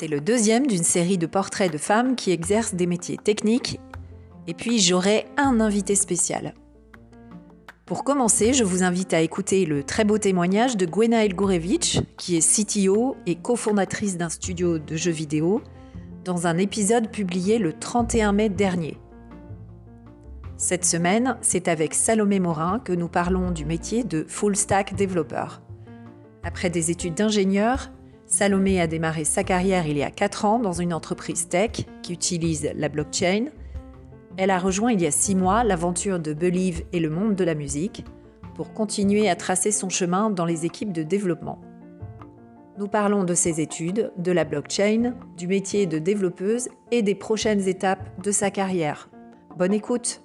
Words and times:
C'est 0.00 0.06
le 0.06 0.20
deuxième 0.20 0.68
d'une 0.68 0.84
série 0.84 1.18
de 1.18 1.26
portraits 1.26 1.72
de 1.72 1.76
femmes 1.76 2.14
qui 2.14 2.30
exercent 2.30 2.76
des 2.76 2.86
métiers 2.86 3.16
techniques. 3.16 3.80
Et 4.46 4.54
puis 4.54 4.78
j'aurai 4.78 5.26
un 5.36 5.58
invité 5.58 5.96
spécial. 5.96 6.54
Pour 7.84 8.04
commencer, 8.04 8.52
je 8.52 8.62
vous 8.62 8.84
invite 8.84 9.12
à 9.12 9.22
écouter 9.22 9.66
le 9.66 9.82
très 9.82 10.04
beau 10.04 10.16
témoignage 10.16 10.76
de 10.76 10.86
Gwenaël 10.86 11.34
Gourevitch, 11.34 11.98
qui 12.16 12.36
est 12.36 12.64
CTO 12.64 13.16
et 13.26 13.34
cofondatrice 13.34 14.16
d'un 14.16 14.28
studio 14.28 14.78
de 14.78 14.94
jeux 14.94 15.10
vidéo, 15.10 15.62
dans 16.24 16.46
un 16.46 16.58
épisode 16.58 17.10
publié 17.10 17.58
le 17.58 17.72
31 17.72 18.30
mai 18.30 18.50
dernier. 18.50 18.98
Cette 20.56 20.84
semaine, 20.84 21.36
c'est 21.40 21.66
avec 21.66 21.92
Salomé 21.92 22.38
Morin 22.38 22.78
que 22.78 22.92
nous 22.92 23.08
parlons 23.08 23.50
du 23.50 23.64
métier 23.64 24.04
de 24.04 24.24
full 24.28 24.54
stack 24.54 24.94
développeur. 24.94 25.60
Après 26.44 26.70
des 26.70 26.92
études 26.92 27.14
d'ingénieur, 27.14 27.90
Salomé 28.28 28.78
a 28.78 28.86
démarré 28.86 29.24
sa 29.24 29.42
carrière 29.42 29.86
il 29.86 29.96
y 29.96 30.02
a 30.02 30.10
4 30.10 30.44
ans 30.44 30.58
dans 30.58 30.74
une 30.74 30.92
entreprise 30.92 31.48
tech 31.48 31.86
qui 32.02 32.12
utilise 32.12 32.70
la 32.76 32.90
blockchain. 32.90 33.46
Elle 34.36 34.50
a 34.50 34.58
rejoint 34.58 34.92
il 34.92 35.00
y 35.00 35.06
a 35.06 35.10
6 35.10 35.34
mois 35.34 35.64
l'aventure 35.64 36.20
de 36.20 36.34
Believe 36.34 36.82
et 36.92 37.00
le 37.00 37.08
monde 37.08 37.34
de 37.34 37.44
la 37.44 37.54
musique 37.54 38.04
pour 38.54 38.74
continuer 38.74 39.30
à 39.30 39.34
tracer 39.34 39.72
son 39.72 39.88
chemin 39.88 40.28
dans 40.28 40.44
les 40.44 40.66
équipes 40.66 40.92
de 40.92 41.02
développement. 41.02 41.58
Nous 42.76 42.86
parlons 42.86 43.24
de 43.24 43.34
ses 43.34 43.62
études, 43.62 44.12
de 44.18 44.30
la 44.30 44.44
blockchain, 44.44 45.14
du 45.38 45.48
métier 45.48 45.86
de 45.86 45.98
développeuse 45.98 46.68
et 46.92 47.02
des 47.02 47.14
prochaines 47.14 47.66
étapes 47.66 48.22
de 48.22 48.30
sa 48.30 48.50
carrière. 48.50 49.08
Bonne 49.56 49.72
écoute 49.72 50.22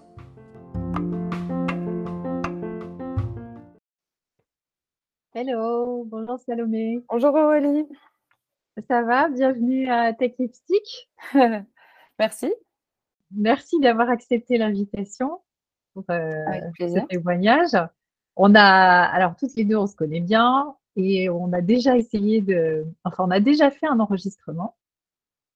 Hello, 5.35 6.05
bonjour 6.05 6.37
Salomé. 6.37 7.03
Bonjour 7.09 7.33
Aurélie. 7.33 7.87
Ça 8.87 9.01
va? 9.01 9.29
Bienvenue 9.29 9.89
à 9.89 10.13
Tech 10.13 10.33
Lipstick. 10.37 11.09
Merci. 12.19 12.53
Merci 13.31 13.79
d'avoir 13.79 14.11
accepté 14.11 14.59
l'invitation 14.59 15.41
pour 15.95 16.03
euh, 16.11 16.45
ce 16.79 17.07
témoignage. 17.07 17.71
On 18.35 18.53
a, 18.53 18.61
alors 18.61 19.35
toutes 19.35 19.55
les 19.55 19.63
deux, 19.63 19.75
on 19.75 19.87
se 19.87 19.95
connaît 19.95 20.19
bien 20.19 20.75
et 20.95 21.31
on 21.31 21.51
a 21.51 21.61
déjà 21.61 21.97
essayé 21.97 22.41
de, 22.41 22.85
enfin, 23.03 23.25
on 23.25 23.31
a 23.31 23.39
déjà 23.39 23.71
fait 23.71 23.87
un 23.87 23.99
enregistrement. 23.99 24.75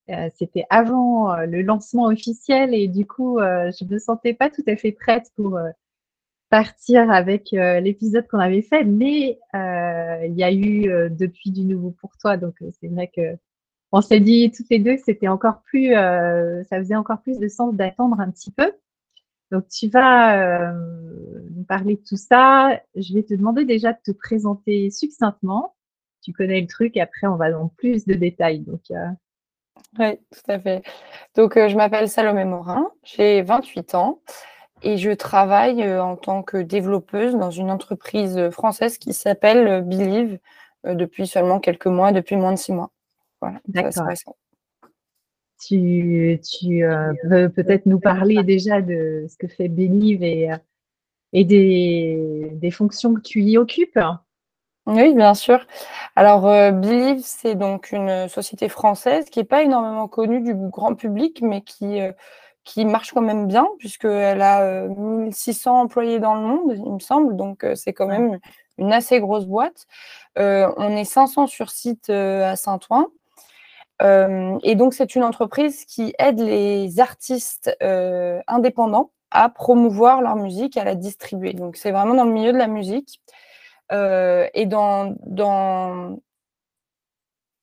Euh, 0.10 0.28
C'était 0.34 0.66
avant 0.72 1.32
euh, 1.34 1.46
le 1.46 1.62
lancement 1.62 2.06
officiel 2.06 2.74
et 2.74 2.88
du 2.88 3.06
coup, 3.06 3.38
euh, 3.38 3.72
je 3.80 3.86
me 3.86 4.00
sentais 4.00 4.34
pas 4.34 4.50
tout 4.50 4.64
à 4.66 4.76
fait 4.76 4.92
prête 4.92 5.32
pour 5.36 5.60
partir 6.50 7.12
avec 7.12 7.54
euh, 7.54 7.80
l'épisode 7.80 8.28
qu'on 8.28 8.40
avait 8.40 8.62
fait, 8.62 8.84
mais 8.84 9.40
euh, 9.54 10.26
il 10.26 10.36
y 10.36 10.44
a 10.44 10.52
eu 10.52 10.90
euh, 10.90 11.10
depuis 11.10 11.52
du 11.52 11.64
nouveau 11.64 11.92
pour 11.92 12.18
toi, 12.18 12.38
donc 12.38 12.56
c'est 12.80 12.88
vrai 12.88 13.12
que 13.14 13.38
on 13.92 14.02
s'est 14.02 14.20
dit 14.20 14.52
toutes 14.52 14.70
les 14.70 14.80
deux 14.80 14.96
que 14.96 15.02
c'était 15.02 15.30
encore 15.30 15.62
plus, 15.62 15.94
ça 15.94 16.78
faisait 16.78 16.96
encore 16.96 17.22
plus 17.22 17.40
de 17.40 17.48
sens 17.48 17.74
d'attendre 17.74 18.20
un 18.20 18.30
petit 18.30 18.52
peu. 18.52 18.74
Donc 19.50 19.70
tu 19.70 19.88
vas 19.88 20.74
nous 20.74 21.64
parler 21.64 21.96
de 21.96 22.02
tout 22.06 22.18
ça. 22.18 22.82
Je 22.98 23.14
vais 23.14 23.24
te 23.24 23.34
demander 23.34 23.64
déjà 23.64 23.94
de 23.94 24.00
te 24.04 24.12
présenter 24.12 24.90
succinctement. 24.90 25.74
Tu 26.22 26.34
connais 26.34 26.60
le 26.60 26.68
truc, 26.68 26.98
après 26.98 27.28
on 27.28 27.38
va 27.38 27.50
dans 27.50 27.70
plus 27.70 28.06
de 28.06 28.14
détails. 28.14 28.60
Donc 28.60 28.82
oui, 30.00 30.18
tout 30.34 30.52
à 30.52 30.60
fait. 30.60 30.84
Donc 31.38 31.54
je 31.56 31.76
m'appelle 31.78 32.10
Salomé 32.10 32.44
Morin, 32.44 32.92
j'ai 33.06 33.42
28 33.42 33.96
ans. 33.96 34.20
Et 34.84 34.98
je 34.98 35.12
travaille 35.12 35.88
en 36.00 36.16
tant 36.16 36.44
que 36.44 36.58
développeuse 36.58 37.36
dans 37.36 37.52
une 37.52 37.72
entreprise 37.72 38.50
française 38.52 38.98
qui 38.98 39.14
s'appelle 39.14 39.82
Believe 39.84 40.40
depuis 40.86 41.28
seulement 41.28 41.60
quelques 41.60 41.88
mois, 41.88 42.12
depuis 42.12 42.36
moins 42.36 42.54
de 42.54 42.58
six 42.58 42.74
mois. 42.74 42.92
Voilà, 43.42 43.60
D'accord. 43.68 44.08
Tu, 45.60 46.40
tu 46.44 46.84
euh, 46.84 47.14
veux 47.24 47.50
peut-être 47.50 47.88
nous 47.88 48.00
parler 48.00 48.44
déjà 48.44 48.82
de 48.82 49.26
ce 49.28 49.38
que 49.38 49.48
fait 49.48 49.68
Believe 49.68 50.24
et, 50.24 50.50
et 51.34 51.46
des, 51.46 52.50
des, 52.54 52.72
fonctions 52.72 53.16
que 53.16 53.22
tu 53.22 53.42
y 53.42 53.58
occupes? 53.58 54.00
Oui, 54.86 55.16
bien 55.16 55.34
sûr. 55.34 55.66
Alors, 56.16 56.48
euh, 56.48 56.72
Believe, 56.72 57.22
c'est 57.24 57.56
donc 57.56 57.92
une 57.92 58.28
société 58.28 58.70
française 58.70 59.26
qui 59.30 59.40
n'est 59.40 59.46
pas 59.46 59.64
énormément 59.64 60.08
connue 60.08 60.42
du 60.42 60.54
grand 60.54 60.94
public, 60.94 61.42
mais 61.42 61.62
qui 61.62 62.02
euh, 62.02 62.12
qui 62.68 62.84
marche 62.86 63.14
quand 63.14 63.22
même 63.22 63.48
bien, 63.48 63.66
puisqu'elle 63.80 64.42
a 64.42 64.88
1600 64.88 65.82
employés 65.82 66.20
dans 66.20 66.36
le 66.36 66.42
monde, 66.42 66.74
il 66.76 66.94
me 66.94 67.00
semble, 67.00 67.36
donc 67.38 67.66
c'est 67.76 67.94
quand 67.94 68.08
même 68.08 68.40
une 68.78 68.94
assez 68.94 69.20
grosse 69.20 69.46
boîte. 69.46 69.88
Euh, 70.38 70.72
on 70.78 70.96
est 70.96 71.06
500 71.06 71.48
sur 71.48 71.70
site 71.70 72.10
à 72.10 72.56
Saint-Ouen. 72.56 73.08
Euh, 74.02 74.60
et 74.64 74.76
donc, 74.76 74.94
c'est 74.94 75.16
une 75.16 75.24
entreprise 75.24 75.86
qui 75.86 76.14
aide 76.20 76.40
les 76.40 77.00
artistes 77.00 77.76
euh, 77.82 78.42
indépendants 78.48 79.12
à 79.32 79.50
promouvoir 79.50 80.22
leur 80.22 80.36
musique, 80.36 80.78
à 80.78 80.84
la 80.84 80.96
distribuer. 80.96 81.54
Donc, 81.54 81.78
c'est 81.78 81.92
vraiment 81.92 82.14
dans 82.14 82.26
le 82.26 82.32
milieu 82.32 82.54
de 82.54 82.58
la 82.58 82.68
musique. 82.68 83.22
et 83.92 84.66
dans, 84.66 85.16
dans 85.26 86.20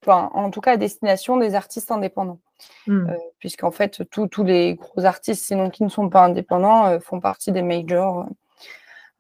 enfin, 0.07 0.31
en 0.35 0.51
tout 0.51 0.61
cas 0.61 0.73
à 0.73 0.77
destination 0.77 1.37
des 1.37 1.55
artistes 1.55 1.91
indépendants. 1.91 2.41
Mmh. 2.87 3.09
Euh, 3.11 3.17
puisqu'en 3.39 3.71
fait, 3.71 4.03
tous 4.11 4.45
les 4.45 4.75
gros 4.75 5.05
artistes, 5.05 5.45
sinon 5.45 5.71
qui 5.71 5.85
ne 5.85 5.89
sont 5.89 6.09
pas 6.09 6.25
indépendants, 6.25 6.87
euh, 6.87 7.01
font 7.01 7.21
partie 7.21 7.53
des 7.53 7.63
majors. 7.63 8.27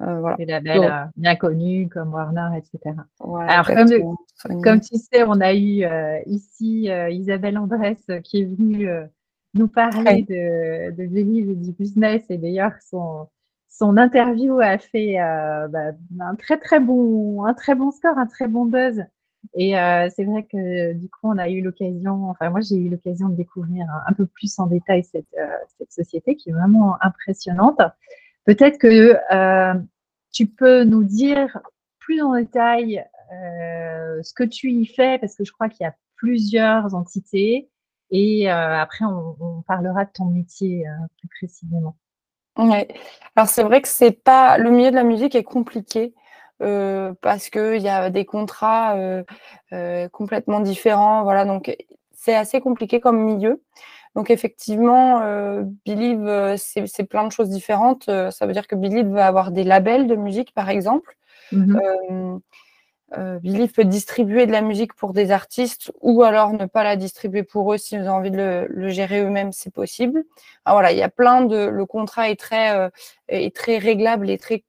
Euh, 0.02 0.20
voilà. 0.20 0.36
Des 0.36 0.46
labels 0.46 1.10
bien 1.16 1.36
connus 1.36 1.88
comme 1.88 2.12
Warner, 2.12 2.58
etc. 2.58 2.96
Alors, 3.20 3.66
comme, 3.66 4.60
comme, 4.62 4.80
tu 4.80 4.98
sais, 4.98 5.22
on 5.24 5.40
a 5.40 5.54
eu 5.54 5.86
ici 6.26 6.90
Isabelle 7.10 7.58
Andrès 7.58 7.96
qui 8.24 8.40
est 8.40 8.44
venue 8.44 8.88
nous 9.54 9.68
parler 9.68 10.22
de, 10.22 10.90
de 10.90 11.06
Believe 11.06 11.50
et 11.50 11.54
du 11.54 11.70
business. 11.70 12.24
Et 12.28 12.38
d'ailleurs, 12.38 12.72
son, 12.80 13.28
son 13.68 13.96
interview 13.96 14.58
a 14.58 14.78
fait 14.78 15.16
bah, 15.70 15.92
un 16.20 16.34
très 16.34 16.58
très 16.58 16.80
bon 16.80 17.44
un 17.44 17.54
très 17.54 17.76
bon 17.76 17.92
score, 17.92 18.18
un 18.18 18.26
très 18.26 18.48
bon 18.48 18.64
buzz 18.64 19.04
et 19.52 19.78
euh, 19.78 20.08
c'est 20.14 20.24
vrai 20.24 20.44
que 20.44 20.92
du 20.94 21.08
coup, 21.08 21.20
on 21.24 21.38
a 21.38 21.48
eu 21.48 21.60
l'occasion, 21.60 22.30
enfin 22.30 22.50
moi 22.50 22.60
j'ai 22.60 22.76
eu 22.76 22.88
l'occasion 22.88 23.28
de 23.28 23.36
découvrir 23.36 23.86
un, 24.06 24.12
peu 24.12 24.26
plus 24.26 24.58
en 24.58 24.66
détail 24.66 25.04
cette, 25.04 25.26
euh, 25.38 25.46
cette, 25.78 25.92
société 25.92 26.36
qui 26.36 26.50
est 26.50 26.52
vraiment 26.52 26.96
impressionnante. 27.02 27.80
Peut-être 28.44 28.78
que 28.78 29.16
euh, 29.32 29.74
tu 30.32 30.46
peux 30.46 30.84
nous 30.84 31.04
dire 31.04 31.60
plus 31.98 32.22
en 32.22 32.34
détail 32.34 33.04
ce 34.22 34.32
que 34.32 34.44
tu 34.44 34.70
y 34.70 34.86
fais, 34.86 35.18
parce 35.18 35.34
que 35.34 35.44
je 35.44 35.52
crois 35.52 35.68
qu'il 35.68 35.84
y 35.84 35.88
a 35.88 35.94
plusieurs 36.16 36.94
entités. 36.94 37.68
Et 38.10 38.48
après, 38.48 39.04
on, 39.04 39.62
parlera 39.66 40.04
de 40.04 40.10
ton 40.12 40.26
métier 40.26 40.84
plus 41.18 41.28
précisément. 41.28 41.96
Ouais. 42.56 42.86
Alors 43.34 43.48
c'est 43.48 43.64
vrai 43.64 43.82
que 43.82 43.88
c'est 43.88 44.12
pas 44.12 44.56
le 44.58 44.70
milieu 44.70 44.90
de 44.90 44.94
la 44.94 45.02
musique 45.02 45.34
est 45.34 45.42
compliqué 45.42 46.14
parce 46.58 47.50
qu'il 47.50 47.82
y 47.82 47.88
a 47.88 48.10
des 48.10 48.24
contrats 48.24 48.96
euh, 48.96 49.22
euh, 49.72 50.08
complètement 50.08 50.60
différents. 50.60 51.22
Voilà, 51.22 51.44
donc 51.44 51.76
c'est 52.12 52.34
assez 52.34 52.60
compliqué 52.60 53.00
comme 53.00 53.18
milieu. 53.18 53.62
Donc 54.14 54.30
effectivement, 54.30 55.20
Believe, 55.84 56.54
c'est 56.56 57.04
plein 57.04 57.26
de 57.26 57.32
choses 57.32 57.48
différentes. 57.48 58.04
ça 58.04 58.46
veut 58.46 58.52
dire 58.52 58.68
que 58.68 58.76
Believe 58.76 59.08
va 59.08 59.26
avoir 59.26 59.50
des 59.50 59.64
labels 59.64 60.06
de 60.06 60.14
musique, 60.14 60.54
par 60.54 60.70
exemple. 60.70 61.16
Mmh 61.52 62.38
Believe 63.42 63.70
peut 63.70 63.84
distribuer 63.84 64.44
de 64.44 64.50
la 64.50 64.60
musique 64.60 64.92
pour 64.94 65.12
des 65.12 65.30
artistes 65.30 65.92
ou 66.00 66.24
alors 66.24 66.52
ne 66.52 66.66
pas 66.66 66.82
la 66.82 66.96
distribuer 66.96 67.44
pour 67.44 67.72
eux 67.72 67.78
s'ils 67.78 68.02
ont 68.08 68.14
envie 68.14 68.32
de 68.32 68.36
le, 68.36 68.66
le 68.68 68.88
gérer 68.88 69.20
eux-mêmes, 69.20 69.52
c'est 69.52 69.72
possible. 69.72 70.24
Alors 70.64 70.78
voilà, 70.78 70.90
il 70.90 70.98
y 70.98 71.02
a 71.02 71.08
plein 71.08 71.42
de. 71.42 71.66
Le 71.66 71.86
contrat 71.86 72.28
est 72.28 72.40
très, 72.40 72.90
est 73.28 73.54
très 73.54 73.78
réglable 73.78 74.30
et 74.30 74.38
très 74.38 74.64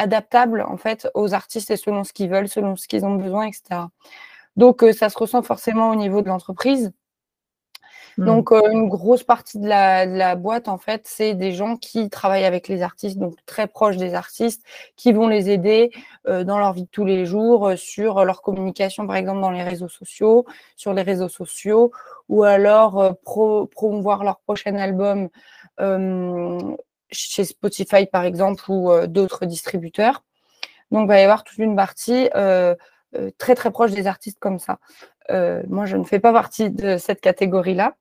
adaptable 0.00 0.62
en 0.62 0.76
fait 0.76 1.08
aux 1.14 1.34
artistes 1.34 1.70
et 1.70 1.76
selon 1.76 2.04
ce 2.04 2.12
qu'ils 2.12 2.30
veulent, 2.30 2.48
selon 2.48 2.76
ce 2.76 2.88
qu'ils 2.88 3.04
ont 3.04 3.14
besoin, 3.14 3.46
etc. 3.46 3.82
Donc 4.56 4.82
euh, 4.82 4.92
ça 4.92 5.08
se 5.08 5.18
ressent 5.18 5.42
forcément 5.42 5.90
au 5.90 5.94
niveau 5.94 6.22
de 6.22 6.28
l'entreprise. 6.28 6.92
Hmm. 8.16 8.26
Donc, 8.26 8.52
euh, 8.52 8.70
une 8.70 8.88
grosse 8.88 9.24
partie 9.24 9.58
de 9.58 9.66
la, 9.68 10.36
boîte, 10.36 10.68
en 10.68 10.78
fait, 10.78 11.02
c'est 11.04 11.34
des 11.34 11.52
gens 11.52 11.76
qui 11.76 12.10
travaillent 12.10 12.44
avec 12.44 12.68
les 12.68 12.82
artistes, 12.82 13.18
donc 13.18 13.34
très 13.46 13.66
proches 13.66 13.96
des 13.96 14.14
artistes, 14.14 14.62
qui 14.96 15.12
vont 15.12 15.28
les 15.28 15.50
aider 15.50 15.90
euh, 16.28 16.44
dans 16.44 16.58
leur 16.58 16.72
vie 16.72 16.84
de 16.84 16.88
tous 16.88 17.04
les 17.04 17.24
jours, 17.24 17.68
euh, 17.68 17.76
sur 17.76 18.24
leur 18.24 18.42
communication, 18.42 19.06
par 19.06 19.16
exemple, 19.16 19.40
dans 19.40 19.50
les 19.50 19.62
réseaux 19.62 19.88
sociaux, 19.88 20.44
sur 20.76 20.92
les 20.92 21.02
réseaux 21.02 21.28
sociaux, 21.28 21.92
ou 22.28 22.42
alors 22.44 23.16
promouvoir 23.24 24.24
leur 24.24 24.38
prochain 24.40 24.74
album 24.76 25.28
chez 27.12 27.44
Spotify, 27.44 28.06
par 28.06 28.24
exemple, 28.24 28.64
ou 28.70 28.90
d'autres 29.06 29.46
distributeurs. 29.46 30.22
Donc, 30.90 31.04
il 31.04 31.08
va 31.08 31.20
y 31.20 31.22
avoir 31.22 31.44
toute 31.44 31.58
une 31.58 31.76
partie 31.76 32.28
très, 33.38 33.54
très 33.54 33.70
proche 33.70 33.92
des 33.92 34.06
artistes 34.06 34.38
comme 34.38 34.58
ça. 34.58 34.78
Euh, 35.30 35.62
moi, 35.68 35.86
je 35.86 35.96
ne 35.96 36.04
fais 36.04 36.18
pas 36.18 36.32
partie 36.32 36.70
de 36.70 36.96
cette 36.96 37.20
catégorie-là. 37.20 37.94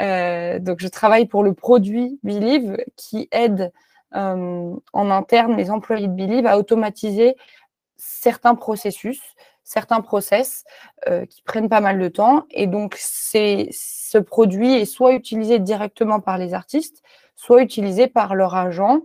Euh, 0.00 0.58
donc, 0.58 0.78
je 0.80 0.88
travaille 0.88 1.26
pour 1.26 1.42
le 1.42 1.54
produit 1.54 2.18
Believe 2.22 2.76
qui 2.96 3.28
aide 3.30 3.72
euh, 4.14 4.74
en 4.92 5.10
interne 5.10 5.56
les 5.56 5.70
employés 5.70 6.08
de 6.08 6.12
Believe 6.12 6.46
à 6.46 6.58
automatiser 6.58 7.36
certains 7.96 8.54
processus, 8.54 9.20
certains 9.62 10.00
process 10.00 10.64
qui 11.28 11.42
prennent 11.42 11.68
pas 11.68 11.80
mal 11.80 12.00
de 12.00 12.08
temps. 12.08 12.46
Et 12.50 12.66
donc, 12.66 12.96
ce 12.98 14.18
produit 14.18 14.74
est 14.74 14.84
soit 14.86 15.12
utilisé 15.12 15.60
directement 15.60 16.18
par 16.18 16.36
les 16.36 16.52
artistes, 16.52 17.02
soit 17.36 17.62
utilisé 17.62 18.06
par 18.06 18.34
leur 18.34 18.54
agent, 18.54 19.00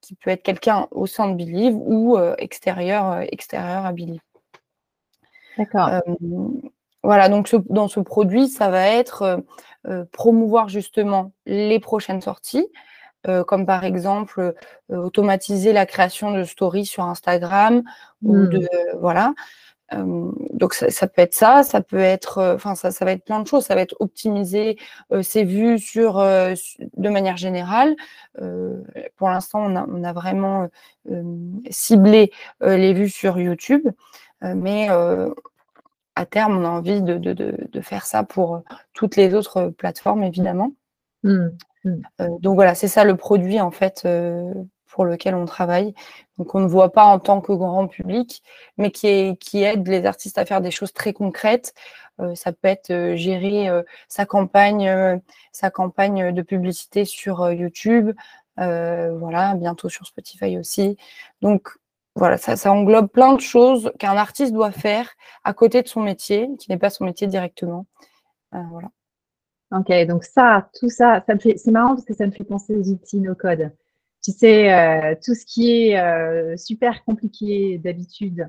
qui 0.00 0.14
peut 0.16 0.30
être 0.30 0.42
quelqu'un 0.42 0.88
au 0.90 1.06
sein 1.06 1.28
de 1.28 1.34
Believe 1.36 1.76
ou 1.76 2.18
extérieur, 2.38 3.20
extérieur 3.30 3.86
à 3.86 3.92
Believe. 3.92 4.20
D'accord. 5.58 5.88
Euh, 5.88 6.00
voilà, 7.02 7.28
donc 7.28 7.54
dans 7.68 7.88
ce 7.88 8.00
produit, 8.00 8.48
ça 8.48 8.70
va 8.70 8.86
être 8.86 9.22
euh, 9.22 9.36
euh, 9.88 10.04
promouvoir 10.12 10.68
justement 10.68 11.32
les 11.46 11.80
prochaines 11.80 12.20
sorties, 12.20 12.66
comme 13.46 13.66
par 13.66 13.84
exemple 13.84 14.52
automatiser 14.88 15.72
la 15.72 15.86
création 15.86 16.32
de 16.32 16.42
stories 16.42 16.86
sur 16.86 17.04
Instagram 17.04 17.84
ou 18.20 18.46
de 18.48 18.58
mmh. 18.58 18.98
voilà. 18.98 19.32
Donc 20.52 20.74
ça, 20.74 21.06
peut 21.06 21.22
être 21.22 21.34
ça, 21.34 21.62
ça 21.62 21.80
peut 21.82 21.98
être, 21.98 22.54
enfin 22.54 22.74
ça, 22.74 22.90
ça 22.90 23.04
va 23.04 23.12
être 23.12 23.24
plein 23.24 23.40
de 23.40 23.46
choses. 23.46 23.64
Ça 23.64 23.74
va 23.74 23.80
être 23.80 23.96
optimiser 24.00 24.78
ses 25.22 25.44
vues 25.44 25.78
sur, 25.78 26.18
de 26.18 27.08
manière 27.08 27.36
générale. 27.36 27.94
pour 29.16 29.28
l'instant, 29.28 29.60
on 29.64 29.76
a, 29.76 29.86
on 29.88 30.04
a, 30.04 30.12
vraiment 30.12 30.68
ciblé 31.70 32.32
les 32.60 32.92
vues 32.94 33.10
sur 33.10 33.38
YouTube. 33.38 33.88
Euh, 34.44 34.54
mais 34.56 34.88
euh, 34.90 35.32
à 36.16 36.26
terme, 36.26 36.58
on 36.58 36.64
a 36.64 36.68
envie 36.68 37.02
de, 37.02 37.80
faire 37.80 38.06
ça 38.06 38.24
pour 38.24 38.56
euh, 38.56 38.60
toutes 38.92 39.16
les 39.16 39.34
autres 39.34 39.68
plateformes, 39.68 40.22
évidemment. 40.22 40.72
Mmh, 41.24 41.50
mmh. 41.84 42.38
donc 42.40 42.56
voilà, 42.56 42.74
c'est 42.74 42.88
ça 42.88 43.04
le 43.04 43.16
produit 43.16 43.60
en 43.60 43.70
fait 43.70 44.08
pour 44.92 45.04
lequel 45.04 45.34
on 45.34 45.46
travaille. 45.46 45.94
Donc 46.38 46.54
on 46.54 46.60
ne 46.60 46.68
voit 46.68 46.92
pas 46.92 47.04
en 47.04 47.18
tant 47.18 47.40
que 47.40 47.52
grand 47.52 47.88
public, 47.88 48.42
mais 48.78 48.90
qui, 48.90 49.08
aide 49.54 49.88
les 49.88 50.06
artistes 50.06 50.38
à 50.38 50.46
faire 50.46 50.60
des 50.60 50.70
choses 50.70 50.92
très 50.92 51.12
concrètes. 51.12 51.74
ça 52.34 52.52
peut 52.52 52.68
être 52.68 53.16
gérer 53.16 53.68
sa 54.08 54.26
campagne, 54.26 55.20
sa 55.52 55.70
campagne 55.70 56.32
de 56.32 56.42
publicité 56.42 57.04
sur 57.04 57.50
YouTube, 57.52 58.12
voilà, 58.56 59.54
bientôt 59.56 59.88
sur 59.88 60.06
Spotify 60.06 60.58
aussi. 60.58 60.96
Donc 61.42 61.76
voilà, 62.14 62.36
ça, 62.36 62.70
englobe 62.70 63.08
plein 63.08 63.34
de 63.34 63.40
choses 63.40 63.90
qu'un 63.98 64.16
artiste 64.16 64.52
doit 64.52 64.70
faire 64.70 65.08
à 65.44 65.54
côté 65.54 65.82
de 65.82 65.88
son 65.88 66.02
métier, 66.02 66.48
qui 66.58 66.70
n'est 66.70 66.78
pas 66.78 66.90
son 66.90 67.04
métier 67.04 67.26
directement. 67.26 67.86
Euh, 68.54 68.58
voilà. 68.70 68.88
Ok, 69.70 69.90
donc 70.06 70.24
ça, 70.24 70.68
tout 70.78 70.90
ça, 70.90 71.24
ça 71.26 71.34
c'est 71.40 71.70
marrant 71.70 71.94
parce 71.94 72.04
que 72.04 72.14
ça 72.14 72.26
me 72.26 72.30
fait 72.30 72.44
penser 72.44 72.76
aux 72.76 72.90
outils 72.90 73.20
no 73.20 73.34
code. 73.34 73.72
Tu 74.22 74.32
sais, 74.32 74.72
euh, 74.72 75.14
tout 75.24 75.34
ce 75.34 75.44
qui 75.44 75.88
est 75.88 75.98
euh, 75.98 76.56
super 76.56 77.04
compliqué 77.04 77.78
d'habitude 77.78 78.48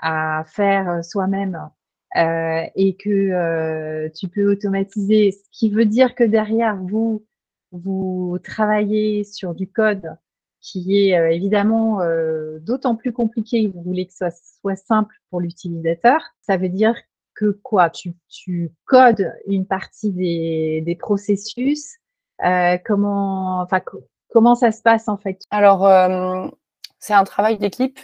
à 0.00 0.44
faire 0.48 1.04
soi-même 1.04 1.70
et 2.14 2.96
que 2.98 4.08
tu 4.08 4.28
peux 4.28 4.50
automatiser, 4.50 5.30
ce 5.32 5.48
qui 5.50 5.70
veut 5.70 5.86
dire 5.86 6.14
que 6.14 6.24
derrière 6.24 6.76
vous, 6.76 7.24
vous 7.70 8.38
travaillez 8.42 9.24
sur 9.24 9.54
du 9.54 9.66
code 9.66 10.16
qui 10.62 11.08
est 11.08 11.18
euh, 11.18 11.30
évidemment 11.30 12.00
euh, 12.00 12.58
d'autant 12.60 12.96
plus 12.96 13.12
compliqué 13.12 13.68
que 13.68 13.74
vous 13.74 13.82
voulez 13.82 14.06
que 14.06 14.14
ça 14.14 14.30
soit 14.30 14.76
simple 14.76 15.14
pour 15.28 15.40
l'utilisateur. 15.40 16.22
Ça 16.40 16.56
veut 16.56 16.68
dire 16.68 16.94
que 17.34 17.50
quoi? 17.50 17.90
Tu, 17.90 18.14
tu, 18.28 18.70
codes 18.84 19.30
une 19.46 19.66
partie 19.66 20.12
des, 20.12 20.82
des 20.86 20.94
processus. 20.94 21.96
Euh, 22.44 22.78
comment, 22.84 23.60
enfin, 23.60 23.80
comment 24.32 24.54
ça 24.54 24.72
se 24.72 24.82
passe 24.82 25.08
en 25.08 25.16
fait? 25.16 25.42
Alors, 25.50 25.86
euh, 25.86 26.48
c'est 26.98 27.14
un 27.14 27.24
travail 27.24 27.58
d'équipe. 27.58 28.00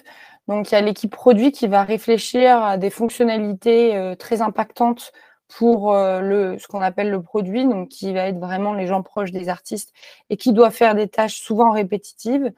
Donc, 0.46 0.70
il 0.70 0.74
y 0.74 0.78
a 0.78 0.80
l'équipe 0.80 1.10
produit 1.10 1.52
qui 1.52 1.66
va 1.66 1.82
réfléchir 1.82 2.62
à 2.62 2.78
des 2.78 2.90
fonctionnalités 2.90 3.96
euh, 3.96 4.14
très 4.14 4.40
impactantes 4.40 5.12
pour 5.48 5.94
euh, 5.94 6.56
ce 6.58 6.66
qu'on 6.68 6.80
appelle 6.80 7.10
le 7.10 7.22
produit, 7.22 7.66
donc 7.66 7.88
qui 7.88 8.12
va 8.12 8.28
être 8.28 8.38
vraiment 8.38 8.74
les 8.74 8.86
gens 8.86 9.02
proches 9.02 9.32
des 9.32 9.48
artistes 9.48 9.92
et 10.30 10.36
qui 10.36 10.52
doit 10.52 10.70
faire 10.70 10.94
des 10.94 11.08
tâches 11.08 11.40
souvent 11.40 11.70
répétitives. 11.70 12.52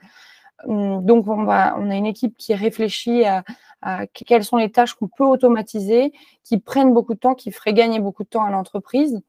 Hum, 0.67 1.05
donc, 1.05 1.27
on, 1.29 1.49
a 1.49 1.75
une 1.79 2.07
équipe 2.07 2.37
qui 2.37 2.55
réfléchit 2.55 3.25
à 3.25 4.07
quelles 4.13 4.45
sont 4.45 4.57
les 4.59 4.71
tâches 4.71 4.95
qu'on 4.95 5.09
peut 5.09 5.25
automatiser, 5.25 6.13
qui 6.45 6.59
prennent 6.59 6.93
beaucoup 6.93 7.15
de 7.15 7.19
temps, 7.19 7.35
qui 7.35 7.51
feraient 7.51 7.73
gagner 7.73 7.99
beaucoup 7.99 8.25
de 8.25 8.29
temps 8.29 8.45
à 8.45 8.51
l'entreprise. 8.51 9.23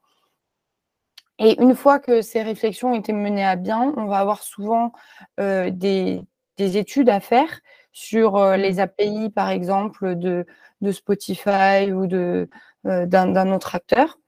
Et 1.44 1.60
une 1.60 1.74
fois 1.74 1.98
que 1.98 2.22
ces 2.22 2.44
réflexions 2.44 2.92
ont 2.92 2.96
été 2.96 3.14
menées 3.14 3.44
à 3.44 3.56
bien, 3.56 3.94
on 3.98 4.06
va 4.06 4.20
avoir 4.20 4.44
souvent 4.44 4.94
euh, 5.40 5.72
des, 5.72 6.22
des, 6.58 6.78
études 6.78 7.10
à 7.10 7.20
faire 7.20 7.62
sur 7.92 8.38
euh, 8.38 8.58
les 8.58 8.80
API, 8.80 9.32
par 9.32 9.50
exemple, 9.50 10.16
de, 10.16 10.46
Spotify 10.92 11.92
ou 11.92 12.08
euh, 12.14 12.46
d'un 12.84 13.52
autre 13.52 13.74
acteur. 13.74 14.20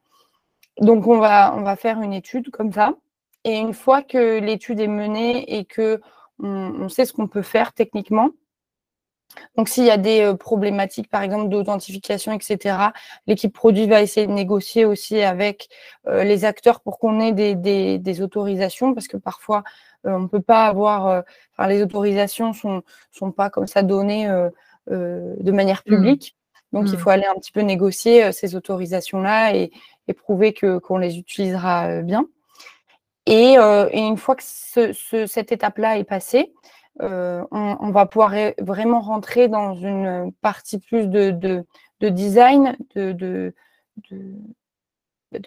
Donc, 0.80 1.06
on 1.06 1.20
va, 1.20 1.54
on 1.56 1.62
va 1.62 1.76
faire 1.76 2.02
une 2.02 2.14
étude 2.14 2.50
comme 2.50 2.74
ça. 2.74 2.96
Et 3.44 3.60
une 3.60 3.74
fois 3.74 4.02
que 4.02 4.40
l'étude 4.40 4.80
est 4.80 4.88
menée 4.88 5.58
et 5.60 5.66
que 5.66 6.02
on, 6.40 6.90
sait 6.90 7.06
ce 7.06 7.14
qu'on 7.14 7.28
peut 7.28 7.44
faire 7.44 7.74
techniquement, 7.74 8.32
donc 9.58 9.70
s'il 9.70 9.86
y 9.86 9.92
a 9.92 9.98
des 9.98 10.22
euh, 10.22 10.34
problématiques, 10.36 11.10
par 11.10 11.22
exemple, 11.22 11.50
d'authentification, 11.50 12.32
etc., 12.34 12.78
l'équipe 13.28 13.54
produit 13.54 13.88
va 13.88 14.02
essayer 14.02 14.28
de 14.28 14.32
négocier 14.32 14.86
aussi 14.86 15.22
avec 15.22 15.70
euh, 16.08 16.24
les 16.24 16.46
acteurs 16.46 16.82
pour 16.82 17.00
qu'on 17.00 17.20
ait 17.20 17.32
des, 17.32 17.56
des, 17.98 18.22
autorisations, 18.22 18.94
parce 18.94 19.08
que 19.08 19.18
parfois, 19.18 19.64
on 20.04 20.20
ne 20.20 20.28
peut 20.28 20.42
pas 20.42 20.66
avoir, 20.66 21.24
enfin, 21.58 21.70
les 21.70 21.82
autorisations 21.82 22.50
ne 22.50 22.54
sont, 22.54 22.84
sont 23.12 23.32
pas 23.32 23.50
comme 23.50 23.68
ça 23.68 23.84
données 23.84 24.28
de 24.90 25.52
manière 25.52 25.82
mmh. 25.86 25.90
publique. 25.90 26.36
Donc, 26.74 26.88
il 26.88 26.96
mmh. 26.96 26.98
faut 26.98 27.10
aller 27.12 27.26
un 27.26 27.36
petit 27.36 27.52
peu 27.52 27.62
négocier 27.62 28.26
euh, 28.26 28.32
ces 28.32 28.56
autorisations-là 28.56 29.56
et, 29.56 29.72
prouver 30.18 30.54
que, 30.54 30.80
qu'on 30.80 30.98
les 30.98 31.18
utilisera 31.18 31.88
euh, 31.88 32.02
bien. 32.02 32.26
Euh, 33.30 33.90
et, 33.92 34.00
une 34.00 34.18
fois 34.18 34.36
que 34.36 34.44
cette 34.44 35.52
étape-là 35.52 35.98
est 35.98 36.04
passée, 36.04 36.52
on, 37.00 37.92
va 37.92 38.06
pouvoir 38.06 38.34
vraiment 38.60 39.02
rentrer 39.02 39.48
dans 39.48 39.74
une 39.74 40.32
partie 40.42 40.80
plus 40.80 41.08
de, 41.08 41.66
design, 42.02 42.78
de, 42.96 43.12
de, 43.12 43.54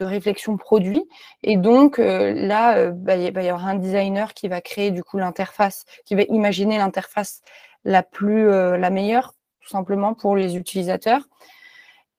réflexion 0.00 0.56
produit. 0.56 1.04
Et 1.42 1.56
donc 1.56 1.98
là, 1.98 2.90
bah, 2.90 3.16
il 3.16 3.22
y 3.22 3.28
avoir 3.28 3.66
un 3.66 3.76
designer 3.76 4.34
qui 4.34 4.48
va 4.48 4.60
créer 4.60 4.90
du 4.90 5.02
coup 5.04 5.18
l'interface, 5.18 5.84
qui 6.04 6.14
va 6.14 6.22
imaginer 6.22 6.78
l'interface 6.78 7.42
la 7.84 8.02
plus, 8.02 8.48
la 8.48 8.90
meilleure 8.90 9.36
tout 9.66 9.70
simplement 9.70 10.14
pour 10.14 10.36
les 10.36 10.56
utilisateurs, 10.56 11.22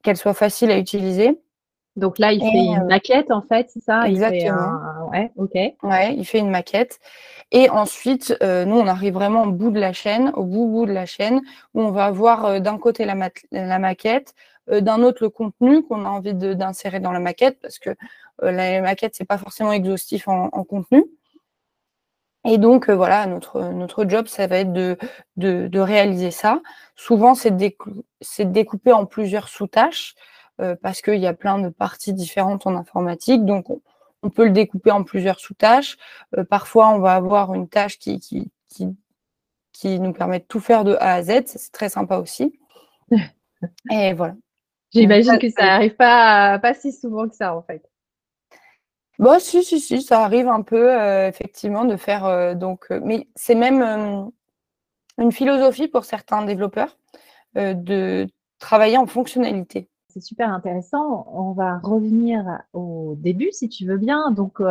qu'elle 0.03 0.17
soit 0.17 0.33
facile 0.33 0.69
à 0.69 0.77
utiliser. 0.77 1.39
Donc 1.95 2.19
là, 2.19 2.33
il 2.33 2.41
fait 2.41 2.45
une 2.47 2.83
euh, 2.83 2.85
maquette 2.85 3.31
en 3.31 3.41
fait, 3.41 3.69
c'est 3.73 3.83
ça? 3.83 4.07
Exactement. 4.07 4.79
Ouais, 5.11 5.31
ok. 5.37 5.53
Ouais, 5.83 6.15
il 6.15 6.25
fait 6.25 6.39
une 6.39 6.49
maquette. 6.49 6.99
Et 7.51 7.69
ensuite, 7.69 8.35
euh, 8.43 8.65
nous, 8.65 8.75
on 8.77 8.87
arrive 8.87 9.13
vraiment 9.13 9.43
au 9.43 9.51
bout 9.51 9.71
de 9.71 9.79
la 9.79 9.93
chaîne, 9.93 10.31
au 10.35 10.43
bout, 10.43 10.67
bout 10.67 10.85
de 10.85 10.93
la 10.93 11.05
chaîne, 11.05 11.41
où 11.73 11.81
on 11.81 11.91
va 11.91 12.05
avoir 12.05 12.45
euh, 12.45 12.59
d'un 12.59 12.77
côté 12.77 13.05
la, 13.05 13.15
maquette, 13.15 14.33
d'un 14.69 15.01
autre 15.01 15.23
le 15.23 15.29
contenu 15.29 15.83
qu'on 15.83 16.05
a 16.05 16.09
envie 16.09 16.33
d'insérer 16.33 16.99
dans 16.99 17.11
la 17.11 17.19
maquette, 17.19 17.59
parce 17.61 17.79
que 17.79 17.91
la 18.41 18.81
maquette, 18.81 19.15
c'est 19.15 19.25
pas 19.25 19.37
forcément 19.37 19.71
exhaustif 19.71 20.27
en 20.27 20.49
contenu. 20.63 21.05
Et 22.47 22.57
donc, 22.57 22.89
euh, 22.89 22.95
voilà, 22.95 23.25
notre, 23.25 23.61
notre 23.61 24.07
job, 24.07 24.27
ça 24.27 24.47
va 24.47 24.59
être 24.59 24.71
de, 24.71 24.97
de, 25.35 25.79
réaliser 25.79 26.31
ça. 26.31 26.61
Souvent, 26.95 27.35
c'est 27.35 27.51
de, 27.51 28.43
découper 28.45 28.93
en 28.93 29.05
plusieurs 29.05 29.49
sous-tâches 29.49 30.15
euh, 30.61 30.75
parce 30.81 31.01
qu'il 31.01 31.19
y 31.19 31.27
a 31.27 31.33
plein 31.33 31.59
de 31.59 31.67
parties 31.67 32.13
différentes 32.13 32.65
en 32.65 32.75
informatique. 32.77 33.43
Donc, 33.43 33.69
on, 33.69 33.81
peut 34.29 34.45
le 34.45 34.51
découper 34.51 34.91
en 34.91 35.03
plusieurs 35.03 35.39
sous-tâches. 35.39 35.97
Euh, 36.37 36.43
parfois, 36.43 36.89
on 36.89 36.99
va 36.99 37.15
avoir 37.15 37.53
une 37.53 37.67
tâche 37.67 37.97
qui, 37.99 38.19
qui, 38.19 38.51
qui, 39.73 39.99
nous 39.99 40.13
permet 40.13 40.39
de 40.39 40.45
tout 40.45 40.59
faire 40.59 40.83
de 40.83 40.95
A 40.99 41.13
à 41.13 41.23
Z. 41.23 41.43
C'est 41.45 41.71
très 41.71 41.89
sympa 41.89 42.17
aussi. 42.17 42.59
Et 43.91 44.13
voilà. 44.13 44.35
J'imagine 44.93 45.37
que 45.37 45.49
ça 45.49 45.65
n'arrive 45.65 45.95
pas, 45.95 46.59
pas 46.59 46.73
si 46.73 46.91
souvent 46.91 47.27
que 47.27 47.35
ça, 47.35 47.55
en 47.55 47.61
fait. 47.61 47.87
Bah, 49.19 49.39
si, 49.39 49.63
si, 49.63 49.79
si, 49.79 50.01
ça 50.01 50.23
arrive 50.23 50.47
un 50.47 50.61
peu, 50.61 50.91
effectivement, 51.27 51.85
de 51.85 51.97
faire, 51.97 52.55
donc, 52.55 52.87
mais 52.89 53.27
c'est 53.35 53.55
même, 53.55 54.31
une 55.17 55.31
philosophie 55.31 55.87
pour 55.87 56.05
certains 56.05 56.43
développeurs, 56.43 56.97
de 57.55 58.27
travailler 58.59 58.97
en 58.97 59.07
fonctionnalité. 59.07 59.89
Super 60.19 60.51
intéressant. 60.51 61.27
On 61.33 61.51
va 61.51 61.79
revenir 61.79 62.61
au 62.73 63.15
début, 63.17 63.51
si 63.51 63.69
tu 63.69 63.85
veux 63.85 63.97
bien. 63.97 64.31
Donc, 64.31 64.61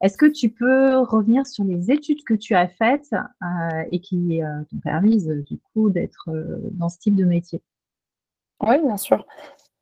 est-ce 0.00 0.16
que 0.16 0.26
tu 0.26 0.48
peux 0.48 0.98
revenir 0.98 1.46
sur 1.46 1.64
les 1.64 1.90
études 1.90 2.22
que 2.22 2.34
tu 2.34 2.54
as 2.54 2.68
faites 2.68 3.12
euh, 3.12 3.84
et 3.90 3.98
qui 3.98 4.42
euh, 4.42 4.62
t'ont 4.70 4.78
permis 4.78 5.26
du 5.26 5.58
coup 5.72 5.90
d'être 5.90 6.28
euh, 6.28 6.58
dans 6.72 6.88
ce 6.88 6.98
type 6.98 7.16
de 7.16 7.24
métier? 7.24 7.60
Oui, 8.60 8.80
bien 8.80 8.96
sûr. 8.96 9.26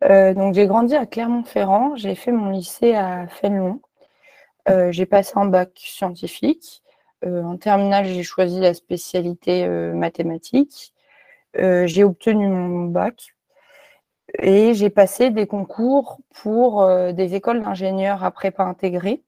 donc 0.03 0.55
j'ai 0.55 0.67
grandi 0.67 0.95
à 0.95 1.07
Clermont-Ferrand, 1.07 1.97
j'ai 1.97 2.15
fait 2.15 2.33
mon 2.33 2.51
lycée 2.51 2.95
à 2.95 3.27
Fénelon. 3.27 3.81
j'ai 4.91 5.07
passé 5.07 5.33
un 5.37 5.47
bac 5.47 5.71
scientifique. 5.77 6.83
en 7.25 7.57
terminale, 7.57 8.05
j'ai 8.05 8.23
choisi 8.23 8.61
la 8.61 8.75
spécialité 8.75 9.67
mathématiques. 9.95 10.93
j'ai 11.55 12.05
obtenu 12.05 12.49
mon 12.49 12.85
bac 12.85 13.35
et 14.39 14.75
j'ai 14.75 14.91
passé 14.91 15.31
des 15.31 15.47
concours 15.47 16.19
pour 16.35 16.87
des 17.13 17.35
écoles 17.35 17.63
d'ingénieurs 17.63 18.25
à 18.25 18.31
prépa 18.31 18.65
intégrée 18.65 19.23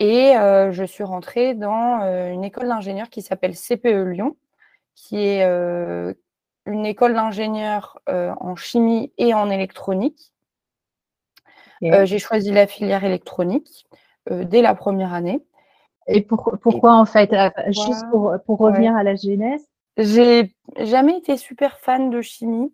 et 0.00 0.34
euh, 0.34 0.72
je 0.72 0.82
suis 0.82 1.04
rentrée 1.04 1.54
dans 1.54 2.00
euh, 2.02 2.32
une 2.32 2.42
école 2.42 2.68
d'ingénieurs 2.68 3.10
qui 3.10 3.20
s'appelle 3.20 3.54
CPE 3.54 4.06
Lyon, 4.06 4.34
qui 4.94 5.18
est 5.18 5.44
euh, 5.44 6.14
une 6.64 6.86
école 6.86 7.12
d'ingénieurs 7.12 8.00
en 8.06 8.56
chimie 8.56 9.12
et 9.18 9.34
en 9.34 9.50
électronique. 9.50 10.32
J'ai 11.80 12.18
choisi 12.18 12.50
la 12.52 12.66
filière 12.66 13.04
électronique 13.04 13.86
dès 14.30 14.60
la 14.60 14.74
première 14.74 15.14
année. 15.14 15.42
Et 16.06 16.20
pourquoi 16.20 16.94
en 16.94 17.06
fait 17.06 17.34
Juste 17.68 18.04
pour, 18.10 18.58
revenir 18.58 18.94
à 18.94 19.02
la 19.02 19.16
genèse? 19.16 19.66
J'ai 19.96 20.54
jamais 20.78 21.16
été 21.16 21.38
super 21.38 21.78
fan 21.78 22.10
de 22.10 22.20
chimie. 22.20 22.72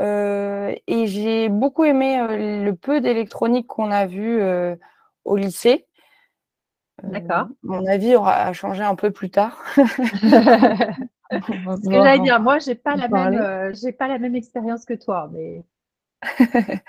Et 0.00 1.06
j'ai 1.06 1.48
beaucoup 1.48 1.84
aimé 1.84 2.18
le 2.30 2.72
peu 2.72 3.00
d'électronique 3.00 3.66
qu'on 3.66 3.90
a 3.90 4.06
vu 4.06 4.42
au 5.24 5.36
lycée. 5.36 5.86
D'accord. 7.02 7.46
mon 7.62 7.86
avis 7.86 8.14
aura 8.14 8.52
changé 8.52 8.82
un 8.82 8.94
peu 8.94 9.10
plus 9.10 9.30
tard. 9.30 9.62
Ce 11.30 11.88
que 11.88 11.94
j'allais 11.94 12.18
dire, 12.20 12.40
moi, 12.40 12.58
j'ai 12.58 12.74
pas 12.74 12.96
la 12.96 13.08
même, 13.08 13.40
euh, 13.40 13.72
j'ai 13.72 13.92
pas 13.92 14.08
la 14.08 14.18
même 14.18 14.34
expérience 14.34 14.84
que 14.84 14.94
toi, 14.94 15.30
mais. 15.32 15.62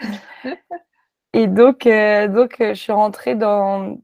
et 1.33 1.47
donc, 1.47 1.85
euh, 1.85 2.27
donc, 2.27 2.59
euh, 2.59 2.73
je 2.73 2.79
suis 2.79 2.91
rentrée 2.91 3.35
dans, 3.35 3.97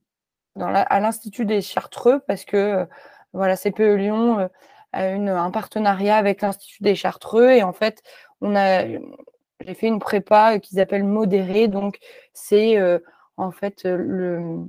dans 0.55 0.67
à 0.67 0.99
l'institut 0.99 1.45
des 1.45 1.61
Chartreux 1.61 2.19
parce 2.27 2.45
que 2.45 2.87
voilà, 3.33 3.57
CPE 3.57 3.95
Lyon 3.95 4.49
a 4.93 5.09
une, 5.09 5.29
un 5.29 5.51
partenariat 5.51 6.17
avec 6.17 6.41
l'institut 6.41 6.83
des 6.83 6.95
Chartreux 6.95 7.49
et 7.49 7.63
en 7.63 7.73
fait, 7.73 8.03
on 8.41 8.55
a, 8.55 8.85
j'ai 8.85 9.73
fait 9.73 9.87
une 9.87 9.99
prépa 9.99 10.59
qu'ils 10.59 10.79
appellent 10.79 11.03
modérée, 11.03 11.67
donc 11.67 11.99
c'est 12.33 12.77
en 13.37 13.51
fait 13.51 13.83
le 13.85 14.67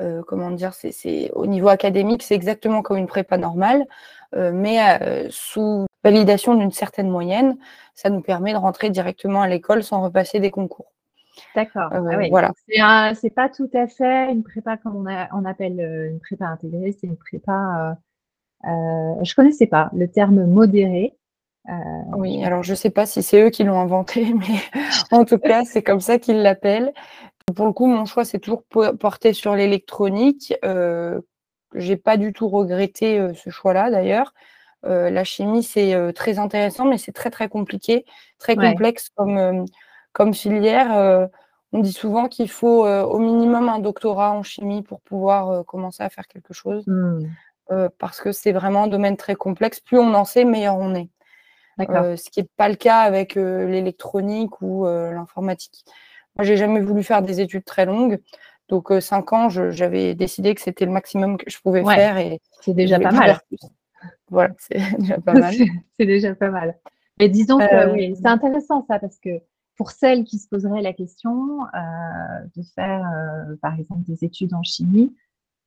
euh, 0.00 0.22
comment 0.26 0.50
dire, 0.50 0.72
c'est 0.72 1.30
au 1.32 1.46
niveau 1.46 1.68
académique, 1.68 2.22
c'est 2.22 2.34
exactement 2.34 2.80
comme 2.82 2.96
une 2.96 3.06
prépa 3.06 3.36
normale, 3.36 3.84
euh, 4.34 4.50
mais 4.54 4.78
euh, 5.02 5.26
sous 5.30 5.86
validation 6.04 6.54
d'une 6.54 6.70
certaine 6.70 7.10
moyenne, 7.10 7.58
ça 7.94 8.08
nous 8.08 8.22
permet 8.22 8.52
de 8.52 8.58
rentrer 8.58 8.88
directement 8.88 9.42
à 9.42 9.48
l'école 9.48 9.82
sans 9.82 10.00
repasser 10.02 10.40
des 10.40 10.50
concours. 10.50 10.92
D'accord. 11.54 11.90
Ah 11.92 12.00
voilà. 12.30 12.52
C'est 13.14 13.34
pas 13.34 13.48
tout 13.48 13.70
à 13.74 13.86
fait 13.86 14.32
une 14.32 14.42
prépa 14.42 14.76
comme 14.76 14.96
on, 14.96 15.28
on 15.32 15.44
appelle 15.44 15.80
une 16.12 16.20
prépa 16.20 16.46
intégrée, 16.46 16.96
c'est 16.98 17.06
une 17.06 17.16
prépa. 17.16 17.96
je 18.64 19.34
connaissais 19.34 19.66
pas 19.66 19.90
le 19.92 20.08
terme 20.08 20.46
modéré. 20.46 21.14
Oui, 22.16 22.44
alors 22.44 22.62
je 22.62 22.74
sais 22.74 22.90
pas 22.90 23.06
si 23.06 23.22
c'est 23.22 23.42
eux 23.42 23.50
qui 23.50 23.64
l'ont 23.64 23.80
inventé, 23.80 24.34
mais 24.34 24.60
en 25.10 25.24
tout 25.24 25.38
cas, 25.38 25.64
c'est 25.64 25.82
comme 25.82 26.00
ça 26.00 26.18
qu'ils 26.18 26.42
l'appellent. 26.42 26.92
Pour 27.54 27.66
le 27.66 27.72
coup, 27.72 27.86
mon 27.86 28.06
choix 28.06 28.24
s'est 28.24 28.38
toujours 28.38 28.64
porté 28.98 29.32
sur 29.32 29.54
l'électronique. 29.54 30.54
Euh, 30.64 31.20
j'ai 31.74 31.96
pas 31.96 32.16
du 32.16 32.32
tout 32.32 32.48
regretté 32.48 33.18
euh, 33.18 33.32
ce 33.34 33.50
choix-là 33.50 33.90
d'ailleurs. 33.90 34.34
Euh, 34.86 35.10
la 35.10 35.24
chimie, 35.24 35.62
c'est 35.62 35.94
euh, 35.94 36.12
très 36.12 36.38
intéressant, 36.38 36.86
mais 36.86 36.98
c'est 36.98 37.12
très 37.12 37.30
très 37.30 37.48
compliqué, 37.48 38.04
très 38.38 38.56
complexe 38.56 39.10
comme, 39.14 39.66
comme 40.12 40.34
filière. 40.34 41.28
on 41.72 41.78
dit 41.80 41.92
souvent 41.92 42.28
qu'il 42.28 42.50
faut 42.50 42.86
au 42.86 43.18
minimum 43.18 43.68
un 43.68 43.78
doctorat 43.78 44.32
en 44.32 44.42
chimie 44.42 44.82
pour 44.82 45.00
pouvoir 45.00 45.64
commencer 45.66 46.02
à 46.02 46.08
faire 46.08 46.26
quelque 46.26 46.54
chose. 46.54 46.84
Mmh. 46.86 47.88
parce 47.98 48.20
que 48.20 48.32
c'est 48.32 48.52
vraiment 48.52 48.84
un 48.84 48.88
domaine 48.88 49.16
très 49.16 49.36
complexe. 49.36 49.80
Plus 49.80 49.98
on 49.98 50.14
en 50.14 50.24
sait, 50.24 50.44
meilleur 50.44 50.76
on 50.76 50.94
est. 50.94 51.10
ce 51.88 52.30
qui 52.30 52.40
n'est 52.40 52.48
pas 52.56 52.68
le 52.68 52.76
cas 52.76 53.00
avec 53.00 53.34
l'électronique 53.34 54.60
ou 54.60 54.84
l'informatique. 54.86 55.84
Moi, 56.36 56.44
j'ai 56.44 56.56
jamais 56.56 56.80
voulu 56.80 57.02
faire 57.02 57.22
des 57.22 57.40
études 57.40 57.64
très 57.64 57.86
longues. 57.86 58.18
Donc, 58.70 58.92
euh, 58.92 59.00
cinq 59.00 59.32
ans, 59.32 59.48
j'avais 59.48 60.14
décidé 60.14 60.54
que 60.54 60.60
c'était 60.60 60.86
le 60.86 60.92
maximum 60.92 61.36
que 61.36 61.50
je 61.50 61.58
pouvais 61.58 61.84
faire. 61.84 62.16
Et 62.18 62.40
c'est 62.60 62.72
déjà 62.72 63.00
pas 63.00 63.10
mal. 63.10 63.38
Voilà, 64.28 64.54
c'est 64.58 64.78
déjà 64.98 65.18
pas 65.20 65.34
mal. 65.34 65.54
c'est 65.98 66.06
déjà 66.06 66.34
pas 66.34 66.50
mal. 66.50 66.78
Mais 67.18 67.28
disons 67.28 67.58
que 67.58 67.74
euh, 67.74 67.92
oui, 67.92 68.14
c'est 68.16 68.28
intéressant 68.28 68.86
ça 68.88 68.98
parce 68.98 69.18
que 69.18 69.40
pour 69.76 69.90
celles 69.90 70.24
qui 70.24 70.38
se 70.38 70.48
poseraient 70.48 70.82
la 70.82 70.92
question 70.92 71.64
euh, 71.74 72.46
de 72.56 72.62
faire, 72.74 73.04
par 73.60 73.78
exemple, 73.78 74.02
des 74.04 74.24
études 74.24 74.54
en 74.54 74.62
chimie, 74.62 75.14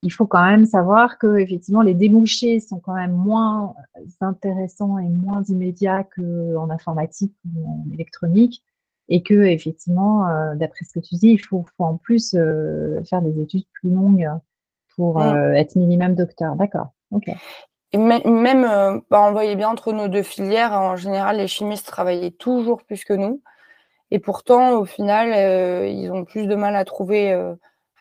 il 0.03 0.11
faut 0.11 0.27
quand 0.27 0.45
même 0.45 0.65
savoir 0.65 1.17
que 1.17 1.37
effectivement 1.37 1.81
les 1.81 1.93
débouchés 1.93 2.59
sont 2.59 2.79
quand 2.79 2.93
même 2.93 3.13
moins 3.13 3.73
intéressants 4.21 4.99
et 4.99 5.07
moins 5.07 5.43
immédiats 5.43 6.03
qu'en 6.03 6.69
informatique 6.69 7.33
ou 7.45 7.67
en 7.67 7.93
électronique 7.93 8.63
et 9.09 9.23
que 9.23 9.33
effectivement, 9.33 10.27
euh, 10.27 10.55
d'après 10.55 10.85
ce 10.85 10.93
que 10.93 11.05
tu 11.05 11.15
dis, 11.15 11.29
il 11.29 11.37
faut, 11.37 11.65
en 11.79 11.97
plus 11.97 12.35
euh, 12.35 13.03
faire 13.03 13.21
des 13.21 13.41
études 13.41 13.65
plus 13.73 13.89
longues 13.89 14.29
pour 14.95 15.19
mm. 15.19 15.21
euh, 15.21 15.53
être 15.53 15.75
minimum 15.75 16.15
docteur. 16.15 16.55
D'accord. 16.55 16.87
Ok. 17.11 17.29
Et 17.91 17.97
même, 17.99 18.63
bah, 19.11 19.21
on 19.21 19.33
voyait 19.33 19.55
bien 19.55 19.69
entre 19.69 19.93
nos 19.93 20.07
deux 20.07 20.23
filières, 20.23 20.71
en 20.71 20.95
général, 20.95 21.37
les 21.37 21.47
chimistes 21.47 21.85
travaillaient 21.85 22.31
toujours 22.31 22.81
plus 22.83 23.05
que 23.05 23.13
nous. 23.13 23.43
Et 24.09 24.17
pourtant, 24.17 24.79
au 24.79 24.85
final, 24.85 25.87
ils 25.87 26.09
ont 26.09 26.25
plus 26.25 26.47
de 26.47 26.55
mal 26.55 26.75
à 26.75 26.85
trouver, 26.85 27.39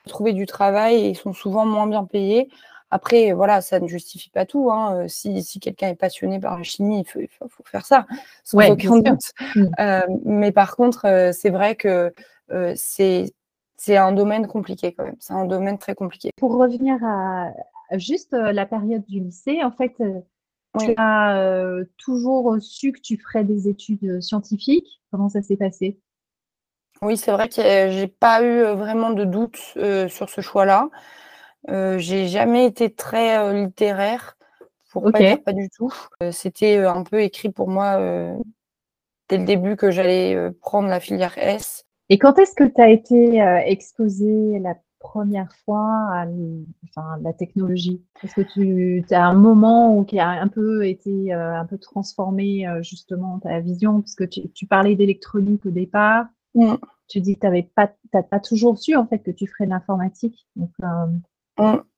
trouver 0.09 0.33
du 0.33 0.47
travail 0.47 0.97
et 0.97 1.09
ils 1.11 1.17
sont 1.17 1.33
souvent 1.33 1.65
moins 1.65 1.87
bien 1.87 2.05
payés. 2.05 2.49
Après, 2.93 3.33
voilà, 3.33 3.63
ça 3.63 3.81
ne 3.81 3.87
justifie 3.87 4.29
pas 4.29 4.45
tout. 4.45 4.71
Hein. 4.71 5.09
Si, 5.09 5.43
quelqu'un 5.61 5.89
est 5.89 5.95
passionné 5.95 6.39
par 6.39 6.59
la 6.59 6.63
chimie, 6.63 7.07
il 7.17 7.27
faut, 7.27 7.49
faire 7.65 7.87
ça, 7.87 8.07
sans 8.45 8.59
aucun 8.71 8.99
doute. 8.99 9.33
Mmh. 9.57 9.65
Euh, 9.81 10.01
mais 10.27 10.53
par 10.53 10.77
contre, 10.77 11.07
euh, 11.07 11.33
c'est 11.33 11.49
vrai 11.49 11.75
que 11.75 12.13
euh, 12.51 12.75
c'est 12.77 13.33
un 13.89 14.13
domaine 14.13 14.47
compliqué 14.47 14.93
quand 14.93 15.05
même. 15.05 15.17
C'est 15.21 15.33
un 15.33 15.47
domaine 15.47 15.79
très 15.79 15.95
compliqué. 15.95 16.33
Pour 16.37 16.55
revenir 16.59 16.99
à 17.03 17.51
juste 17.97 18.33
la 18.33 18.67
période 18.67 19.07
du 19.07 19.21
lycée, 19.21 19.65
en 19.65 19.73
fait, 19.73 19.95
tu 20.79 20.93
as 20.99 21.75
toujours 21.97 22.59
su 22.61 22.93
que 22.93 23.01
tu 23.01 23.17
ferais 23.17 23.45
des 23.45 23.69
études 23.69 24.21
scientifiques. 24.21 25.01
Comment 25.11 25.31
ça 25.31 25.41
s'est 25.41 25.57
passé? 25.57 25.99
Oui, 27.03 27.17
c'est 27.17 27.33
vrai 27.33 27.49
que 27.49 27.57
j'ai 27.57 28.07
pas 28.07 28.43
eu 28.43 28.63
vraiment 28.63 29.11
de 29.11 29.25
doute 29.25 29.57
sur 30.09 30.31
ce 30.31 30.41
choix-là. 30.41 30.89
Euh, 31.69 31.99
j'ai 31.99 32.27
jamais 32.27 32.67
été 32.67 32.93
très 32.93 33.39
euh, 33.39 33.65
littéraire, 33.65 34.37
pour 34.91 35.11
pas 35.11 35.19
dire 35.19 35.43
pas 35.43 35.53
du 35.53 35.69
tout. 35.71 35.93
Euh, 36.23 36.33
c'était 36.33 36.79
un 36.79 37.05
peu 37.05 37.23
écrit 37.23 37.51
pour 37.51 37.69
moi 37.69 37.99
dès 39.29 39.39
le 39.39 39.45
début 39.45 39.77
que 39.77 39.91
j'allais 39.91 40.51
prendre 40.61 40.89
la 40.89 41.01
filière 41.01 41.39
S. 41.39 41.85
Et 42.09 42.19
quand 42.19 42.39
est-ce 42.39 42.55
que 42.55 42.65
tu 42.65 42.81
as 42.81 42.91
été 42.91 43.39
exposé 43.65 44.59
la 44.59 44.75
première 44.99 45.53
fois 45.65 46.11
à 46.13 46.27
la 47.23 47.33
technologie? 47.33 48.03
Est-ce 48.23 48.35
que 48.35 48.43
tu 48.43 49.15
as 49.15 49.25
un 49.25 49.35
moment 49.35 49.97
où 49.97 50.05
qui 50.05 50.19
a 50.19 50.29
un 50.29 50.49
peu 50.49 50.87
été 50.87 51.33
un 51.33 51.65
peu 51.65 51.79
transformé 51.79 52.67
justement 52.83 53.39
ta 53.39 53.61
vision? 53.61 54.03
Parce 54.03 54.15
que 54.15 54.25
tu, 54.25 54.67
parlais 54.67 54.97
d'électronique 54.97 55.65
au 55.65 55.71
départ. 55.71 56.27
Mmh. 56.55 56.75
Tu 57.09 57.21
dis 57.21 57.39
que 57.39 57.47
tu 57.47 57.69
pas, 57.75 57.93
pas 58.23 58.41
toujours 58.41 58.79
su 58.79 58.97
en 58.97 59.07
fait 59.07 59.19
que 59.19 59.31
tu 59.31 59.47
ferais 59.47 59.67
de 59.67 59.71
l'informatique. 59.71 60.47
Donc, 60.57 60.71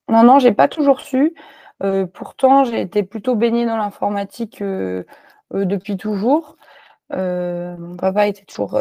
non, 0.08 0.22
non, 0.22 0.38
j'ai 0.38 0.52
pas 0.52 0.68
toujours 0.68 1.00
su. 1.00 1.34
Euh, 1.82 2.06
pourtant, 2.06 2.64
j'ai 2.64 2.80
été 2.80 3.02
plutôt 3.02 3.34
baignée 3.36 3.66
dans 3.66 3.76
l'informatique 3.76 4.62
euh, 4.62 5.04
euh, 5.54 5.64
depuis 5.64 5.96
toujours. 5.96 6.56
mon 7.10 7.96
papa 7.96 8.28
était 8.28 8.44
toujours 8.44 8.78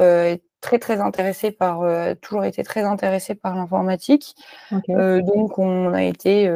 très 0.64 0.80
très 0.80 1.02
intéressé 1.02 1.52
par, 1.52 1.82
toujours 2.22 2.46
été 2.46 2.64
très 2.64 2.84
intéressé 2.84 3.36
par 3.36 3.54
l'informatique. 3.56 4.36
donc, 4.88 5.60
on 5.60 5.94
a 5.94 6.04
été 6.04 6.50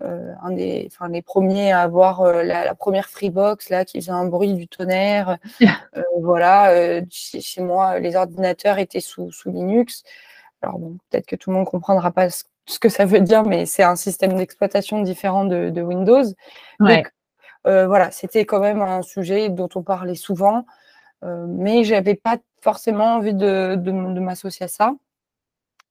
un 0.00 0.50
des, 0.50 0.88
enfin, 0.90 1.08
les 1.08 1.22
premiers 1.22 1.72
à 1.72 1.80
avoir 1.82 2.24
la, 2.42 2.74
première 2.74 3.08
Freebox 3.08 3.70
là 3.70 3.84
qui 3.84 4.00
faisait 4.00 4.10
un 4.10 4.26
bruit 4.26 4.54
du 4.54 4.66
tonnerre. 4.66 5.38
voilà, 6.20 7.00
chez, 7.10 7.62
moi, 7.62 8.00
les 8.00 8.16
ordinateurs 8.16 8.78
étaient 8.78 9.00
sous, 9.00 9.30
sous 9.30 9.50
Linux. 9.50 10.02
Alors 10.60 10.80
peut-être 11.08 11.26
que 11.26 11.36
tout 11.36 11.50
le 11.50 11.54
monde 11.54 11.66
ne 11.66 11.70
comprendra 11.70 12.10
pas 12.10 12.30
ce, 12.30 12.78
que 12.80 12.88
ça 12.88 13.04
veut 13.04 13.20
dire, 13.20 13.44
mais 13.44 13.66
c'est 13.66 13.84
un 13.84 13.96
système 13.96 14.34
d'exploitation 14.34 15.00
différent 15.00 15.44
de, 15.44 15.80
Windows. 15.80 16.24
Donc, 16.80 17.12
voilà, 17.64 18.10
c'était 18.10 18.44
quand 18.44 18.60
même 18.60 18.82
un 18.82 19.02
sujet 19.02 19.48
dont 19.48 19.68
on 19.76 19.82
parlait 19.82 20.16
souvent, 20.16 20.66
mais 21.22 21.84
je 21.84 21.94
n'avais 21.94 22.16
pas 22.16 22.38
forcément 22.64 23.16
envie 23.16 23.34
de, 23.34 23.76
de 23.76 24.20
m'associer 24.20 24.64
à 24.64 24.68
ça. 24.68 24.94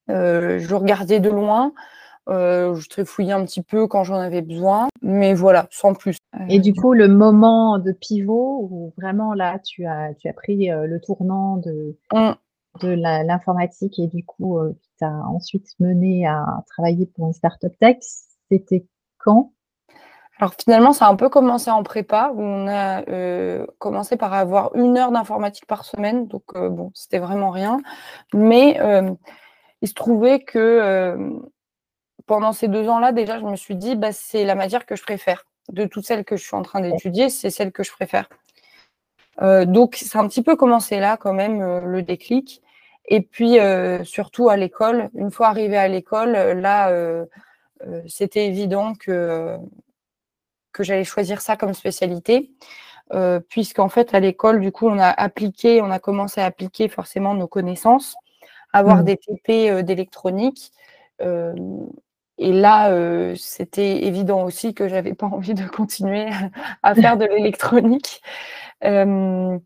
je 0.09 0.75
regardais 0.75 1.19
de 1.19 1.29
loin, 1.29 1.71
euh, 2.29 2.75
je 2.75 2.87
trifouillais 2.87 3.33
un 3.33 3.43
petit 3.45 3.61
peu 3.61 3.87
quand 3.87 4.03
j'en 4.03 4.15
avais 4.15 4.41
besoin, 4.41 4.87
mais 5.01 5.33
voilà, 5.33 5.67
sans 5.71 5.93
plus. 5.93 6.17
Et 6.47 6.59
du 6.59 6.73
coup, 6.73 6.93
le 6.93 7.07
moment 7.07 7.79
de 7.79 7.91
pivot 7.91 8.67
où 8.69 8.93
vraiment 8.97 9.33
là, 9.33 9.59
tu 9.59 9.85
as, 9.85 10.13
tu 10.15 10.29
as 10.29 10.33
pris 10.33 10.71
euh, 10.71 10.87
le 10.87 11.01
tournant 11.01 11.57
de, 11.57 11.97
mmh. 12.13 12.31
de 12.81 12.89
l'informatique 12.89 13.99
et 13.99 14.07
du 14.07 14.23
coup, 14.23 14.57
euh, 14.57 14.73
qui 14.81 14.89
t'a 14.99 15.11
ensuite 15.27 15.67
mené 15.79 16.25
à 16.25 16.63
travailler 16.67 17.05
pour 17.05 17.27
une 17.27 17.33
startup 17.33 17.77
tech, 17.79 17.97
c'était 18.49 18.85
quand? 19.17 19.51
Alors 20.43 20.55
finalement, 20.61 20.93
ça 20.93 21.07
a 21.07 21.09
un 21.09 21.15
peu 21.15 21.29
commencé 21.29 21.71
en 21.71 21.83
prépa, 21.83 22.31
où 22.35 22.41
on 22.41 22.67
a 22.67 23.01
commencé 23.79 24.17
par 24.17 24.33
avoir 24.33 24.75
une 24.75 24.97
heure 24.97 25.11
d'informatique 25.11 25.65
par 25.65 25.85
semaine. 25.85 26.27
Donc 26.27 26.53
bon, 26.53 26.91
c'était 26.93 27.19
vraiment 27.19 27.49
rien. 27.49 27.79
Mais 28.33 28.79
il 29.81 29.87
se 29.87 29.93
trouvait 29.93 30.41
que 30.41 31.41
pendant 32.25 32.53
ces 32.53 32.67
deux 32.67 32.87
ans-là, 32.87 33.11
déjà, 33.11 33.39
je 33.39 33.45
me 33.45 33.55
suis 33.55 33.75
dit, 33.75 33.95
bah, 33.95 34.11
c'est 34.11 34.45
la 34.45 34.55
matière 34.55 34.85
que 34.85 34.95
je 34.95 35.03
préfère. 35.03 35.45
De 35.69 35.85
toutes 35.85 36.05
celles 36.05 36.25
que 36.25 36.35
je 36.35 36.43
suis 36.43 36.55
en 36.55 36.61
train 36.61 36.81
d'étudier, 36.81 37.29
c'est 37.29 37.49
celle 37.49 37.71
que 37.71 37.83
je 37.83 37.91
préfère. 37.91 38.29
Euh, 39.41 39.65
donc, 39.65 39.95
c'est 39.95 40.17
un 40.17 40.27
petit 40.27 40.43
peu 40.43 40.55
commencé 40.55 40.99
là, 40.99 41.17
quand 41.17 41.33
même, 41.33 41.61
euh, 41.61 41.81
le 41.81 42.01
déclic. 42.01 42.61
Et 43.07 43.21
puis, 43.21 43.59
euh, 43.59 44.03
surtout 44.03 44.49
à 44.49 44.57
l'école, 44.57 45.09
une 45.15 45.31
fois 45.31 45.47
arrivé 45.47 45.77
à 45.77 45.87
l'école, 45.87 46.31
là, 46.31 47.25
c'était 48.07 48.47
évident 48.47 48.93
que, 48.93 49.57
que 50.73 50.83
j'allais 50.83 51.03
choisir 51.03 51.41
ça 51.41 51.55
comme 51.55 51.73
spécialité. 51.73 52.51
Puisqu'en 53.47 53.89
fait, 53.89 54.15
à 54.15 54.19
l'école, 54.19 54.59
du 54.59 54.71
coup, 54.71 54.87
on 54.87 54.97
a 54.97 55.09
appliqué, 55.09 55.81
on 55.83 55.91
a 55.91 55.99
commencé 55.99 56.41
à 56.41 56.45
appliquer 56.45 56.87
forcément 56.87 57.35
nos 57.35 57.47
connaissances, 57.47 58.15
avoir 58.71 58.97
mmh. 58.97 59.03
des 59.03 59.17
TP 59.17 59.83
d'électronique. 59.83 60.71
Et 62.39 62.51
là, 62.51 62.89
euh, 62.91 63.35
c'était 63.37 64.05
évident 64.05 64.43
aussi 64.43 64.73
que 64.73 64.87
j'avais 64.87 65.13
pas 65.13 65.27
envie 65.27 65.53
de 65.53 65.65
continuer 65.67 66.27
à 66.81 66.95
faire 66.95 67.17
de 67.17 67.25
l'électronique. 67.25 68.21
Euh, 68.83 69.57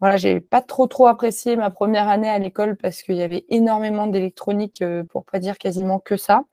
voilà, 0.00 0.16
j'ai 0.16 0.40
pas 0.40 0.62
trop 0.62 0.86
trop 0.86 1.06
apprécié 1.06 1.56
ma 1.56 1.70
première 1.70 2.08
année 2.08 2.28
à 2.28 2.38
l'école 2.38 2.76
parce 2.76 3.02
qu'il 3.02 3.16
y 3.16 3.22
avait 3.22 3.44
énormément 3.48 4.06
d'électronique, 4.06 4.82
euh, 4.82 5.04
pour 5.04 5.24
pas 5.24 5.38
dire 5.38 5.58
quasiment 5.58 5.98
que 5.98 6.16
ça. 6.16 6.44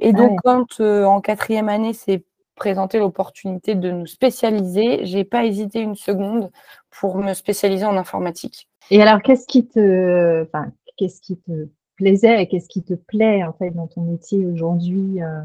Et 0.00 0.12
donc, 0.12 0.40
quand 0.42 0.80
euh, 0.80 1.04
en 1.04 1.20
quatrième 1.20 1.68
année 1.68 1.92
s'est 1.92 2.24
présentée 2.54 2.98
l'opportunité 2.98 3.74
de 3.74 3.90
nous 3.90 4.06
spécialiser, 4.06 5.04
j'ai 5.04 5.24
pas 5.24 5.44
hésité 5.44 5.80
une 5.80 5.96
seconde 5.96 6.50
pour 6.90 7.18
me 7.18 7.34
spécialiser 7.34 7.84
en 7.84 7.96
informatique. 7.96 8.68
Et 8.90 9.02
alors, 9.02 9.22
qu'est-ce 9.22 9.46
qui 9.46 9.66
te, 9.66 10.42
enfin, 10.44 10.72
qu'est-ce 10.96 11.20
qui 11.20 11.36
te 11.36 11.68
plaisait 11.96 12.42
et 12.42 12.48
qu'est-ce 12.48 12.68
qui 12.68 12.82
te 12.82 12.94
plaît 12.94 13.44
en 13.44 13.52
fait 13.52 13.70
dans 13.70 13.86
ton 13.86 14.02
métier 14.02 14.44
aujourd'hui 14.46 15.22
euh, 15.22 15.40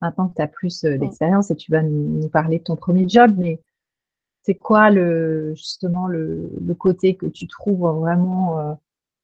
maintenant 0.00 0.28
que 0.28 0.36
tu 0.36 0.42
as 0.42 0.48
plus 0.48 0.84
euh, 0.84 0.96
d'expérience 0.98 1.50
et 1.50 1.56
tu 1.56 1.70
vas 1.70 1.82
nous, 1.82 2.28
parler 2.28 2.58
de 2.58 2.64
ton 2.64 2.76
premier 2.76 3.08
job, 3.08 3.34
mais 3.36 3.60
c'est 4.42 4.54
quoi 4.54 4.90
le 4.90 5.54
justement 5.54 6.06
le, 6.06 6.50
côté 6.78 7.14
que 7.14 7.26
tu 7.26 7.46
trouves 7.46 7.86
vraiment 8.00 8.58
euh, 8.58 8.74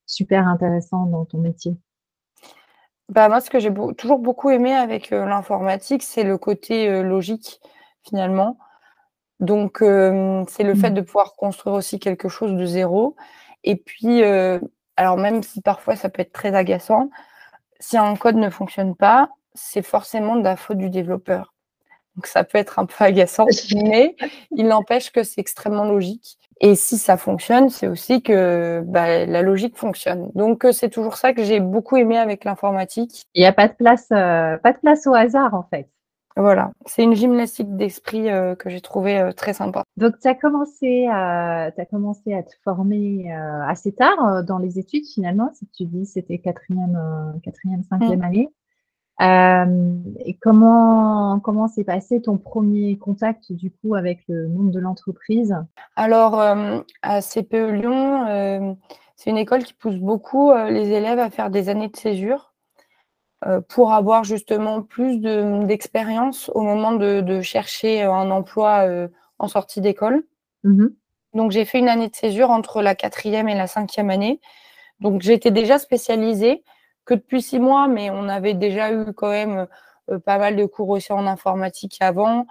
super 0.06 0.46
intéressant 0.46 1.06
dans 1.06 1.24
ton 1.24 1.38
métier? 1.38 1.76
Bah 3.08 3.28
moi, 3.28 3.40
ce 3.40 3.50
que 3.50 3.58
j'ai 3.58 3.72
toujours 3.96 4.18
beaucoup 4.18 4.50
aimé 4.50 4.74
avec 4.74 5.10
l'informatique, 5.10 6.02
c'est 6.02 6.24
le 6.24 6.38
côté 6.38 7.02
logique 7.02 7.60
finalement. 8.02 8.58
Donc, 9.38 9.78
c'est 9.80 10.64
le 10.64 10.74
fait 10.74 10.90
mmh. 10.90 10.94
de 10.94 11.00
pouvoir 11.02 11.34
construire 11.36 11.76
aussi 11.76 12.00
quelque 12.00 12.28
chose 12.28 12.54
de 12.54 12.66
zéro. 12.66 13.16
Et 13.62 13.76
puis, 13.76 14.22
alors 14.96 15.16
même 15.18 15.42
si 15.42 15.60
parfois 15.60 15.94
ça 15.96 16.08
peut 16.08 16.22
être 16.22 16.32
très 16.32 16.54
agaçant, 16.54 17.10
si 17.80 17.96
un 17.96 18.16
code 18.16 18.36
ne 18.36 18.50
fonctionne 18.50 18.94
pas, 18.96 19.30
c'est 19.54 19.82
forcément 19.82 20.36
de 20.36 20.42
la 20.42 20.56
faute 20.56 20.78
du 20.78 20.90
développeur. 20.90 21.54
Donc 22.16 22.26
ça 22.26 22.44
peut 22.44 22.58
être 22.58 22.78
un 22.78 22.86
peu 22.86 22.94
agaçant, 23.04 23.46
mais 23.74 24.16
il 24.50 24.66
n'empêche 24.66 25.10
que 25.10 25.22
c'est 25.22 25.40
extrêmement 25.40 25.84
logique. 25.84 26.38
Et 26.60 26.74
si 26.74 26.96
ça 26.96 27.16
fonctionne, 27.16 27.68
c'est 27.68 27.86
aussi 27.86 28.22
que 28.22 28.82
bah, 28.86 29.26
la 29.26 29.42
logique 29.42 29.76
fonctionne. 29.76 30.30
Donc 30.34 30.64
euh, 30.64 30.72
c'est 30.72 30.88
toujours 30.88 31.16
ça 31.16 31.32
que 31.32 31.44
j'ai 31.44 31.60
beaucoup 31.60 31.96
aimé 31.96 32.16
avec 32.16 32.44
l'informatique. 32.44 33.26
Il 33.34 33.40
n'y 33.40 33.46
a 33.46 33.52
pas 33.52 33.68
de 33.68 33.74
place, 33.74 34.08
euh, 34.10 34.56
pas 34.56 34.72
de 34.72 34.78
place 34.78 35.06
au 35.06 35.14
hasard 35.14 35.54
en 35.54 35.64
fait. 35.64 35.88
Voilà, 36.38 36.72
c'est 36.84 37.02
une 37.02 37.14
gymnastique 37.14 37.76
d'esprit 37.76 38.28
euh, 38.28 38.54
que 38.54 38.68
j'ai 38.68 38.82
trouvé 38.82 39.18
euh, 39.18 39.32
très 39.32 39.54
sympa. 39.54 39.84
Donc, 39.96 40.18
tu 40.20 40.28
as, 40.28 40.34
commencé 40.34 41.06
à, 41.10 41.70
as 41.74 41.84
commencé 41.86 42.34
à 42.34 42.42
te 42.42 42.52
former 42.62 43.32
euh, 43.32 43.62
assez 43.66 43.92
tard 43.92 44.44
dans 44.44 44.58
les 44.58 44.78
études, 44.78 45.06
finalement, 45.06 45.50
si 45.54 45.66
tu 45.68 45.86
dis 45.86 46.04
c'était 46.04 46.36
quatrième, 46.36 47.40
quatrième, 47.42 47.82
cinquième 47.84 48.20
mm. 48.20 48.48
Année. 49.18 50.02
et 50.24 50.34
comment 50.34 51.40
comment 51.40 51.68
s'est 51.68 51.84
passé 51.84 52.20
ton 52.20 52.38
premier 52.38 52.96
contact 52.98 53.52
du 53.52 53.70
coup 53.70 53.94
avec 53.94 54.20
le 54.28 54.48
monde 54.48 54.70
de 54.70 54.80
l'entreprise? 54.80 55.56
Alors 55.96 56.40
à 57.02 57.22
CPE 57.22 57.72
Lyon, 57.72 58.76
c'est 59.16 59.30
une 59.30 59.38
école 59.38 59.64
qui 59.64 59.74
pousse 59.74 59.96
beaucoup 59.96 60.52
les 60.52 60.90
élèves 60.90 61.18
à 61.18 61.30
faire 61.30 61.50
des 61.50 61.68
années 61.68 61.88
de 61.88 61.96
césure. 61.96 62.52
Euh, 63.44 63.60
pour 63.60 63.92
avoir 63.92 64.24
justement 64.24 64.80
plus 64.80 65.20
d'expérience 65.20 66.50
au 66.54 66.62
moment 66.62 66.92
de, 66.92 67.40
chercher 67.42 68.02
euh, 68.02 68.10
un 68.10 68.30
emploi 68.30 68.88
euh, 68.88 69.08
en 69.38 69.46
sortie 69.46 69.82
d'école. 69.82 70.24
Mmh 70.64 70.86
Donc 71.34 71.50
j'ai 71.50 71.66
fait 71.66 71.78
une 71.78 71.90
année 71.90 72.08
de 72.08 72.16
césure 72.16 72.50
entre 72.50 72.80
la 72.80 72.94
quatrième 72.94 73.46
et 73.50 73.54
la 73.54 73.66
cinquième 73.66 74.08
année. 74.08 74.40
Donc 75.00 75.20
j'étais 75.20 75.50
déjà 75.50 75.78
spécialisée 75.78 76.64
que 77.06 77.14
depuis 77.14 77.42
six 77.42 77.58
mois, 77.58 77.88
mais 77.88 78.10
on 78.10 78.28
avait 78.28 78.54
déjà 78.54 78.92
eu 78.92 79.12
quand 79.14 79.30
même 79.30 79.66
pas 80.24 80.38
mal 80.38 80.56
de 80.56 80.64
cours 80.66 80.90
aussi 80.90 81.12
en 81.12 81.26
informatique 81.26 81.96
avant. 82.00 82.46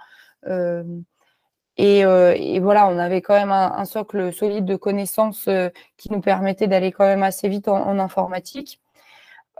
Et, 1.78 2.04
voilà, 2.60 2.88
on 2.88 2.98
avait 2.98 3.22
quand 3.22 3.34
même 3.34 3.52
un, 3.52 3.84
socle 3.84 4.32
solide 4.32 4.64
de 4.64 4.76
connaissances 4.76 5.48
qui 5.96 6.12
nous 6.12 6.20
permettait 6.20 6.66
d'aller 6.66 6.92
quand 6.92 7.04
même 7.04 7.22
assez 7.22 7.48
vite 7.48 7.68
en 7.68 7.98
informatique. 7.98 8.80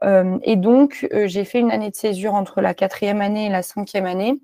Euh, 0.05 0.39
et 0.43 0.57
donc, 0.57 1.07
euh, 1.13 1.27
j'ai 1.27 1.45
fait 1.45 1.61
une 1.61 1.71
année 1.71 1.91
de 1.91 1.97
césure 1.97 2.35
entre 2.35 2.61
la 2.61 2.75
quatrième 2.75 3.21
année 3.21 3.47
et 3.47 3.49
la 3.49 3.63
cinquième 3.63 4.07
année 4.07 4.39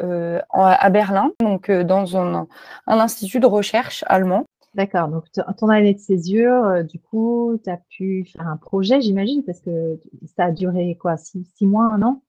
euh, 0.00 0.40
à 0.52 0.90
Berlin, 0.90 1.32
donc 1.40 1.70
dans 1.70 2.16
un, 2.16 2.46
institut 2.86 3.40
de 3.40 3.46
recherche 3.46 4.04
allemand. 4.06 4.44
D'accord, 4.74 5.08
donc 5.08 5.24
ton 5.56 5.68
année 5.68 5.94
de 5.94 5.98
césure, 5.98 6.84
du 6.84 7.00
coup, 7.00 7.58
tu 7.64 7.70
as 7.70 7.78
pu 7.88 8.24
faire 8.24 8.46
un 8.46 8.56
projet, 8.56 9.00
j'imagine, 9.00 9.42
parce 9.42 9.60
que 9.60 9.98
ça 10.36 10.44
a 10.44 10.50
duré 10.50 10.96
quoi, 11.00 11.16
six, 11.16 11.44
mois, 11.62 11.90
un 11.92 12.02
an? 12.02 12.22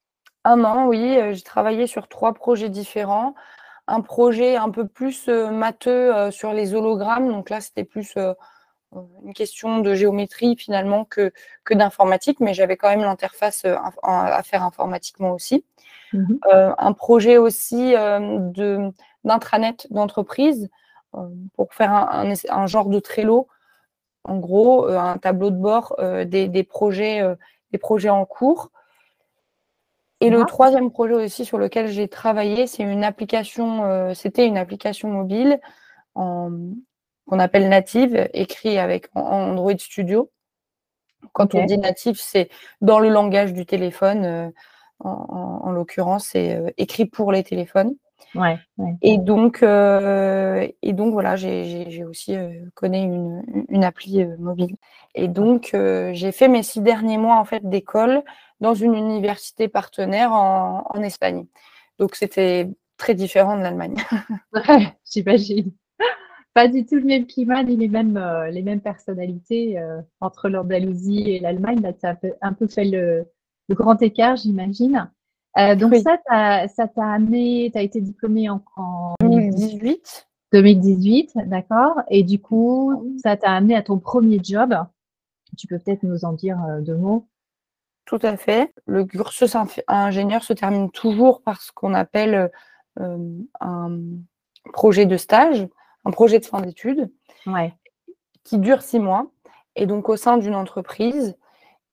Un 0.46 0.64
an, 0.64 0.88
oui. 0.88 1.18
J'ai 1.32 1.42
travaillé 1.42 1.86
sur 1.86 2.08
trois 2.08 2.34
projets 2.34 2.70
différents. 2.70 3.36
Un 3.88 4.02
projet 4.02 4.56
un 4.56 4.70
peu 4.70 4.88
plus 4.88 5.28
matheux 5.28 6.32
sur 6.32 6.54
les 6.54 6.74
hologrammes, 6.74 7.30
donc 7.30 7.50
là, 7.50 7.60
c'était 7.60 7.84
plus 7.84 8.16
une 9.24 9.34
question 9.34 9.80
de 9.80 9.94
géométrie 9.94 10.56
finalement 10.56 11.06
que, 11.06 11.32
que 11.64 11.74
d'informatique, 11.74 12.40
mais 12.40 12.54
j'avais 12.54 12.78
quand 12.78 12.90
même 12.90 13.02
l'interface 13.02 13.64
euh, 13.66 13.76
à 14.04 14.42
faire 14.44 14.64
informatiquement 14.64 15.32
aussi. 15.32 15.66
Mmh 16.12 16.38
euh, 16.52 16.74
un 16.80 16.94
projet 16.94 17.38
aussi 17.38 17.96
euh, 17.96 18.40
de, 18.40 18.92
d'intranet 19.24 19.86
d'entreprise 19.92 20.68
pour 21.54 21.74
faire 21.74 21.92
un, 21.92 22.68
genre 22.68 22.90
de 22.90 23.00
Trello, 23.00 23.48
en 24.24 24.38
gros, 24.38 24.88
un 24.88 25.18
tableau 25.18 25.50
de 25.50 25.58
bord 25.58 25.96
des, 26.26 26.64
projets, 26.64 27.22
des 27.72 27.78
projets 27.78 28.10
en 28.10 28.26
cours. 28.26 28.72
Et 30.22 30.30
le 30.30 30.44
troisième 30.44 30.92
projet 30.92 31.14
aussi 31.14 31.46
sur 31.46 31.58
lequel 31.58 31.88
j'ai 31.88 32.08
travaillé, 32.08 32.68
c'est 32.68 32.84
une 32.84 33.04
application, 33.04 34.14
c'était 34.14 34.46
une 34.46 34.58
application 34.58 35.10
mobile 35.10 35.60
qu'on 36.14 37.40
appelle 37.40 37.70
native, 37.70 38.30
écrit 38.34 38.78
avec 38.78 39.10
Android 39.16 39.78
Studio. 39.78 40.30
Quand 41.34 41.56
on 41.56 41.66
dit 41.66 41.78
native, 41.78 42.20
c'est 42.20 42.50
dans 42.82 43.00
le 43.00 43.10
langage 43.10 43.54
du 43.54 43.66
téléphone, 43.66 44.26
euh, 44.26 44.50
en, 45.00 45.72
l'occurrence, 45.72 46.30
c'est 46.32 46.56
euh, 46.56 46.70
écrit 46.78 47.06
pour 47.06 47.32
les 47.32 47.44
téléphones. 47.44 47.96
Ouais, 48.36 48.60
et, 49.02 49.18
donc, 49.18 49.64
euh, 49.64 50.68
et 50.82 50.94
donc, 50.94 51.14
voilà, 51.14 51.36
j'ai 51.36 52.04
aussi 52.04 52.36
connu 52.76 52.98
une, 52.98 53.66
une, 53.70 53.84
appli 53.84 54.26
mobile. 54.38 54.76
Et 55.16 55.28
donc, 55.28 55.72
j'ai 55.74 56.32
fait 56.32 56.48
mes 56.48 56.64
six 56.64 56.82
derniers 56.82 57.18
mois 57.18 57.38
en 57.38 57.46
fait 57.46 57.68
d'école 57.68 58.24
dans 58.60 58.74
une 58.74 58.94
université 58.94 59.68
partenaire 59.68 60.32
en, 60.32 60.86
en 60.90 61.02
Espagne. 61.02 61.46
Donc, 61.98 62.16
c'était 62.16 62.70
très 63.00 63.16
différent 63.16 63.58
de 63.58 63.64
l'Allemagne. 63.64 63.96
ouais, 64.54 64.96
j'imagine. 65.12 65.72
pas 66.54 66.68
du 66.68 66.86
tout 66.86 66.96
le 66.96 67.04
même 67.06 67.26
climat 67.26 67.64
ni 67.64 67.76
les 67.76 67.88
mêmes, 67.88 68.18
euh, 68.18 68.50
les 68.52 68.62
mêmes 68.62 68.82
personnalités 68.82 69.80
euh, 69.80 70.02
entre 70.20 70.50
l'Andalousie 70.50 71.32
et 71.32 71.40
l'Allemagne. 71.40 71.82
Là, 71.82 71.94
tu 71.94 72.06
as 72.06 72.18
un 72.42 72.54
peu, 72.54 72.68
fait 72.68 72.86
le, 72.86 73.26
grand 73.72 74.00
écart, 74.02 74.36
j'imagine. 74.36 75.10
Euh, 75.58 75.76
donc 75.76 75.96
ça, 75.96 76.18
ça 76.68 76.88
t'a 76.88 77.06
amené, 77.06 77.70
tu 77.72 77.78
as 77.78 77.82
été 77.82 78.02
diplômée 78.02 78.50
en, 78.50 78.64
en 78.76 79.16
2018. 79.22 80.28
2018, 80.52 81.34
d'accord. 81.46 82.02
Et 82.10 82.24
du 82.24 82.40
coup, 82.40 83.18
ça 83.24 83.38
t'a 83.38 83.52
amené 83.52 83.76
à 83.76 83.82
ton 83.82 84.00
premier 84.00 84.40
job. 84.44 84.76
Tu 85.58 85.68
peux 85.68 85.80
peut-être 85.80 86.04
nous 86.04 86.26
en 86.26 86.34
dire 86.34 86.58
deux 86.82 86.96
mots. 86.96 87.28
Tout 88.06 88.20
à 88.24 88.38
fait. 88.38 88.74
Le 88.86 89.06
cursus 89.06 89.56
ingénieur 89.88 90.44
se 90.44 90.54
termine 90.54 90.90
toujours 90.90 91.42
par 91.42 91.62
ce 91.62 91.72
qu'on 91.72 91.94
appelle 91.94 92.52
un 92.98 94.00
projet 94.74 95.06
de 95.06 95.18
stage 95.18 95.68
un 96.06 96.12
projet 96.12 96.40
de 96.40 96.46
fin 96.46 96.62
d'études 96.62 97.10
qui 98.44 98.58
dure 98.58 98.82
six 98.82 99.00
mois 99.00 99.28
et 99.76 99.86
donc 99.86 100.10
au 100.10 100.16
sein 100.16 100.38
d'une 100.38 100.56
entreprise 100.56 101.38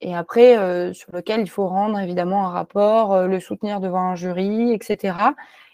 et 0.01 0.15
après 0.15 0.59
euh, 0.59 0.93
sur 0.93 1.13
lequel 1.13 1.41
il 1.41 1.51
faut 1.51 1.67
rendre 1.67 1.99
évidemment 1.99 2.47
un 2.47 2.51
rapport, 2.51 3.13
euh, 3.13 3.27
le 3.27 3.41
soutenir 3.41 3.81
devant 3.81 4.01
un 4.01 4.15
jury, 4.17 4.73
etc. 4.73 5.17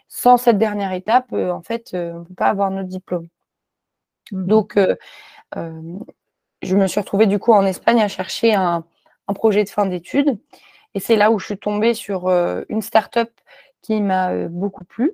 Sans 0.09 0.37
cette 0.37 0.59
dernière 0.59 0.93
étape, 0.93 1.33
euh, 1.33 1.51
en 1.51 1.63
fait, 1.63 1.91
on 1.95 2.21
ne 2.21 2.25
peut 2.25 2.35
pas 2.35 2.49
avoir 2.49 2.71
notre 2.71 2.89
diplôme. 2.89 3.29
Mmh 4.33 4.47
donc, 4.47 4.79
je 6.63 6.77
me 6.77 6.87
suis 6.87 7.01
retrouvée 7.01 7.27
du 7.27 7.39
coup 7.39 7.53
en 7.53 7.67
Espagne 7.67 8.01
à 8.01 8.09
chercher 8.09 8.55
un, 8.55 8.85
un 9.29 9.35
projet 9.35 9.65
de 9.65 9.69
fin 9.69 9.85
d'études 9.85 10.39
et 10.95 11.01
c'est 11.01 11.17
là 11.17 11.31
où 11.31 11.39
je 11.39 11.47
suis 11.47 11.59
tombée 11.59 11.93
sur 11.93 12.29
une 12.69 12.83
start-up 12.83 13.31
qui 13.83 14.01
m'a 14.01 14.49
beaucoup 14.49 14.85
plu, 14.85 15.13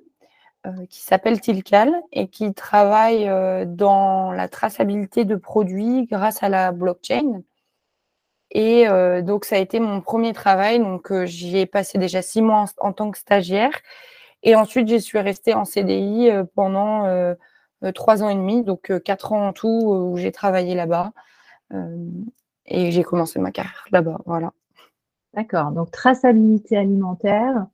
qui 0.89 1.01
s'appelle 1.01 1.41
Tilcal 1.41 1.93
et 2.13 2.27
qui 2.29 2.53
travaille 2.53 3.25
dans 3.67 4.31
la 4.31 4.47
traçabilité 4.47 5.25
de 5.25 5.35
produits 5.35 6.05
grâce 6.05 6.43
à 6.43 6.49
la 6.49 6.71
blockchain. 6.71 7.41
Et 8.51 8.87
euh, 8.87 9.21
donc, 9.21 9.45
ça 9.45 9.55
a 9.55 9.59
été 9.59 9.79
mon 9.79 10.01
premier 10.01 10.33
travail. 10.33 10.79
Donc, 10.79 11.13
j'y 11.25 11.57
ai 11.57 11.65
passé 11.65 11.97
déjà 11.97 12.21
six 12.21 12.41
mois 12.41 12.65
en, 12.77 12.93
tant 12.93 13.11
que 13.11 13.17
stagiaire. 13.17 13.71
Et 14.43 14.55
ensuite, 14.55 14.89
je 14.89 14.97
suis 14.97 15.19
restée 15.19 15.53
en 15.53 15.65
CDI 15.65 16.29
pendant 16.55 17.05
trois 17.93 18.23
ans 18.23 18.29
et 18.29 18.35
demi, 18.35 18.63
donc 18.63 18.91
quatre 19.03 19.33
ans 19.33 19.49
en 19.49 19.53
tout 19.53 19.67
où 19.67 20.17
j'ai 20.17 20.31
travaillé 20.31 20.75
là-bas. 20.75 21.11
et 22.65 22.91
j'ai 22.91 23.03
commencé 23.03 23.37
ma 23.39 23.51
carrière 23.51 23.85
là-bas. 23.91 24.19
Voilà. 24.25 24.53
D'accord. 25.33 25.71
Donc, 25.71 25.91
traçabilité 25.91 26.77
alimentaire, 26.77 27.67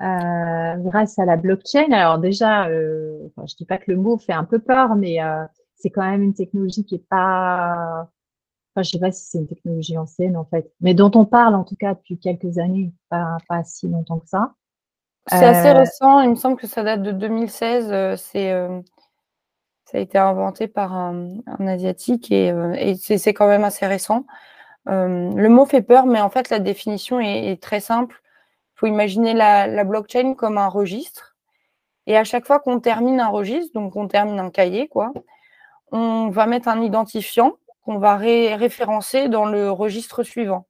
euh, 0.00 0.76
grâce 0.76 1.18
à 1.18 1.24
la 1.24 1.36
blockchain. 1.36 1.90
Alors 1.90 2.18
déjà, 2.18 2.68
euh, 2.68 3.28
je 3.48 3.56
dis 3.56 3.64
pas 3.64 3.78
que 3.78 3.90
le 3.90 3.96
mot 3.96 4.16
fait 4.16 4.32
un 4.32 4.44
peu 4.44 4.60
peur, 4.60 4.94
mais 4.94 5.20
euh, 5.20 5.44
c'est 5.74 5.90
quand 5.90 6.08
même 6.08 6.22
une 6.22 6.34
technologie 6.34 6.84
qui 6.84 6.94
est 6.96 7.08
pas, 7.08 8.08
enfin, 8.78 8.82
je 8.82 8.90
sais 8.90 8.98
pas 8.98 9.10
si 9.10 9.24
c'est 9.24 9.38
une 9.38 9.46
technologie 9.46 9.98
ancienne 9.98 10.36
en 10.36 10.44
fait, 10.44 10.70
mais 10.80 10.94
dont 10.94 11.10
on 11.14 11.24
parle 11.24 11.54
en 11.54 11.64
tout 11.64 11.76
cas 11.76 11.94
depuis 11.94 12.18
quelques 12.18 12.58
années, 12.58 12.92
pas, 13.08 13.36
pas 13.48 13.64
si 13.64 13.88
longtemps 13.88 14.18
que 14.18 14.28
ça. 14.28 14.54
C'est 15.28 15.44
assez 15.44 15.72
récent. 15.72 16.20
Il 16.20 16.30
me 16.30 16.36
semble 16.36 16.56
que 16.56 16.66
ça 16.66 16.82
date 16.82 17.02
de 17.02 17.12
2016. 17.12 18.18
c'est 18.18 18.50
ça 19.84 19.96
a 19.96 20.00
été 20.00 20.18
inventé 20.18 20.68
par 20.68 20.94
un, 20.94 21.36
un 21.46 21.66
asiatique 21.66 22.30
et, 22.30 22.54
et 22.76 22.94
c'est 22.94 23.34
quand 23.34 23.48
même 23.48 23.64
assez 23.64 23.86
récent. 23.86 24.24
le 24.86 25.48
mot 25.48 25.66
fait 25.66 25.82
peur, 25.82 26.06
mais 26.06 26.20
en 26.20 26.30
fait 26.30 26.48
la 26.48 26.60
définition 26.60 27.20
est, 27.20 27.52
est 27.52 27.62
très 27.62 27.80
simple 27.80 28.22
faut 28.78 28.86
imaginer 28.86 29.34
la, 29.34 29.84
blockchain 29.84 30.34
comme 30.34 30.56
un 30.56 30.68
registre. 30.68 31.36
Et 32.06 32.16
à 32.16 32.24
chaque 32.24 32.46
fois 32.46 32.60
qu'on 32.60 32.78
termine 32.78 33.20
un 33.20 33.28
registre, 33.28 33.72
donc 33.74 33.96
on 33.96 34.06
termine 34.06 34.38
un 34.38 34.50
cahier, 34.50 34.86
quoi, 34.86 35.12
on 35.90 36.28
va 36.30 36.46
mettre 36.46 36.68
un 36.68 36.80
identifiant 36.80 37.54
qu'on 37.88 37.98
va 37.98 38.16
référencer 38.18 39.30
dans 39.30 39.46
le 39.46 39.70
registre 39.70 40.22
suivant. 40.22 40.66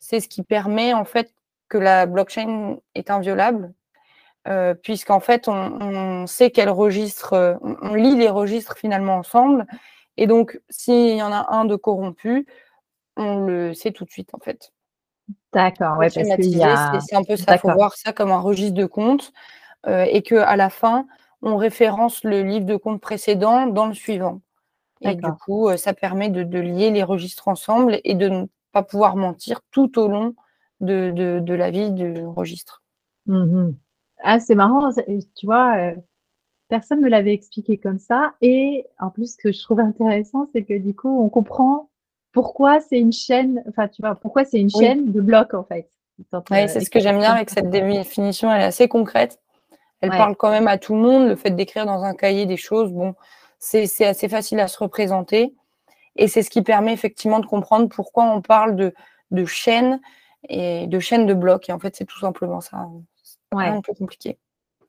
C'est 0.00 0.18
ce 0.18 0.26
qui 0.26 0.42
permet 0.42 0.94
en 0.94 1.04
fait 1.04 1.32
que 1.68 1.78
la 1.78 2.06
blockchain 2.06 2.78
est 2.96 3.08
inviolable, 3.08 3.72
euh, 4.48 4.74
puisqu'en 4.74 5.20
fait 5.20 5.46
on, 5.46 6.26
sait 6.26 6.50
quel 6.50 6.68
registre, 6.68 7.60
on, 7.62 7.94
lit 7.94 8.16
les 8.16 8.28
registres 8.28 8.76
finalement 8.76 9.14
ensemble, 9.14 9.64
et 10.16 10.26
donc 10.26 10.60
s'il 10.68 11.16
y 11.16 11.22
en 11.22 11.30
a 11.30 11.54
un 11.54 11.66
de 11.66 11.76
corrompu, 11.76 12.48
on 13.16 13.46
le 13.46 13.72
sait 13.72 13.92
tout 13.92 14.04
de 14.04 14.10
suite 14.10 14.34
en 14.34 14.40
fait. 14.40 14.72
D'accord, 15.52 15.98
ouais, 15.98 16.10
parce 16.12 16.34
qu'il 16.34 16.66
c'est 17.08 17.14
un 17.14 17.22
peu 17.22 17.36
ça, 17.36 17.54
il 17.54 17.58
faut 17.60 17.72
voir 17.74 17.94
ça 17.94 18.12
comme 18.12 18.32
un 18.32 18.40
registre 18.40 18.74
de 18.74 18.86
compte 18.86 19.32
euh, 19.86 20.04
et 20.10 20.22
qu'à 20.22 20.56
la 20.56 20.68
fin, 20.68 21.06
on 21.42 21.56
référence 21.56 22.24
le 22.24 22.42
livre 22.42 22.66
de 22.66 22.74
compte 22.74 23.00
précédent 23.00 23.68
dans 23.68 23.86
le 23.86 23.94
suivant. 23.94 24.40
Et 25.02 25.14
du 25.14 25.32
coup, 25.44 25.74
ça 25.76 25.92
permet 25.92 26.30
de, 26.30 26.58
lier 26.58 26.90
les 26.90 27.02
registres 27.02 27.48
ensemble 27.48 28.00
et 28.04 28.14
de 28.14 28.28
ne 28.28 28.46
pas 28.72 28.82
pouvoir 28.82 29.16
mentir 29.16 29.60
tout 29.70 29.98
au 29.98 30.08
long 30.08 30.34
de, 30.80 31.52
la 31.54 31.70
vie 31.70 31.90
du 31.90 32.24
registre. 32.24 32.82
Mmh 33.26 33.70
ah, 34.22 34.40
c'est 34.40 34.54
marrant, 34.54 34.90
tu 35.36 35.44
vois, 35.44 35.76
euh, 35.76 35.94
personne 36.68 37.00
ne 37.00 37.04
me 37.04 37.10
l'avait 37.10 37.34
expliqué 37.34 37.76
comme 37.76 37.98
ça. 37.98 38.32
Et 38.40 38.86
en 38.98 39.10
plus, 39.10 39.32
ce 39.32 39.36
que 39.36 39.52
je 39.52 39.62
trouve 39.62 39.78
intéressant, 39.78 40.48
c'est 40.54 40.62
que 40.62 40.72
du 40.72 40.94
coup, 40.94 41.22
on 41.22 41.28
comprend 41.28 41.90
pourquoi 42.32 42.80
c'est 42.80 42.98
une 42.98 43.12
chaîne, 43.12 43.62
enfin, 43.68 43.88
tu 43.88 44.02
vois, 44.02 44.14
pourquoi 44.14 44.44
c'est 44.44 44.58
une 44.58 44.70
chaîne 44.70 45.12
de 45.12 45.20
blocs, 45.20 45.54
en 45.54 45.64
fait. 45.64 45.90
Oui, 46.50 46.68
c'est 46.68 46.80
ce 46.80 46.90
que 46.90 46.98
j'aime 46.98 47.18
bien 47.18 47.32
avec 47.32 47.50
cette 47.50 47.68
définition, 47.68 48.50
elle 48.50 48.62
est 48.62 48.64
assez 48.64 48.88
concrète. 48.88 49.38
Elle 50.00 50.10
parle 50.10 50.36
quand 50.36 50.50
même 50.50 50.68
à 50.68 50.78
tout 50.78 50.94
le 50.94 51.00
monde. 51.00 51.28
Le 51.28 51.36
fait 51.36 51.50
d'écrire 51.50 51.86
dans 51.86 52.04
un 52.04 52.14
cahier 52.14 52.46
des 52.46 52.56
choses, 52.56 52.92
bon, 52.92 53.14
c'est 53.58 54.04
assez 54.04 54.28
facile 54.28 54.60
à 54.60 54.68
se 54.68 54.78
représenter. 54.78 55.54
Et 56.16 56.28
c'est 56.28 56.42
ce 56.42 56.50
qui 56.50 56.62
permet 56.62 56.92
effectivement 56.92 57.40
de 57.40 57.46
comprendre 57.46 57.88
pourquoi 57.88 58.24
on 58.24 58.40
parle 58.40 58.76
de, 58.76 58.94
de 59.30 59.44
chaîne 59.44 60.00
et 60.48 60.86
de 60.86 60.98
chaîne 60.98 61.26
de 61.26 61.34
blocs. 61.34 61.68
Et 61.68 61.72
en 61.72 61.78
fait, 61.78 61.94
c'est 61.96 62.06
tout 62.06 62.20
simplement 62.20 62.60
ça. 62.60 62.88
C'est 63.22 63.58
un 63.58 63.80
peu 63.80 63.94
compliqué. 63.94 64.38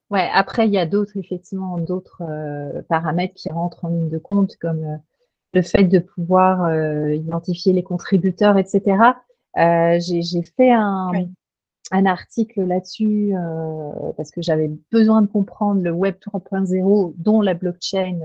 Ouais, 0.10 0.30
après, 0.34 0.68
il 0.68 0.74
y 0.74 0.78
a 0.78 0.86
d'autres, 0.86 1.18
effectivement, 1.18 1.78
d'autres 1.78 2.22
euh, 2.22 2.82
paramètres 2.88 3.34
qui 3.34 3.50
rentrent 3.50 3.84
en 3.84 3.90
ligne 3.90 4.10
de 4.10 4.18
compte, 4.18 4.56
comme 4.58 4.84
euh, 4.84 4.98
le 5.54 5.62
fait 5.62 5.84
de 5.84 6.00
pouvoir 6.00 6.64
euh, 6.64 7.14
identifier 7.14 7.74
les 7.74 7.84
contributeurs, 7.84 8.58
etc. 8.58 9.18
J'ai 10.00 10.44
fait 10.56 10.72
un, 10.72 11.12
article 12.06 12.64
là-dessus 12.64 13.34
parce 14.18 14.30
que 14.30 14.42
j'avais 14.42 14.70
besoin 14.92 15.22
de 15.22 15.28
comprendre 15.28 15.82
le 15.82 15.92
Web 15.92 16.16
3.0 16.16 17.14
dont 17.18 17.42
la 17.42 17.54
blockchain 17.54 18.20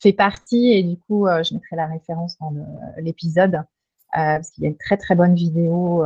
fait 0.00 0.12
partie 0.12 0.72
et 0.72 0.82
du 0.82 0.96
coup, 0.96 1.26
je 1.26 1.54
mettrai 1.54 1.76
la 1.76 1.86
référence 1.86 2.36
dans 2.38 2.52
l'épisode. 2.98 3.62
parce 4.12 4.50
qu'il 4.50 4.64
y 4.64 4.66
a 4.66 4.70
une 4.70 4.76
très 4.76 4.96
très 4.96 5.14
bonne 5.14 5.34
vidéo 5.34 6.04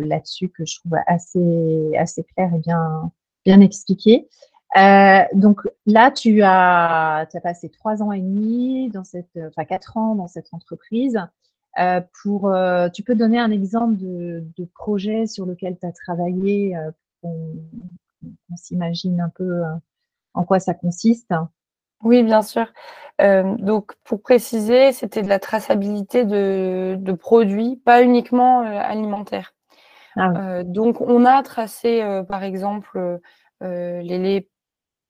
là-dessus 0.00 0.48
que 0.48 0.64
je 0.64 0.78
trouve 0.80 0.96
assez 1.06 1.96
assez 1.96 2.24
claire 2.24 2.54
et 2.54 2.58
bien 2.58 3.10
bien 3.44 3.60
expliquée. 3.60 4.28
Euh, 4.76 5.22
donc 5.34 5.60
là, 5.86 6.10
tu 6.10 6.42
as, 6.42 7.26
as 7.32 7.40
passé 7.42 7.68
trois 7.68 8.02
ans 8.02 8.12
et 8.12 8.20
demi, 8.20 8.88
dans 8.90 9.04
cette, 9.04 9.38
enfin 9.48 9.64
quatre 9.64 9.96
ans 9.96 10.14
dans 10.14 10.28
cette 10.28 10.48
entreprise. 10.52 11.18
Euh, 11.78 12.00
pour, 12.22 12.50
euh, 12.50 12.88
tu 12.90 13.02
peux 13.02 13.14
donner 13.14 13.38
un 13.38 13.50
exemple 13.50 13.96
de, 13.96 14.44
de 14.56 14.64
projet 14.64 15.26
sur 15.26 15.46
lequel 15.46 15.78
tu 15.78 15.86
as 15.86 15.92
travaillé, 15.92 16.76
pour 17.20 17.30
qu'on 17.30 18.56
s'imagine 18.56 19.20
un 19.20 19.30
peu 19.30 19.62
en 20.34 20.44
quoi 20.44 20.60
ça 20.60 20.74
consiste? 20.74 21.32
Oui, 22.02 22.22
bien 22.22 22.42
sûr. 22.42 22.66
donc, 23.20 23.92
pour 24.04 24.22
préciser, 24.22 24.92
c'était 24.92 25.22
de 25.22 25.28
la 25.28 25.38
traçabilité 25.38 26.24
de, 26.24 26.96
de 26.98 27.12
produits, 27.12 27.80
pas 27.84 28.02
uniquement 28.02 28.60
alimentaires. 28.60 29.54
Ah 30.16 30.62
donc, 30.64 31.00
on 31.00 31.24
a 31.24 31.42
tracé, 31.42 32.02
par 32.28 32.42
exemple, 32.42 33.20
les 33.60 34.18
laits 34.18 34.48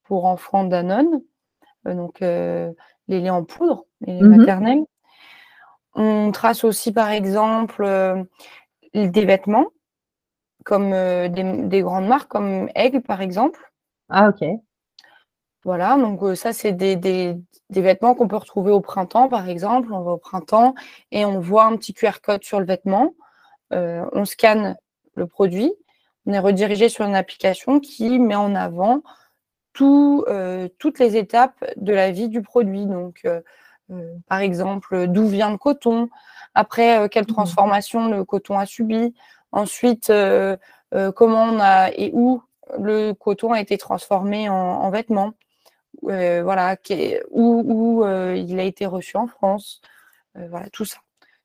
pour 0.05 0.27
enfants 0.27 0.65
Danone, 0.65 1.23
euh, 1.87 1.95
donc 1.95 2.23
euh, 2.23 2.73
les 3.09 3.21
laits 3.21 3.33
en 3.33 3.45
poudre, 3.45 3.87
les 4.03 4.15
laits 4.15 4.25
mmh 4.25 4.37
maternels. 4.37 4.85
On 5.95 6.31
trace 6.33 6.65
aussi, 6.65 6.93
par 6.93 7.11
exemple, 7.11 7.83
euh, 7.85 8.23
des 8.95 9.25
vêtements, 9.25 9.69
comme 10.65 10.91
des, 10.91 11.81
grandes 11.83 12.07
marques, 12.07 12.31
comme 12.31 12.69
Egg, 12.75 13.03
par 13.07 13.21
exemple. 13.21 13.73
Ah, 14.09 14.29
ok. 14.29 14.43
Voilà, 15.65 15.97
donc 15.97 16.37
ça, 16.37 16.53
c'est 16.53 16.73
des, 16.73 17.37
vêtements 17.71 18.15
qu'on 18.15 18.27
peut 18.29 18.37
retrouver 18.37 18.73
au 18.73 18.81
printemps, 18.81 19.29
par 19.29 19.49
exemple. 19.49 19.93
On 19.93 20.01
va 20.01 20.13
au 20.13 20.19
printemps 20.19 20.75
et 21.13 21.25
on 21.25 21.39
voit 21.39 21.65
un 21.65 21.77
petit 21.77 21.95
QR 21.95 22.21
code 22.23 22.43
sur 22.43 22.59
le 22.59 22.67
vêtement. 22.67 23.15
on 23.71 24.25
scanne 24.25 24.77
le 25.15 25.27
produit. 25.27 25.73
On 26.27 26.33
est 26.33 26.39
redirigé 26.39 26.89
sur 26.89 27.05
une 27.05 27.15
application 27.15 27.81
qui 27.81 28.19
met 28.19 28.35
en 28.35 28.55
avant 28.55 29.03
tout, 29.73 30.25
euh, 30.29 30.69
toutes 30.79 30.99
les 30.99 31.17
étapes 31.17 31.65
de 31.77 31.93
la 31.93 32.11
vie 32.11 32.29
du 32.29 32.43
produit. 32.43 32.87
Donc, 32.87 33.27
par 34.29 34.41
exemple, 34.41 35.07
d'où 35.07 35.27
vient 35.29 35.51
le 35.51 35.59
coton, 35.59 36.09
après, 36.55 37.09
quelle 37.09 37.25
mmh. 37.25 37.27
transformation 37.27 38.09
le 38.09 38.25
coton 38.25 38.59
a 38.59 38.67
subi, 38.67 39.15
ensuite, 39.53 40.13
comment 41.15 41.43
on 41.45 41.61
a 41.61 41.91
et 41.93 42.11
où 42.15 42.43
le 42.79 43.13
coton 43.13 43.53
a 43.53 43.61
été 43.61 43.79
transformé 43.79 44.49
en, 44.49 44.91
vêtements, 44.91 45.33
voilà, 46.03 46.77
où, 47.31 48.05
il 48.35 48.61
a 48.61 48.65
été 48.65 48.87
reçu 48.87 49.17
en 49.17 49.27
France. 49.27 49.81
voilà, 50.35 50.69
tout 50.71 50.85
ça. 50.85 50.99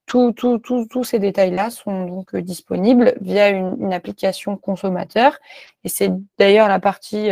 Tous 0.05 1.03
ces 1.03 1.19
détails-là 1.19 1.69
sont 1.69 2.05
donc 2.05 2.35
disponibles 2.35 3.13
via 3.19 3.49
une, 3.49 3.93
application 3.93 4.55
consommateur. 4.55 5.37
Et 5.83 5.89
c'est 5.89 6.11
d'ailleurs 6.37 6.69
la 6.69 6.79
partie 6.79 7.29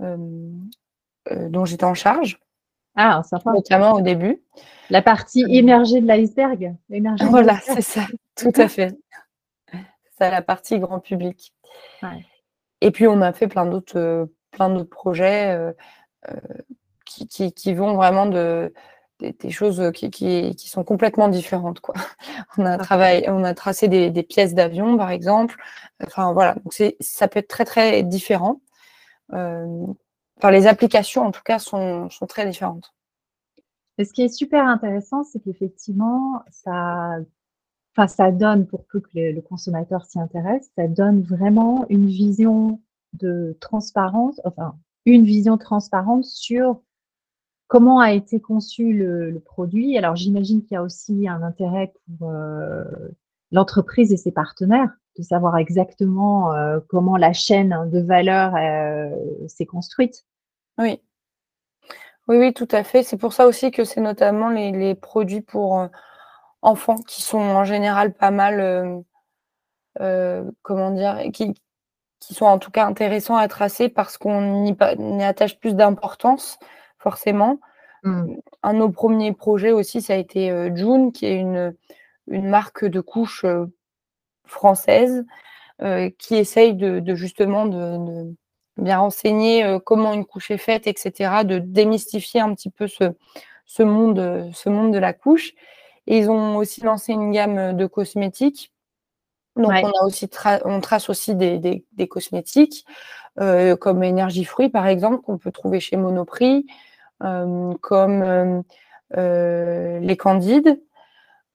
dont 0.00 1.64
j'étais 1.64 1.84
en 1.84 1.94
charge. 1.94 2.40
Ah, 2.96 3.22
sympa. 3.22 3.52
Notamment 3.52 3.92
au 3.92 4.00
début. 4.00 4.42
La 4.90 5.02
partie 5.02 5.44
émergée 5.48 6.00
de 6.00 6.06
l'iceberg. 6.06 6.74
Voilà, 7.28 7.58
c'est 7.60 7.82
ça, 7.82 8.06
tout 8.36 8.52
à 8.56 8.68
fait. 8.68 8.94
C'est 10.18 10.30
la 10.30 10.42
partie 10.42 10.78
grand 10.78 11.00
public. 11.00 11.54
Et 12.82 12.90
puis, 12.90 13.06
on 13.06 13.22
a 13.22 13.32
fait 13.32 13.48
plein 13.48 13.64
d'autres 13.64 14.28
plein 14.50 14.68
d'autres 14.68 14.90
projets 14.90 15.72
euh, 16.28 16.34
qui, 17.04 17.52
qui, 17.52 17.74
vont 17.74 17.94
vraiment 17.94 18.26
de, 18.26 18.72
des, 19.20 19.50
choses 19.50 19.90
qui, 19.94 20.10
qui, 20.10 20.68
sont 20.68 20.84
complètement 20.84 21.28
différentes. 21.28 21.80
Quoi. 21.80 21.94
On 22.58 22.64
a 22.64 22.78
travaillé, 22.78 23.28
on 23.28 23.44
a 23.44 23.54
tracé 23.54 23.88
des, 23.88 24.10
des 24.10 24.22
pièces 24.22 24.54
d'avion, 24.54 24.96
par 24.96 25.10
exemple. 25.10 25.56
Enfin 26.04 26.32
voilà, 26.32 26.54
donc 26.54 26.74
ça 27.00 27.28
peut 27.28 27.40
être 27.40 27.48
très 27.48 27.64
très 27.64 28.02
différent. 28.02 28.60
Euh, 29.32 29.86
enfin, 30.38 30.50
les 30.50 30.66
applications, 30.66 31.22
en 31.22 31.30
tout 31.30 31.42
cas, 31.44 31.58
sont, 31.58 32.08
sont 32.10 32.26
très 32.26 32.46
différentes. 32.46 32.92
Et 33.98 34.04
ce 34.04 34.12
qui 34.12 34.22
est 34.22 34.28
super 34.28 34.66
intéressant, 34.66 35.24
c'est 35.24 35.40
qu'effectivement, 35.40 36.42
ça, 36.50 37.16
enfin, 37.94 38.08
ça 38.08 38.30
donne, 38.30 38.66
pour 38.66 38.86
peu 38.86 39.00
que 39.00 39.18
le 39.18 39.40
consommateur 39.42 40.04
s'y 40.06 40.18
intéresse, 40.18 40.70
ça 40.76 40.88
donne 40.88 41.22
vraiment 41.22 41.86
une 41.90 42.06
vision 42.06 42.80
de 43.12 43.56
transparence, 43.60 44.40
enfin, 44.44 44.74
une 45.12 45.24
vision 45.24 45.58
transparente 45.58 46.24
sur 46.24 46.80
comment 47.70 48.00
a 48.00 48.12
été 48.12 48.40
conçu 48.40 48.92
le, 48.92 49.40
produit. 49.44 49.96
Alors, 49.96 50.16
j'imagine 50.16 50.60
qu'il 50.60 50.74
y 50.74 50.76
a 50.76 50.82
aussi 50.82 51.28
un 51.28 51.42
intérêt 51.42 51.92
pour 52.18 52.30
euh, 52.30 52.82
l'entreprise 53.52 54.12
et 54.12 54.16
ses 54.16 54.32
partenaires 54.32 54.90
de 55.16 55.22
savoir 55.22 55.56
exactement 55.56 56.52
euh, 56.52 56.80
comment 56.88 57.16
la 57.16 57.32
chaîne 57.32 57.88
de 57.90 58.00
valeur 58.00 58.56
euh, 58.56 59.08
s'est 59.46 59.66
construite. 59.66 60.26
Oui. 60.78 61.00
Oui, 62.26 62.38
oui, 62.38 62.52
tout 62.52 62.68
à 62.72 62.82
fait. 62.82 63.04
C'est 63.04 63.16
pour 63.16 63.32
ça 63.32 63.46
aussi 63.46 63.70
que 63.70 63.84
c'est 63.84 64.00
notamment 64.00 64.50
les, 64.50 64.94
produits 64.96 65.40
pour 65.40 65.88
enfants 66.62 66.98
qui 66.98 67.22
sont 67.22 67.38
en 67.38 67.64
général 67.64 68.14
pas 68.14 68.30
mal, 68.30 69.04
comment 70.62 70.90
dire, 70.90 71.18
qui, 71.32 71.54
qui 72.20 72.34
sont 72.34 72.44
en 72.44 72.58
tout 72.58 72.70
cas 72.70 72.86
intéressants 72.86 73.36
à 73.36 73.48
tracer 73.48 73.88
parce 73.88 74.18
qu'on 74.18 74.64
y, 74.66 75.22
attache 75.22 75.58
plus 75.58 75.74
d'importance, 75.74 76.58
forcément. 76.98 77.58
Mmh. 78.04 78.34
Un 78.62 78.74
de 78.74 78.78
nos 78.78 78.90
premiers 78.90 79.32
projets 79.32 79.72
aussi, 79.72 80.02
ça 80.02 80.14
a 80.14 80.16
été 80.16 80.50
euh, 80.50 80.74
June, 80.74 81.12
qui 81.12 81.26
est 81.26 81.38
une, 81.38 81.74
une 82.28 82.48
marque 82.48 82.84
de 82.84 83.00
couches 83.00 83.44
euh, 83.44 83.66
française 84.44 85.24
euh, 85.82 86.10
qui 86.18 86.36
essaye 86.36 86.74
de, 86.74 87.02
justement 87.14 87.66
de, 87.66 88.34
bien 88.76 88.98
renseigner 88.98 89.78
comment 89.84 90.14
une 90.14 90.24
couche 90.24 90.50
est 90.50 90.58
faite, 90.58 90.86
etc., 90.86 91.44
de 91.44 91.58
démystifier 91.58 92.40
un 92.40 92.54
petit 92.54 92.70
peu 92.70 92.86
ce, 92.86 93.12
ce, 93.66 93.82
monde, 93.82 94.50
ce 94.54 94.68
monde 94.68 94.92
de 94.92 94.98
la 94.98 95.12
couche. 95.12 95.52
Et 96.06 96.18
ils 96.18 96.30
ont 96.30 96.56
aussi 96.56 96.80
lancé 96.82 97.12
une 97.12 97.30
gamme 97.30 97.76
de 97.76 97.86
cosmétiques 97.86 98.72
donc, 99.56 99.72
on, 99.72 99.88
a 99.88 100.04
aussi 100.04 100.28
on 100.64 100.80
trace 100.80 101.10
aussi 101.10 101.34
des, 101.34 101.84
cosmétiques, 102.08 102.84
euh, 103.40 103.76
comme 103.76 104.02
Énergie 104.02 104.44
Fruit, 104.44 104.68
par 104.68 104.86
exemple, 104.86 105.22
qu'on 105.22 105.38
peut 105.38 105.52
trouver 105.52 105.80
chez 105.80 105.96
Monoprix, 105.96 106.66
euh, 107.22 107.72
comme 107.80 108.62
euh, 109.16 109.98
les 110.00 110.16
Candides, 110.16 110.80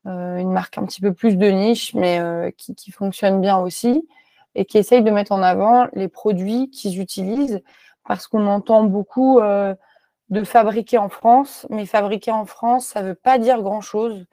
une 0.06 0.52
marque 0.52 0.78
un 0.78 0.86
petit 0.86 1.02
peu 1.02 1.14
plus 1.14 1.36
de 1.36 1.48
niche, 1.48 1.96
mais 1.96 2.54
qui, 2.58 2.92
fonctionne 2.92 3.42
bien 3.42 3.58
aussi, 3.58 4.08
et 4.54 4.66
qui 4.66 4.78
essaye 4.78 5.02
de 5.02 5.10
mettre 5.10 5.32
en 5.32 5.42
avant 5.42 5.88
les 5.94 6.08
produits 6.08 6.70
qu'ils 6.70 7.02
utilisent, 7.02 7.64
parce 8.08 8.28
qu'on 8.28 8.46
entend 8.46 8.84
beaucoup 8.84 9.40
de 9.42 10.44
fabriquer 10.44 11.00
en 11.00 11.10
France, 11.10 11.66
mais 11.72 11.88
fabriquer 11.88 12.32
en 12.32 12.46
France, 12.46 12.88
ça 12.88 13.02
ne 13.02 13.10
veut 13.10 13.16
pas 13.16 13.40
dire 13.40 13.64
grand-chose, 13.64 14.28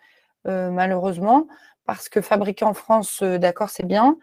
malheureusement 0.44 1.46
parce 1.86 2.08
que 2.08 2.20
fabriquer 2.20 2.64
en 2.64 2.74
France, 2.74 3.20
euh, 3.22 3.38
d'accord, 3.38 3.70
c'est 3.70 3.86
bien, 3.86 4.16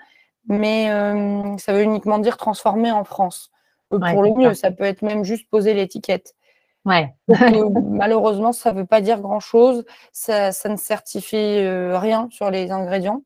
mais 0.48 0.90
euh, 0.92 1.58
ça 1.58 1.74
veut 1.74 1.84
uniquement 1.84 2.20
dire 2.20 2.38
transformer 2.38 2.92
en 2.92 3.04
France. 3.04 3.52
Euh, 3.94 4.00
pour 4.00 4.24
le 4.24 4.34
mieux, 4.34 4.54
ça 4.54 4.72
peut 4.72 4.84
être 4.84 5.02
même 5.02 5.24
juste 5.24 5.50
poser 5.50 5.74
l'étiquette. 5.74 6.36
Ouais. 6.86 7.14
malheureusement, 7.28 8.54
ça 8.54 8.72
ne 8.72 8.80
veut 8.80 8.86
pas 8.86 9.02
dire 9.02 9.20
grand-chose. 9.20 9.84
Ça, 10.12 10.52
ne 10.66 10.76
certifie 10.76 11.68
rien 11.68 12.30
sur 12.32 12.52
les 12.52 12.72
ingrédients. 12.72 13.24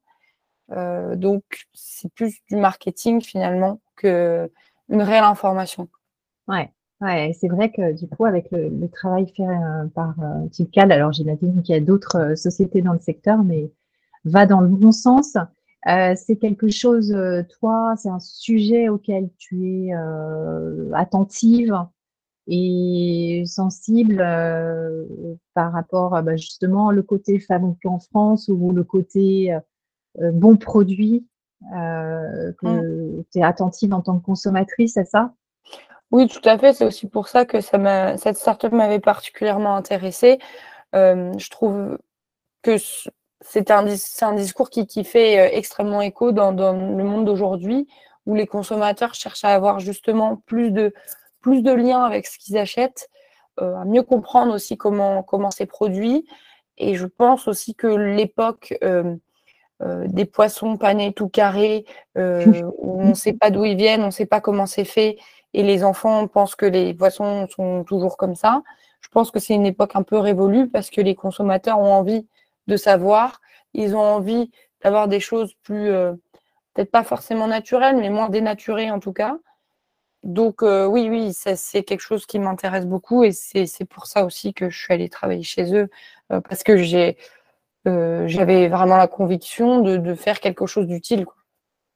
donc, 0.70 1.44
c'est 1.74 2.12
plus 2.14 2.40
du 2.50 2.56
marketing 2.56 3.22
finalement 3.22 3.80
qu'une 3.98 4.50
réelle 4.90 5.24
information. 5.24 5.88
Ouais. 6.48 6.72
Ouais, 7.02 7.36
c'est 7.40 7.50
vrai 7.50 7.70
que 7.70 7.92
du 7.92 8.08
coup, 8.08 8.24
avec 8.24 8.50
le, 8.52 8.88
travail 8.88 9.28
fait 9.36 9.44
par 9.94 10.16
Tipcal, 10.52 10.90
alors 10.92 11.12
j'imagine 11.12 11.62
qu'il 11.62 11.76
y 11.76 11.78
a 11.78 11.82
d'autres 11.82 12.36
sociétés 12.36 12.82
dans 12.82 12.94
le 12.94 13.00
secteur, 13.00 13.44
mais 13.44 13.70
va 14.26 14.46
dans 14.46 14.62
le 14.62 14.68
bon 14.68 14.92
sens. 14.92 15.38
Euh, 15.88 16.14
c'est 16.16 16.38
quelque 16.38 16.70
chose, 16.70 17.12
euh, 17.12 17.44
toi, 17.60 17.96
c'est 17.98 18.10
un 18.10 18.20
sujet 18.20 18.88
auquel 18.88 19.30
tu 19.38 19.88
es 19.88 19.94
euh, 19.94 20.92
attentive 20.94 21.78
et 22.48 23.44
sensible 23.46 24.18
par 25.54 25.72
rapport 25.72 26.22
bah, 26.24 26.36
justement 26.36 26.92
le 26.92 27.02
côté 27.02 27.40
fabriqué 27.40 27.88
en 27.88 28.00
France 28.00 28.50
ou 28.50 28.74
le 28.74 28.84
côté 28.84 29.58
bon 30.20 30.58
produit 30.58 31.26
que 31.72 32.68
mmh. 32.68 33.24
tu 33.32 33.40
es 33.40 33.44
attentive 33.44 33.94
en 33.94 34.02
tant 34.02 34.20
que 34.20 34.26
consommatrice 34.26 34.98
à 34.98 35.06
ça? 35.06 35.34
Oui, 36.12 36.28
tout 36.28 36.42
à 36.44 36.58
fait. 36.58 36.74
C'est 36.74 36.86
aussi 36.86 37.08
pour 37.08 37.30
ça 37.30 37.46
que 37.46 37.62
ça 37.62 38.18
cette 38.18 38.36
startup 38.36 38.74
m'avait 38.74 39.00
particulièrement 39.00 39.78
intéressée. 39.78 40.38
je 40.94 41.50
trouve 41.50 41.98
que 42.62 42.76
c'est 43.44 43.72
un, 43.72 43.86
un, 44.22 44.34
discours 44.34 44.70
qui, 44.70 44.88
qui 44.88 45.04
fait 45.04 45.40
euh, 45.40 45.50
extrêmement 45.52 46.02
écho 46.02 46.32
dans, 46.32 46.52
dans 46.52 46.74
le 46.74 47.04
monde 47.04 47.26
d'aujourd'hui, 47.26 47.88
où 48.26 48.36
les 48.36 48.48
consommateurs 48.48 49.14
cherchent 49.14 49.44
à 49.44 49.50
avoir 49.50 49.80
justement 49.80 50.38
plus 50.46 50.72
de, 50.72 50.94
plus 51.42 51.62
de 51.62 51.72
liens 51.72 52.04
avec 52.04 52.26
ce 52.26 52.40
qu'ils 52.40 52.58
achètent, 52.58 53.10
euh, 53.62 53.76
à 53.76 53.86
mieux 53.86 54.04
comprendre 54.04 54.54
aussi 54.54 54.78
comment, 54.78 55.24
comment 55.24 55.52
c'est 55.52 55.66
produit. 55.66 56.26
Et 56.78 56.96
je 56.96 57.06
pense 57.06 57.48
aussi 57.48 57.76
que 57.76 57.88
l'époque 57.88 58.74
euh, 58.84 59.16
des 60.06 60.26
poissons 60.26 60.78
panés 60.78 61.14
tout 61.14 61.28
carrés, 61.28 61.86
où 62.16 63.02
on 63.02 63.10
ne 63.10 63.14
sait 63.14 63.34
pas 63.34 63.52
d'où 63.52 63.66
ils 63.66 63.76
viennent, 63.76 64.02
on 64.02 64.08
ne 64.08 64.12
sait 64.12 64.26
pas 64.26 64.40
comment 64.40 64.66
c'est 64.66 64.86
fait, 64.86 65.18
et 65.54 65.62
les 65.62 65.84
enfants 65.84 66.26
pensent 66.28 66.56
que 66.56 66.66
les 66.66 66.94
poissons 66.94 67.48
sont 67.50 67.84
toujours 67.84 68.16
comme 68.16 68.36
ça, 68.36 68.64
je 69.02 69.10
pense 69.10 69.30
que 69.30 69.40
c'est 69.40 69.54
une 69.54 69.66
époque 69.66 69.92
un 69.96 70.04
peu 70.04 70.18
révolue 70.18 70.70
parce 70.70 70.90
que 70.90 71.02
les 71.02 71.16
consommateurs 71.16 71.80
ont 71.80 71.94
envie 71.94 72.26
de 72.68 72.78
savoir. 72.78 73.42
Ils 73.74 73.96
ont 73.96 74.02
envie 74.02 74.52
d'avoir 74.84 75.08
des 75.08 75.20
choses 75.20 75.54
plus, 75.64 75.90
euh, 75.90 76.14
peut-être 76.74 76.92
pas 76.92 77.04
forcément 77.04 77.48
naturelles, 77.48 77.98
mais 77.98 78.10
moins 78.10 78.30
dénaturées 78.30 78.92
en 78.92 79.00
tout 79.00 79.14
cas. 79.14 79.38
Donc 80.24 80.64
euh, 80.64 80.86
oui, 80.86 81.10
oui, 81.10 81.34
c'est 81.34 81.84
quelque 81.84 82.02
chose 82.02 82.26
qui 82.26 82.40
m'intéresse 82.40 82.86
beaucoup 82.86 83.24
et 83.24 83.34
c'est 83.34 83.86
pour 83.90 84.06
ça 84.08 84.26
aussi 84.26 84.54
que 84.54 84.70
je 84.70 84.78
suis 84.78 84.94
allée 84.94 85.10
travailler 85.10 85.44
chez 85.44 85.74
eux, 85.76 85.90
euh, 86.32 86.40
parce 86.40 86.64
que 86.64 86.78
j'avais 86.78 87.18
vraiment 88.70 88.96
la 88.96 89.08
conviction 89.08 89.82
de, 89.82 90.16
faire 90.16 90.40
quelque 90.40 90.66
chose 90.66 90.88
d'utile. 90.88 91.26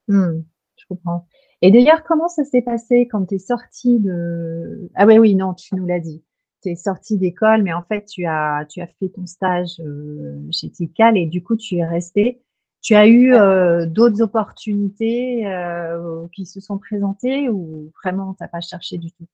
Mmh, 0.09 0.41
je 0.75 0.85
comprends. 0.89 1.25
Et 1.61 1.71
d'ailleurs, 1.71 2.03
comment 2.03 2.27
ça 2.27 2.43
s'est 2.43 2.61
passé 2.61 3.07
quand 3.09 3.25
tu 3.25 3.35
es 3.35 3.39
sortie 3.39 3.99
de... 3.99 4.89
Ah 4.95 5.05
oui, 5.05 5.17
oui, 5.17 5.35
non, 5.35 5.53
tu 5.53 5.73
nous 5.75 5.85
l'as 5.87 5.99
dit 5.99 6.21
tu 6.67 6.73
es 6.73 6.75
sortie 6.75 7.17
d'école, 7.17 7.63
mais 7.63 7.73
en 7.73 7.83
fait, 7.83 8.05
tu 8.05 8.25
as, 8.25 8.65
tu 8.69 8.81
as 8.81 8.87
fait 8.87 9.09
ton 9.09 9.25
stage 9.25 9.79
euh, 9.79 10.37
chez 10.51 10.69
Tical 10.69 11.17
et 11.17 11.25
du 11.25 11.43
coup, 11.43 11.55
tu 11.55 11.77
es 11.77 11.85
resté. 11.85 12.41
Tu 12.81 12.95
as 12.95 13.07
eu 13.07 13.33
euh, 13.33 13.85
d'autres 13.85 14.21
opportunités 14.21 15.47
euh, 15.47 16.25
qui 16.33 16.45
se 16.45 16.59
sont 16.59 16.77
présentées 16.77 17.49
ou 17.49 17.91
vraiment, 18.03 18.33
tu 18.33 18.43
n'as 18.43 18.47
pas 18.47 18.61
cherché 18.61 18.97
du 18.97 19.11
tout? 19.11 19.25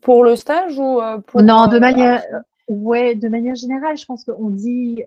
Pour 0.00 0.24
le 0.24 0.36
stage 0.36 0.78
ou 0.78 1.00
pour. 1.26 1.42
Non, 1.42 1.66
de 1.66 1.78
manière, 1.78 2.22
ouais, 2.68 3.14
de 3.14 3.28
manière 3.28 3.54
générale, 3.54 3.96
je 3.96 4.04
pense 4.04 4.24
qu'on 4.24 4.50
dit 4.50 5.02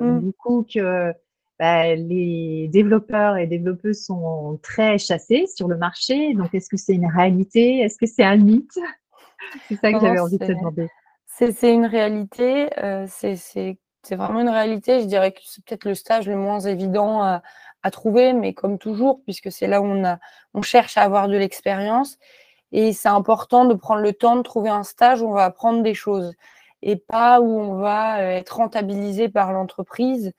mmh. 0.00 0.20
du 0.20 0.32
coup 0.32 0.64
que 0.72 1.12
bah, 1.58 1.94
les 1.94 2.68
développeurs 2.72 3.36
et 3.36 3.46
développeuses 3.46 4.04
sont 4.04 4.58
très 4.62 4.98
chassés 4.98 5.46
sur 5.46 5.68
le 5.68 5.76
marché. 5.76 6.32
Donc, 6.34 6.54
est-ce 6.54 6.68
que 6.68 6.76
c'est 6.76 6.94
une 6.94 7.06
réalité? 7.06 7.80
Est-ce 7.80 7.98
que 7.98 8.06
c'est 8.06 8.24
un 8.24 8.36
mythe? 8.36 8.78
C'est 9.68 9.76
ça 9.76 9.92
que 9.92 10.00
j'avais 10.00 10.20
envie 10.20 10.38
de 10.38 10.46
te 10.46 10.52
demander. 10.52 10.88
C'est 11.26 11.72
une 11.72 11.86
réalité, 11.86 12.68
euh, 12.82 13.06
c'est 13.08 13.78
vraiment 14.10 14.40
une 14.40 14.48
réalité. 14.48 15.00
Je 15.00 15.06
dirais 15.06 15.32
que 15.32 15.40
c'est 15.42 15.64
peut-être 15.64 15.84
le 15.84 15.94
stage 15.94 16.28
le 16.28 16.36
moins 16.36 16.60
évident 16.60 17.22
à, 17.22 17.42
trouver, 17.90 18.34
mais 18.34 18.52
comme 18.52 18.78
toujours, 18.78 19.22
puisque 19.24 19.50
c'est 19.50 19.66
là 19.66 19.80
où 19.80 19.86
on, 19.86 20.04
a, 20.04 20.18
on 20.52 20.60
cherche 20.60 20.98
à 20.98 21.02
avoir 21.02 21.28
de 21.28 21.36
l'expérience. 21.36 22.18
Et 22.72 22.92
c'est 22.92 23.08
important 23.08 23.64
de 23.64 23.72
prendre 23.72 24.02
le 24.02 24.12
temps 24.12 24.36
de 24.36 24.42
trouver 24.42 24.68
un 24.68 24.82
stage 24.82 25.22
où 25.22 25.28
on 25.28 25.32
va 25.32 25.44
apprendre 25.44 25.82
des 25.82 25.94
choses 25.94 26.34
et 26.82 26.96
pas 26.96 27.40
où 27.40 27.58
on 27.58 27.74
va 27.76 28.22
être 28.22 28.56
rentabilisé 28.56 29.28
par 29.28 29.52
l'entreprise 29.52 30.32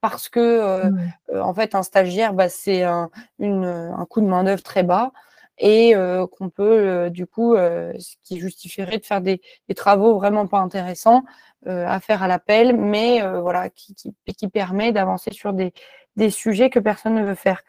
parce 0.00 0.28
que, 0.28 0.88
mmh. 0.88 1.40
en 1.40 1.54
fait, 1.54 1.74
un 1.74 1.82
stagiaire, 1.82 2.32
bah, 2.32 2.48
c'est 2.48 2.82
un, 2.82 3.10
un, 3.40 4.06
coût 4.06 4.20
de 4.20 4.26
main-d'œuvre 4.26 4.62
très 4.62 4.82
bas 4.82 5.12
et 5.58 5.94
qu'on 6.32 6.50
peut, 6.50 7.10
du 7.10 7.26
coup, 7.26 7.54
ce 7.56 8.14
qui 8.24 8.38
justifierait 8.38 8.98
de 8.98 9.04
faire 9.04 9.20
des, 9.20 9.40
travaux 9.76 10.14
vraiment 10.14 10.46
pas 10.46 10.58
intéressants 10.58 11.24
à 11.66 12.00
faire 12.00 12.22
à 12.22 12.28
l'appel, 12.28 12.76
mais 12.76 13.20
voilà, 13.40 13.68
qui, 13.70 13.94
qui, 13.94 14.48
permet 14.48 14.92
d'avancer 14.92 15.32
sur 15.32 15.52
des, 15.52 15.72
des, 16.16 16.30
sujets 16.30 16.70
que 16.70 16.78
personne 16.78 17.14
ne 17.14 17.24
veut 17.24 17.34
faire. 17.34 17.62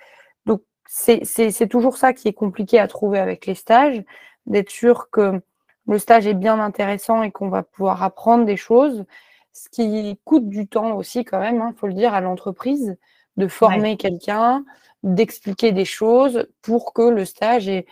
Donc, 0.45 0.61
c'est 0.85 1.67
toujours 1.69 1.97
ça 1.97 2.13
qui 2.13 2.27
est 2.27 2.33
compliqué 2.33 2.79
à 2.79 2.87
trouver 2.87 3.19
avec 3.19 3.45
les 3.45 3.55
stages, 3.55 4.03
d'être 4.45 4.69
sûr 4.69 5.09
que 5.09 5.41
le 5.87 5.97
stage 5.97 6.27
est 6.27 6.35
bien 6.35 6.59
intéressant 6.59 7.23
et 7.23 7.31
qu'on 7.31 7.49
va 7.49 7.63
pouvoir 7.63 8.03
apprendre 8.03 8.45
des 8.45 8.57
choses, 8.57 9.05
ce 9.53 9.69
qui 9.69 10.19
coûte 10.23 10.47
du 10.47 10.67
temps 10.67 10.95
aussi 10.95 11.25
quand 11.25 11.39
même, 11.39 11.55
il 11.55 11.61
hein, 11.61 11.73
faut 11.75 11.87
le 11.87 11.93
dire, 11.93 12.13
à 12.13 12.21
l'entreprise, 12.21 12.95
de 13.37 13.47
former 13.47 13.97
quelqu'un, 13.97 14.63
d'expliquer 15.03 15.71
des 15.71 15.85
choses 15.85 16.47
pour 16.61 16.93
que 16.93 17.01
le 17.01 17.25
stage 17.25 17.69
ait 17.69 17.85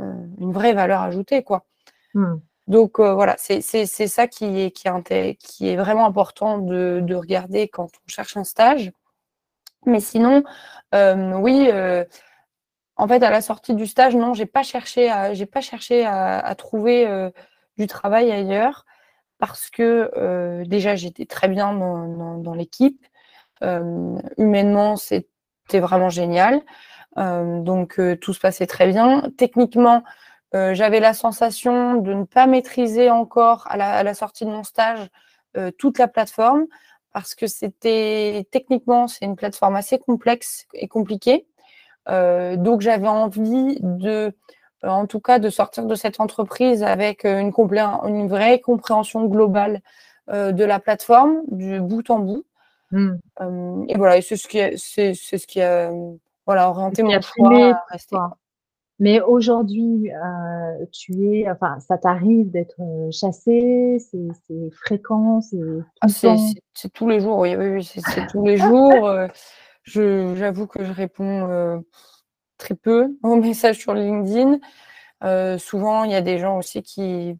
euh, 0.00 0.12
une 0.38 0.52
vraie 0.52 0.72
valeur 0.72 1.02
ajoutée. 1.02 1.42
Quoi. 1.42 1.64
Mmh. 2.14 2.36
Donc 2.68 2.98
euh, 3.00 3.12
voilà, 3.14 3.36
c'est 3.38 3.60
ça 3.60 4.28
qui 4.28 4.44
est, 4.60 4.70
qui, 4.70 4.88
est, 4.88 5.34
qui 5.34 5.68
est 5.68 5.76
vraiment 5.76 6.06
important 6.06 6.58
de, 6.58 7.14
regarder 7.14 7.68
quand 7.68 7.86
on 7.86 8.08
cherche 8.08 8.36
un 8.36 8.44
stage. 8.44 8.92
Mais 9.84 10.00
sinon, 10.00 10.44
euh, 10.94 11.34
oui, 11.34 11.68
en 12.96 13.08
fait, 13.08 13.22
à 13.22 13.30
la 13.30 13.40
sortie 13.40 13.74
du 13.74 13.86
stage, 13.86 14.14
non, 14.14 14.32
j'ai 14.32 14.46
pas 14.46 14.62
cherché 14.62 15.10
à, 15.10 15.32
pas 15.50 15.60
cherché 15.60 16.06
à, 16.06 16.54
trouver 16.56 17.30
du 17.76 17.88
travail 17.88 18.30
ailleurs 18.30 18.86
parce 19.38 19.70
que 19.70 20.62
déjà 20.64 20.94
j'étais 20.94 21.26
très 21.26 21.48
bien 21.48 21.74
dans 21.74 22.54
l'équipe. 22.54 23.04
humainement, 24.38 24.96
vraiment 25.80 26.10
génial. 26.10 26.60
donc 27.16 28.00
tout 28.20 28.32
se 28.32 28.40
passait 28.40 28.66
très 28.66 28.86
bien. 28.88 29.22
Techniquement, 29.36 30.02
j'avais 30.52 31.00
la 31.00 31.14
sensation 31.14 31.96
de 31.96 32.12
ne 32.12 32.24
pas 32.24 32.46
maîtriser 32.46 33.10
encore 33.10 33.66
à 33.68 33.76
la, 34.02 34.14
sortie 34.14 34.44
de 34.44 34.50
mon 34.50 34.64
stage 34.64 35.08
toute 35.78 35.98
la 35.98 36.08
plateforme 36.08 36.66
parce 37.12 37.34
que 37.34 37.46
c'était 37.46 38.46
techniquement 38.50 39.08
c'est 39.08 39.24
une 39.26 39.36
plateforme 39.36 39.76
assez 39.76 39.98
complexe 39.98 40.66
et 40.74 40.88
compliquée. 40.88 41.46
donc 42.08 42.80
j'avais 42.80 43.08
envie 43.08 43.78
de 43.80 44.34
en 44.82 45.06
tout 45.06 45.20
cas 45.20 45.38
de 45.38 45.48
sortir 45.50 45.84
de 45.86 45.94
cette 45.94 46.20
entreprise 46.20 46.82
avec 46.82 47.24
une, 47.24 47.52
une 48.06 48.28
vraie 48.28 48.60
compréhension 48.60 49.26
globale 49.26 49.80
de 50.28 50.64
la 50.64 50.78
plateforme 50.80 51.42
du 51.48 51.80
bout 51.80 52.08
en 52.10 52.18
bout. 52.18 52.44
Mmh. 52.92 53.86
et 53.88 53.96
voilà, 53.96 54.20
c'est 54.20 54.36
ce 54.36 54.46
qui 54.46 54.60
a, 54.60 54.76
c'est, 54.76 55.14
ce 55.14 55.46
qui 55.46 55.62
a 55.62 55.90
voilà, 56.46 56.68
orienté 56.68 57.02
mon 57.02 57.20
choix 57.20 57.70
à 57.70 57.84
rester. 57.90 58.16
Mais 58.98 59.20
aujourd'hui, 59.20 60.12
euh, 60.12 60.86
tu 60.92 61.12
es, 61.24 61.50
enfin, 61.50 61.80
ça 61.80 61.98
t'arrive 61.98 62.50
d'être 62.50 62.80
chassé, 63.10 63.98
c'est, 63.98 64.70
fréquent, 64.72 65.40
c'est 65.40 65.58
ah, 66.02 66.08
c'est, 66.08 66.92
tous 66.92 67.08
les 67.08 67.20
jours, 67.20 67.38
oui, 67.38 67.56
oui, 67.56 67.68
oui 67.70 67.84
c'est, 67.84 68.26
tous 68.28 68.44
les 68.44 68.58
jours. 68.58 69.10
je, 69.82 70.34
j'avoue 70.36 70.66
que 70.66 70.84
je 70.84 70.92
réponds 70.92 71.82
très 72.58 72.74
peu 72.74 73.16
aux 73.22 73.36
messages 73.36 73.78
sur 73.78 73.94
LinkedIn. 73.94 74.58
souvent, 75.58 76.04
il 76.04 76.12
y 76.12 76.16
a 76.16 76.22
des 76.22 76.38
gens 76.38 76.58
aussi 76.58 76.82
qui 76.82 77.36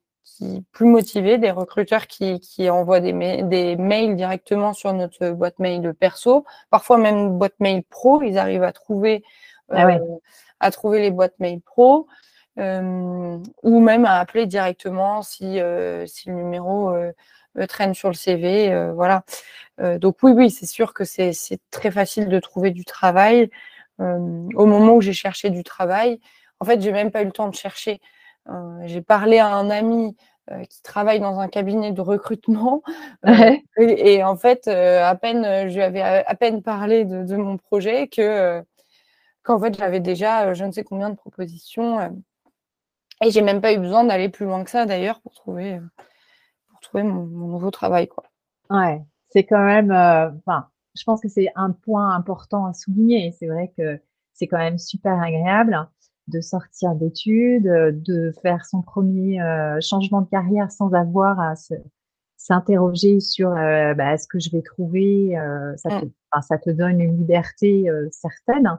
plus 0.73 0.87
motivés, 0.87 1.39
des 1.39 1.51
recruteurs 1.51 2.07
qui, 2.07 2.71
envoient 2.71 3.01
des, 3.01 3.13
des, 3.43 3.77
mails 3.77 4.17
directement 4.17 4.73
sur 4.73 4.93
notre 4.93 5.31
boîte 5.31 5.59
mail 5.59 5.95
perso, 5.95 6.45
parfois 6.71 6.99
même 6.99 7.39
boîte 7.39 7.59
mail 7.61 7.83
pro, 7.85 8.23
ils 8.23 8.39
arrivent 8.39 8.63
à 8.63 8.73
trouver, 8.73 9.25
ah 9.71 9.87
euh, 9.87 9.99
à 10.61 10.71
trouver 10.71 11.01
les 11.01 11.11
boîtes 11.11 11.39
mail 11.39 11.61
pro, 11.61 12.07
euh, 12.59 13.39
ou 13.63 13.81
même 13.81 14.05
à 14.05 14.19
appeler 14.19 14.47
directement 14.47 15.23
si, 15.23 15.61
euh, 15.61 16.07
si 16.07 16.29
le 16.29 16.35
numéro 16.37 16.93
traîne 17.69 17.95
sur 17.95 18.09
le 18.09 18.15
CV. 18.15 18.93
voilà. 18.95 19.25
donc 19.79 20.17
oui, 20.23 20.33
oui, 20.33 20.51
c'est 20.51 20.67
sûr 20.67 20.95
que 20.95 21.05
c'est 21.05 21.33
très 21.71 21.91
facile 21.91 22.29
de 22.29 22.41
trouver 22.41 22.71
du 22.71 22.85
travail. 22.85 23.51
au 23.99 24.67
moment 24.67 24.95
où 24.95 25.01
j'ai 25.01 25.13
cherché 25.13 25.51
du 25.51 25.63
travail, 25.63 26.21
en 26.61 26.65
fait, 26.65 26.81
j'ai 26.81 26.93
même 26.93 27.11
pas 27.11 27.23
eu 27.23 27.27
le 27.27 27.33
temps 27.33 27.49
de 27.49 27.55
chercher. 27.55 28.01
j'ai 28.85 29.03
parlé 29.03 29.39
à 29.39 29.49
un 29.49 29.69
ami 29.69 30.17
euh, 30.17 30.32
qui 30.69 30.83
travaille 30.83 31.21
dans 31.21 31.39
un 31.39 31.49
cabinet 31.49 31.93
de 31.93 32.01
recrutement. 32.01 32.83
Euh, 33.25 33.57
et, 33.79 34.23
en 34.25 34.37
fait, 34.37 34.67
euh, 34.67 35.05
à 35.05 35.15
peine, 35.15 35.69
je 35.69 35.75
lui 35.75 35.83
avais 35.83 36.03
à, 36.03 36.35
peine 36.35 36.63
parlé 36.63 37.05
de, 37.05 37.37
mon 37.37 37.57
projet 37.57 38.09
que 38.09 38.63
qu'en 39.45 39.61
fait, 39.61 39.77
j'avais 39.77 40.01
déjà 40.01 40.53
je 40.55 40.65
ne 40.65 40.73
sais 40.73 40.85
combien 40.85 41.09
de 41.09 41.15
propositions. 41.15 42.01
et 43.25 43.31
j'ai 43.31 43.43
même 43.43 43.61
pas 43.61 43.73
eu 43.73 43.79
besoin 43.79 44.05
d'aller 44.05 44.29
plus 44.29 44.45
loin 44.45 44.65
que 44.65 44.71
ça 44.71 44.87
d'ailleurs 44.87 45.21
pour 45.21 45.35
trouver, 45.35 45.81
pour 46.69 46.81
trouver 46.81 47.05
mon, 47.05 47.25
nouveau 47.25 47.71
travail. 47.71 48.09
Quoi. 48.09 48.25
Ouais, 48.71 49.01
c'est 49.31 49.45
quand 49.45 49.65
même. 49.65 49.93
Enfin, 49.93 50.69
je 50.97 51.05
pense 51.05 51.21
que 51.21 51.29
c'est 51.29 51.49
un 51.55 51.71
point 51.71 52.15
important 52.15 52.67
à 52.67 52.75
souligner. 52.75 53.35
C'est 53.39 53.47
vrai 53.47 53.73
que 53.77 54.01
c'est 54.35 54.49
quand 54.49 54.59
même 54.59 54.79
super 54.79 55.21
agréable 55.21 55.89
de 56.29 56.41
sortir 56.41 56.95
d'études, 56.95 57.67
euh, 57.67 57.91
de 57.93 58.33
faire 58.43 58.65
son 58.65 58.83
premier 58.83 59.41
euh, 59.43 59.81
changement 59.81 60.21
de 60.21 60.29
carrière 60.29 60.71
sans 60.71 60.93
avoir 60.93 61.41
à 61.41 61.55
s'interroger 62.37 63.21
sur 63.21 63.51
euh, 63.51 63.95
bah, 63.95 64.17
ce 64.17 64.27
que 64.29 64.39
je 64.39 64.51
vais 64.51 64.63
trouver. 64.63 65.37
ça, 65.77 66.01
te, 66.01 66.05
mmh. 66.07 66.43
ça, 66.43 66.59
te, 66.59 66.71
donne 66.71 67.01
une 67.01 67.17
liberté 67.17 67.89
certaine. 68.11 68.79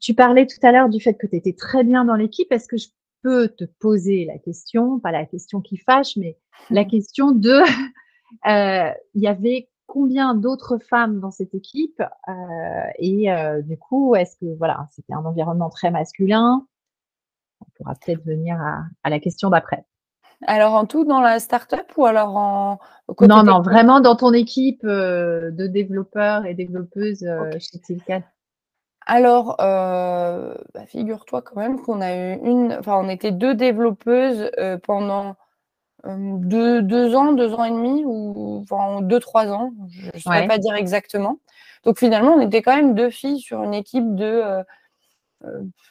tu 0.00 0.14
parlais 0.14 0.46
tout 0.46 0.64
à 0.66 0.72
l'heure 0.72 0.88
du 0.88 1.00
fait 1.00 1.14
que 1.14 1.26
tu 1.26 1.36
étais 1.36 1.52
très 1.52 1.84
bien 1.84 2.04
dans 2.04 2.16
l'équipe. 2.16 2.50
Est-ce 2.50 2.68
que 2.68 2.76
je 2.76 2.88
peux 3.22 3.48
te 3.48 3.64
poser 3.64 4.24
la 4.24 4.38
question, 4.38 5.00
pas 5.00 5.12
la 5.12 5.26
question 5.26 5.60
qui 5.60 5.76
fâche, 5.78 6.16
mais 6.16 6.38
la 6.70 6.84
question 6.86 7.32
de, 7.32 7.60
il 9.14 9.20
y 9.20 9.26
avait 9.26 9.68
combien 9.86 10.34
d'autres 10.34 10.78
femmes 10.78 11.20
dans 11.20 11.30
cette 11.30 11.54
équipe 11.54 12.02
euh, 12.28 12.32
et 12.98 13.32
euh, 13.32 13.62
du 13.62 13.78
coup, 13.78 14.14
est-ce 14.14 14.36
que 14.36 14.56
voilà, 14.58 14.88
c'était 14.90 15.14
un 15.14 15.24
environnement 15.24 15.70
très 15.70 15.90
masculin? 15.90 16.66
On 17.60 17.66
pourra 17.76 17.94
peut-être 17.94 18.24
venir 18.24 18.60
à, 18.60 19.10
la 19.10 19.18
question 19.18 19.50
d'après. 19.50 19.84
Alors 20.46 20.74
en 20.74 20.84
tout 20.84 21.04
dans 21.04 21.22
la 21.22 21.38
startup 21.38 21.86
ou 21.96 22.04
alors 22.04 22.36
en 22.36 22.78
Non, 23.22 23.42
non, 23.42 23.62
vraiment 23.62 24.00
dans 24.00 24.16
ton 24.16 24.34
équipe 24.34 24.84
euh, 24.84 25.50
de 25.50 25.66
développeurs 25.66 26.44
et 26.44 26.54
développeuses 26.54 27.26
chez 27.58 27.78
Tilcat. 27.78 28.22
Alors, 29.08 29.54
bah, 29.58 30.86
figure-toi 30.88 31.40
quand 31.40 31.60
même 31.60 31.80
qu'on 31.80 32.00
a 32.00 32.16
eu 32.16 32.40
une, 32.42 32.76
enfin, 32.76 32.98
on 32.98 33.08
était 33.08 33.30
deux 33.30 33.54
développeuses 33.54 34.50
pendant 34.82 35.36
deux, 36.08 36.82
deux, 36.82 37.14
ans, 37.14 37.32
deux 37.32 37.52
ans 37.54 37.64
et 37.64 37.70
demi, 37.70 38.04
ou 38.04 38.62
enfin, 38.62 39.02
deux, 39.02 39.20
trois 39.20 39.48
ans, 39.48 39.72
je 39.90 40.10
ne 40.14 40.20
saurais 40.20 40.46
pas 40.46 40.58
dire 40.58 40.74
exactement. 40.74 41.38
Donc 41.84 41.98
finalement, 41.98 42.34
on 42.34 42.40
était 42.40 42.62
quand 42.62 42.76
même 42.76 42.94
deux 42.94 43.10
filles 43.10 43.40
sur 43.40 43.62
une 43.62 43.74
équipe 43.74 44.14
de 44.14 44.64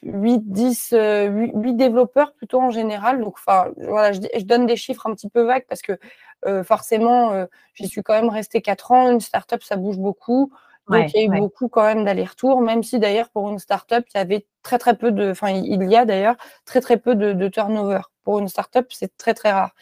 8, 0.04 0.52
10, 0.52 0.94
8, 0.94 1.74
développeurs 1.76 2.34
plutôt 2.34 2.62
en 2.62 2.72
général. 2.72 3.22
Donc 3.22 3.38
voilà, 3.46 4.12
je, 4.12 4.22
je, 4.22 4.44
donne 4.44 4.66
des 4.66 4.76
chiffres 4.76 5.08
un 5.08 5.14
petit 5.14 5.30
peu 5.30 5.44
vagues 5.44 5.66
parce 5.68 5.82
que 5.82 5.98
euh, 6.46 6.64
forcément, 6.64 7.32
euh, 7.32 7.46
j'y 7.74 7.88
suis 7.88 8.04
quand 8.04 8.14
même 8.14 8.30
restée 8.30 8.62
quatre 8.62 8.92
ans. 8.92 9.12
Une 9.12 9.22
startup, 9.22 9.64
ça 9.64 9.76
bouge 9.78 9.98
beaucoup. 9.98 10.52
Donc 10.88 11.12
il 11.14 11.20
y 11.20 11.24
a 11.24 11.26
eu 11.26 11.40
beaucoup 11.40 11.68
quand 11.68 11.82
même 11.82 12.06
d'allers-retours, 12.06 12.62
même 12.62 12.84
si 12.84 13.00
d'ailleurs 13.00 13.30
pour 13.30 13.50
une 13.50 13.58
startup, 13.58 14.06
il 14.14 14.18
y 14.18 14.22
avait 14.22 14.46
très 14.62 14.78
très 14.78 14.96
peu 14.96 15.12
de, 15.12 15.32
enfin 15.32 15.50
il 15.50 15.84
y 15.90 15.96
a 15.96 16.06
d'ailleurs 16.06 16.36
très 16.64 16.80
très 16.80 16.98
peu 16.98 17.16
de, 17.16 17.34
de 17.34 17.48
turnover. 17.48 18.02
Pour 18.24 18.38
une 18.38 18.48
startup, 18.48 18.86
c'est 18.92 19.18
très 19.18 19.34
très 19.34 19.52
rare. 19.52 19.74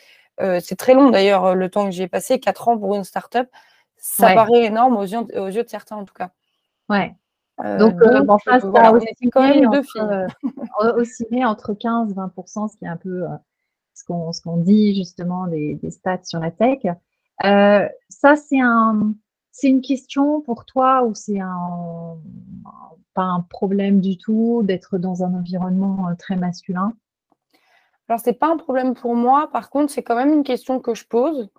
Euh, 0.41 0.59
c'est 0.61 0.75
très 0.75 0.93
long 0.93 1.09
d'ailleurs 1.11 1.45
euh, 1.45 1.53
le 1.53 1.69
temps 1.69 1.85
que 1.85 1.91
j'ai 1.91 2.07
passé, 2.07 2.39
4 2.39 2.67
ans 2.69 2.77
pour 2.77 2.95
une 2.95 3.03
startup. 3.03 3.47
Ça 3.97 4.33
paraît 4.33 4.65
énorme 4.65 4.97
aux 4.97 5.03
yeux, 5.03 5.19
aux 5.19 5.47
yeux, 5.47 5.63
de 5.63 5.69
certains 5.69 5.95
en 5.95 6.03
tout 6.03 6.13
cas. 6.13 6.31
Ouais. 6.89 7.15
Euh, 7.63 7.77
donc, 7.77 7.95
en 8.27 8.37
face, 8.39 8.65
voilà, 8.65 8.91
aussi 8.91 9.29
quand 9.31 9.47
même 9.47 9.69
deux 9.69 9.83
filles. 9.83 10.27
oscillé 10.97 11.45
entre 11.45 11.73
15 11.73 12.11
et 12.11 12.13
20 12.15 12.33
ce 12.45 12.77
qui 12.77 12.85
est 12.85 12.87
un 12.87 12.97
peu 12.97 13.25
ce 13.93 14.03
qu'on 14.03 14.57
dit 14.57 14.95
justement 14.95 15.47
des, 15.47 15.75
des, 15.75 15.91
stats 15.91 16.23
sur 16.23 16.39
la 16.39 16.51
tech. 16.51 16.79
ça, 17.39 18.35
c'est 18.35 18.59
un, 18.59 19.13
c'est 19.51 19.69
une 19.69 19.81
question 19.81 20.41
pour 20.41 20.65
toi 20.65 21.03
ou 21.05 21.13
c'est 21.13 21.39
un, 21.39 22.17
pas 23.13 23.21
un 23.21 23.41
problème 23.41 24.01
du 24.01 24.17
tout 24.17 24.61
d'être 24.63 24.97
dans 24.97 25.23
un 25.23 25.33
environnement 25.35 26.13
très 26.17 26.35
masculin? 26.35 26.93
Alors, 28.13 28.21
ce 28.23 28.29
n'est 28.29 28.35
pas 28.35 28.49
un 28.49 28.57
problème 28.57 28.93
pour 28.93 29.15
moi. 29.15 29.49
Par 29.51 29.71
contre, 29.71 29.91
c'est 29.91 30.03
quand 30.03 30.15
même 30.15 30.31
une 30.31 30.43
question 30.43 30.79
que 30.79 30.93
je 30.93 31.03
pose. 31.03 31.49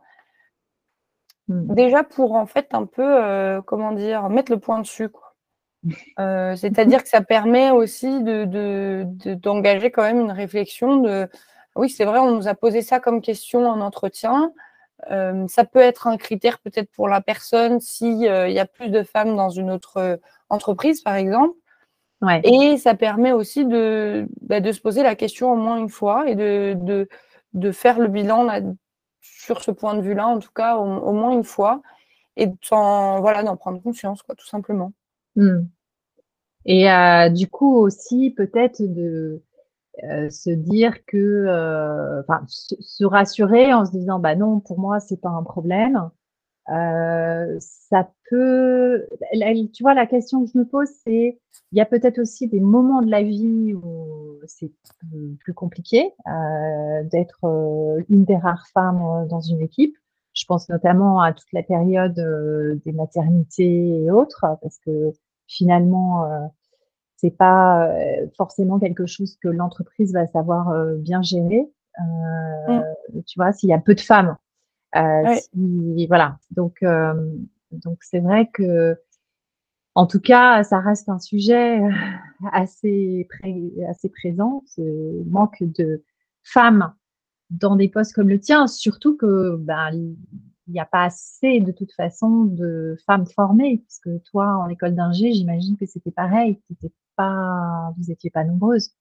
Hmm. 1.49 1.75
Déjà 1.75 2.05
pour 2.05 2.35
en 2.37 2.47
fait 2.47 2.69
un 2.75 2.87
peu, 2.87 3.03
euh, 3.03 3.61
comment 3.61 3.91
dire, 3.91 4.29
mettre 4.29 4.53
le 4.53 4.61
point 4.61 4.79
dessus. 4.79 5.09
C'est-à-dire 6.17 7.03
que 7.03 7.09
ça 7.09 7.23
permet 7.23 7.73
aussi 7.73 8.23
d'engager 8.23 9.91
quand 9.91 10.03
même 10.03 10.21
une 10.21 10.31
réflexion 10.31 10.99
de 10.99 11.29
oui, 11.75 11.91
c'est 11.91 12.05
vrai, 12.05 12.21
on 12.21 12.37
nous 12.37 12.47
a 12.47 12.55
posé 12.55 12.83
ça 12.83 13.01
comme 13.01 13.21
question 13.21 13.67
en 13.67 13.81
entretien. 13.81 14.53
ça 15.11 15.65
peut 15.65 15.81
être 15.81 16.07
un 16.07 16.17
critère 16.17 16.61
peut-être 16.61 16.91
pour 16.93 17.09
la 17.09 17.21
personne 17.21 17.81
s'il 17.81 18.21
y 18.21 18.29
a 18.29 18.67
plus 18.67 18.91
de 18.91 19.03
femmes 19.03 19.35
dans 19.35 19.51
une 19.51 19.73
autre 19.73 20.21
entreprise, 20.51 21.03
par 21.03 21.17
exemple. 21.17 21.57
Et 22.45 22.77
ça 22.79 22.95
permet 22.95 23.33
aussi 23.33 23.67
de, 23.67 24.27
bah, 24.41 24.61
de, 24.61 24.73
se 24.73 24.81
poser 24.81 25.03
la 25.03 25.15
question 25.15 25.53
au 25.53 25.57
moins 25.57 25.77
une 25.77 25.91
fois 25.91 26.29
et 26.29 26.35
de, 26.35 26.75
de, 26.81 27.09
de 27.53 27.73
faire 27.73 27.99
le 27.99 28.09
bilan 28.09 28.49
sur 29.21 29.63
ce 29.63 29.71
point 29.71 29.95
de 29.95 30.01
vue-là, 30.01 30.27
en 30.27 30.39
tout 30.39 30.53
cas 30.55 30.77
au, 30.77 31.13
moins 31.13 31.33
une 31.33 31.45
fois, 31.45 31.83
et 32.37 32.47
d'en 32.47 33.21
voilà, 33.21 33.45
prendre 33.57 33.83
conscience, 33.83 34.23
quoi, 34.23 34.35
tout 34.35 34.47
simplement. 34.47 34.93
Mmh. 35.37 35.63
Et 36.67 36.91
euh, 36.91 37.29
du 37.29 37.49
coup 37.49 37.77
aussi 37.77 38.31
peut-être 38.31 38.81
de 38.81 39.43
euh, 40.03 40.31
se 40.31 40.51
dire 40.51 41.05
que, 41.05 41.17
euh, 41.17 42.21
enfin, 42.23 42.43
se, 42.49 43.05
rassurer 43.05 43.73
en 43.75 43.85
se 43.85 43.93
disant, 43.93 44.19
bah 44.19 44.35
non, 44.35 44.61
pour 44.61 44.79
moi 44.79 45.01
c'est 45.01 45.21
pas 45.21 45.29
un 45.29 45.43
problème. 45.43 46.11
Euh, 46.71 47.57
ça 47.59 48.11
peut, 48.31 49.07
tu 49.73 49.83
vois, 49.83 49.95
la 49.95 50.07
question 50.07 50.45
que 50.45 50.51
je 50.53 50.59
me 50.59 50.65
pose, 50.65 50.89
c'est, 51.07 51.39
il 51.73 51.79
y 51.79 51.81
a 51.81 51.87
peut-être 51.87 52.19
aussi 52.19 52.49
des 52.49 52.61
moments 52.61 53.03
de 53.03 53.11
la 53.11 53.23
vie 53.23 53.75
où 53.75 54.39
c'est 54.47 54.73
plus 55.41 55.55
compliqué 55.55 56.13
euh, 56.27 57.03
d'être 57.05 57.45
euh, 57.45 58.03
une 58.09 58.25
des 58.25 58.37
rares 58.37 58.67
femmes 58.73 59.27
dans 59.29 59.41
une 59.41 59.61
équipe. 59.61 59.95
Je 60.33 60.45
pense 60.47 60.69
notamment 60.69 61.21
à 61.21 61.33
toute 61.33 61.53
la 61.53 61.63
période 61.63 62.15
des 62.85 62.93
maternités 62.93 64.03
et 64.03 64.11
autres, 64.11 64.45
parce 64.63 64.79
que 64.79 65.13
finalement, 65.47 66.51
c'est 67.17 67.31
pas 67.31 67.89
forcément 68.37 68.81
quelque 68.81 69.07
chose 69.07 69.37
que 69.41 69.47
l'entreprise 69.47 70.13
va 70.13 70.27
savoir 70.27 70.75
bien 70.97 71.23
gérer. 71.23 71.71
Mmh. 72.01 72.81
Tu 73.29 73.39
vois, 73.39 73.53
s'il 73.53 73.69
y 73.69 73.73
a 73.73 73.79
peu 73.79 73.95
de 73.95 74.01
femmes 74.01 74.37
euh, 74.97 76.07
voilà. 76.09 76.39
Donc, 76.51 76.83
euh, 76.83 77.15
donc 77.73 77.99
c'est 78.03 78.21
vrai 78.21 78.49
que, 78.53 78.97
en 79.95 80.07
tout 80.07 80.21
cas, 80.21 80.65
ça 80.65 80.81
reste 80.81 81.09
un 81.09 81.19
sujet 81.19 81.81
assez, 82.53 83.29
assez 83.89 84.09
présent, 84.09 84.63
ce 84.67 85.23
manque 85.25 85.63
de 85.63 86.05
femmes 86.43 86.93
dans 87.51 87.77
des 87.77 87.89
postes 87.89 88.15
comme 88.15 88.29
le 88.29 88.41
tien, 88.41 88.67
surtout 88.67 89.17
que 89.17 89.57
ben, 89.57 89.91
il 89.93 90.73
n'y 90.73 90.81
a 90.81 90.87
pas 90.87 91.05
assez 91.05 91.61
de 91.61 91.73
toute 91.73 91.93
façon 91.93 92.45
de 92.45 92.97
femmes 93.07 93.27
formées, 93.27 93.83
puisque 93.87 94.23
toi, 94.25 94.57
en 94.57 94.69
école 94.69 94.95
d'ingé, 94.95 95.33
j'imagine 95.33 95.77
que 95.77 95.87
c'était 95.87 96.11
pareil, 96.11 96.61
pas, 97.17 97.93
vous 97.97 98.05
n'étiez 98.09 98.31
pas 98.31 98.45
nombreuses. 98.45 98.95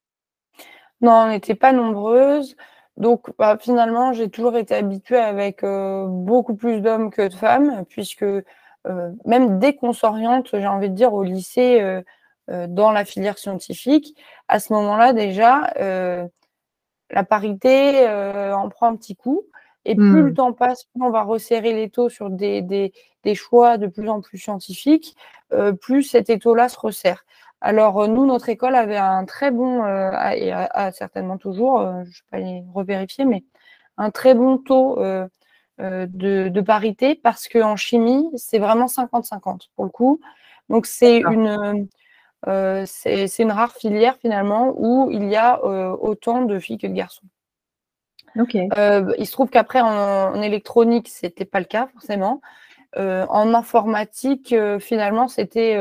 Non, 1.02 1.26
on 1.26 1.30
n'était 1.30 1.56
pas 1.56 1.74
nombreuses. 1.74 2.56
Donc, 2.98 3.30
bah, 3.40 3.58
finalement, 3.60 4.14
j'ai 4.14 4.30
toujours 4.30 4.56
été 4.56 4.76
habituée 4.76 5.18
avec 5.18 5.64
euh, 5.64 6.06
beaucoup 6.08 6.56
plus 6.56 6.82
d'hommes 6.82 7.10
que 7.10 7.28
de 7.28 7.34
femmes, 7.34 7.86
puisque 7.90 8.24
euh, 8.24 8.44
même 9.26 9.60
dès 9.60 9.76
qu'on 9.76 9.94
s'oriente, 9.94 10.50
j'ai 10.54 10.68
envie 10.68 10.90
de 10.90 10.96
dire, 10.96 11.14
au 11.14 11.24
lycée, 11.24 11.82
euh, 11.82 12.02
dans 12.68 12.92
la 12.92 13.06
filière 13.06 13.38
scientifique, 13.38 14.18
à 14.48 14.60
ce 14.60 14.74
moment-là, 14.74 15.14
déjà, 15.14 15.72
la 17.10 17.24
parité 17.24 18.06
en 18.06 18.68
prend 18.68 18.88
un 18.88 18.96
petit 18.98 19.16
coup. 19.16 19.44
Et 19.86 19.96
plus 19.96 20.22
le 20.22 20.32
mmh. 20.32 20.34
temps 20.34 20.54
passe, 20.54 20.84
plus 20.86 21.02
on 21.02 21.10
va 21.10 21.24
resserrer 21.24 21.74
les 21.74 21.90
taux 21.90 22.10
sur 22.10 22.30
des, 22.30 22.62
des, 22.62 22.94
des 23.24 23.36
choix 23.36 23.78
de 23.78 23.88
plus 23.88 24.10
en 24.10 24.20
plus 24.20 24.38
scientifiques, 24.38 25.16
plus 25.80 26.04
cet 26.04 26.30
étau-là 26.30 26.68
se 26.68 26.78
resserre. 26.78 27.24
Alors, 27.64 28.02
euh, 28.02 28.08
nous, 28.08 28.26
notre 28.26 28.50
école 28.50 28.76
avait 28.76 28.98
un 28.98 29.24
très 29.24 29.50
bon, 29.50 29.86
euh, 29.86 30.12
et 30.32 30.52
a, 30.52 30.92
certainement 30.92 31.38
toujours, 31.38 31.80
euh, 31.80 32.04
je 32.04 32.10
ne 32.10 32.12
vais 32.12 32.30
pas 32.30 32.38
les 32.40 32.64
revérifier, 32.74 33.24
mais 33.24 33.46
un 33.98 34.12
très 34.12 34.34
bon 34.34 34.58
taux 34.58 35.00
de, 35.80 36.62
parité 36.62 37.16
parce 37.16 37.48
qu'en 37.48 37.78
chimie, 37.78 38.30
c'est 38.36 38.60
vraiment 38.60 38.88
50-50 38.88 39.70
pour 39.76 39.86
le 39.86 39.92
coup. 39.92 40.20
Donc, 40.70 40.86
c'est 40.86 41.20
une, 41.20 41.88
c'est 42.86 43.40
une 43.40 43.52
rare 43.52 43.74
filière 43.74 44.18
finalement 44.18 44.74
où 44.76 45.10
il 45.12 45.30
y 45.30 45.38
a 45.38 45.64
autant 45.64 46.42
de 46.42 46.60
filles 46.60 46.80
que 46.80 46.88
de 46.88 46.94
garçons. 46.94 47.28
il 48.36 49.26
se 49.26 49.32
trouve 49.32 49.50
qu'après, 49.50 49.80
en, 49.80 50.42
électronique, 50.42 51.08
ce 51.08 51.28
n'était 51.28 51.46
pas 51.46 51.60
le 51.60 51.66
cas 51.66 51.88
forcément. 51.94 52.42
en 52.98 53.54
informatique, 53.54 54.54
finalement, 54.80 55.28
c'était 55.30 55.78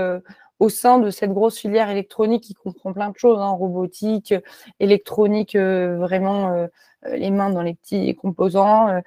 au 0.63 0.69
sein 0.69 1.01
de 1.01 1.11
cette 1.11 1.33
grosse 1.33 1.59
filière 1.59 1.91
électronique 1.91 2.45
qui 2.45 2.55
comprend 2.55 2.93
plein 2.93 3.11
de 3.11 3.19
choses, 3.19 3.41
hein, 3.41 3.49
robotique, 3.51 4.33
électronique, 4.79 5.57
euh, 5.57 5.97
vraiment 5.99 6.53
euh, 6.53 6.69
euh, 7.07 7.17
les 7.17 7.33
mains 7.33 7.51
dans 7.51 7.63
les 7.63 7.75
petits 7.75 8.15
composants. 8.15 9.03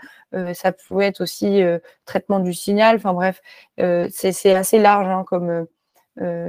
ça 0.53 0.74
pouvait 0.74 1.06
être 1.06 1.22
aussi 1.22 1.62
traitement 2.03 2.41
du 2.41 2.53
signal. 2.53 2.97
Enfin 2.97 3.14
bref, 3.14 3.41
c'est 3.78 4.53
assez 4.53 4.80
large 4.80 5.08
hein, 5.08 5.24
comme 5.26 5.66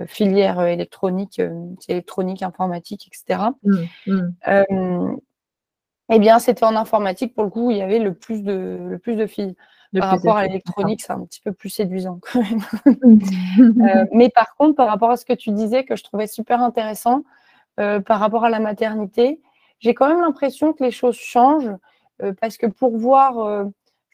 filière 0.08 0.60
électronique, 0.66 1.40
électronique, 1.88 2.42
informatique, 2.42 3.06
etc. 3.06 3.50
Mmh, 3.62 3.84
mmh. 4.08 5.16
Eh 6.08 6.18
bien, 6.18 6.38
c'était 6.38 6.64
en 6.64 6.76
informatique, 6.76 7.34
pour 7.34 7.44
le 7.44 7.50
coup, 7.50 7.70
il 7.70 7.78
y 7.78 7.82
avait 7.82 7.98
le 7.98 8.14
plus 8.14 8.42
de, 8.42 8.78
le 8.88 8.98
plus 8.98 9.16
de 9.16 9.26
filles 9.26 9.56
par 9.98 10.10
rapport 10.10 10.36
à 10.36 10.46
l'électronique, 10.46 11.02
c'est 11.02 11.12
un 11.12 11.24
petit 11.24 11.40
peu 11.40 11.52
plus 11.52 11.70
séduisant 11.70 12.20
quand 12.20 12.42
même. 12.42 12.60
Euh, 13.58 14.04
mais 14.12 14.28
par 14.28 14.54
contre, 14.56 14.74
par 14.74 14.88
rapport 14.88 15.10
à 15.10 15.16
ce 15.16 15.24
que 15.24 15.32
tu 15.32 15.50
disais, 15.50 15.84
que 15.84 15.96
je 15.96 16.04
trouvais 16.04 16.26
super 16.26 16.60
intéressant, 16.60 17.22
euh, 17.80 18.00
par 18.00 18.20
rapport 18.20 18.44
à 18.44 18.50
la 18.50 18.60
maternité, 18.60 19.40
j'ai 19.80 19.94
quand 19.94 20.08
même 20.08 20.20
l'impression 20.20 20.72
que 20.72 20.82
les 20.82 20.90
choses 20.90 21.16
changent 21.16 21.74
euh, 22.22 22.32
parce 22.40 22.56
que 22.56 22.66
pour 22.66 22.96
voir, 22.96 23.66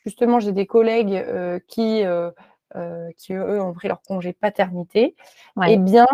justement, 0.04 0.40
j'ai 0.40 0.52
des 0.52 0.66
collègues 0.66 1.24
qui, 1.68 2.02
qui, 3.16 3.32
eux, 3.32 3.62
ont 3.62 3.72
pris 3.72 3.88
leur 3.88 4.02
congé 4.02 4.32
paternité. 4.32 5.14
Et 5.66 5.72
eh 5.72 5.76
bien, 5.76 6.06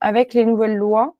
avec 0.00 0.34
les 0.34 0.44
nouvelles 0.44 0.76
lois, 0.76 1.14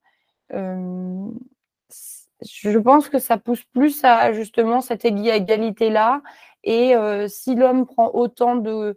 je 2.42 2.78
pense 2.78 3.08
que 3.08 3.18
ça 3.18 3.36
pousse 3.36 3.64
plus 3.64 4.04
à 4.04 4.32
justement 4.32 4.80
cette 4.80 5.04
égalité-là 5.04 6.22
et 6.64 6.94
euh, 6.94 7.28
si 7.28 7.54
l'homme 7.54 7.86
prend 7.86 8.10
autant 8.14 8.56
de, 8.56 8.96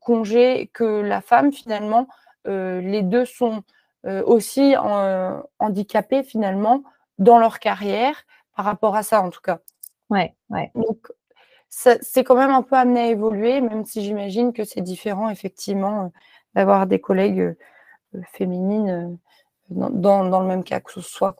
congés 0.00 0.70
que 0.72 1.00
la 1.00 1.20
femme, 1.20 1.52
finalement, 1.52 2.08
euh, 2.46 2.80
les 2.80 3.02
deux 3.02 3.24
sont 3.24 3.62
euh, 4.06 4.22
aussi 4.24 4.74
handicapés 5.58 6.22
finalement 6.22 6.82
dans 7.18 7.38
leur 7.38 7.58
carrière 7.58 8.24
par 8.56 8.64
rapport 8.64 8.96
à 8.96 9.02
ça, 9.02 9.22
en 9.22 9.30
tout 9.30 9.40
cas. 9.40 9.60
Ouais, 10.08 10.34
ouais. 10.50 10.70
Donc, 10.74 11.12
c'est 11.68 12.24
quand 12.24 12.34
même 12.34 12.50
un 12.50 12.62
peu 12.62 12.76
amené 12.76 13.00
à 13.00 13.06
évoluer, 13.06 13.60
même 13.60 13.84
si 13.84 14.02
j'imagine 14.02 14.52
que 14.52 14.64
c'est 14.64 14.80
différent, 14.80 15.30
effectivement, 15.30 16.12
d'avoir 16.54 16.86
des 16.86 17.00
collègues 17.00 17.56
féminines 18.32 19.16
dans, 19.68 20.24
dans, 20.24 20.40
le 20.40 20.46
même 20.46 20.64
cas 20.64 20.80
que 20.80 20.90
ce 20.90 21.00
soit. 21.00 21.36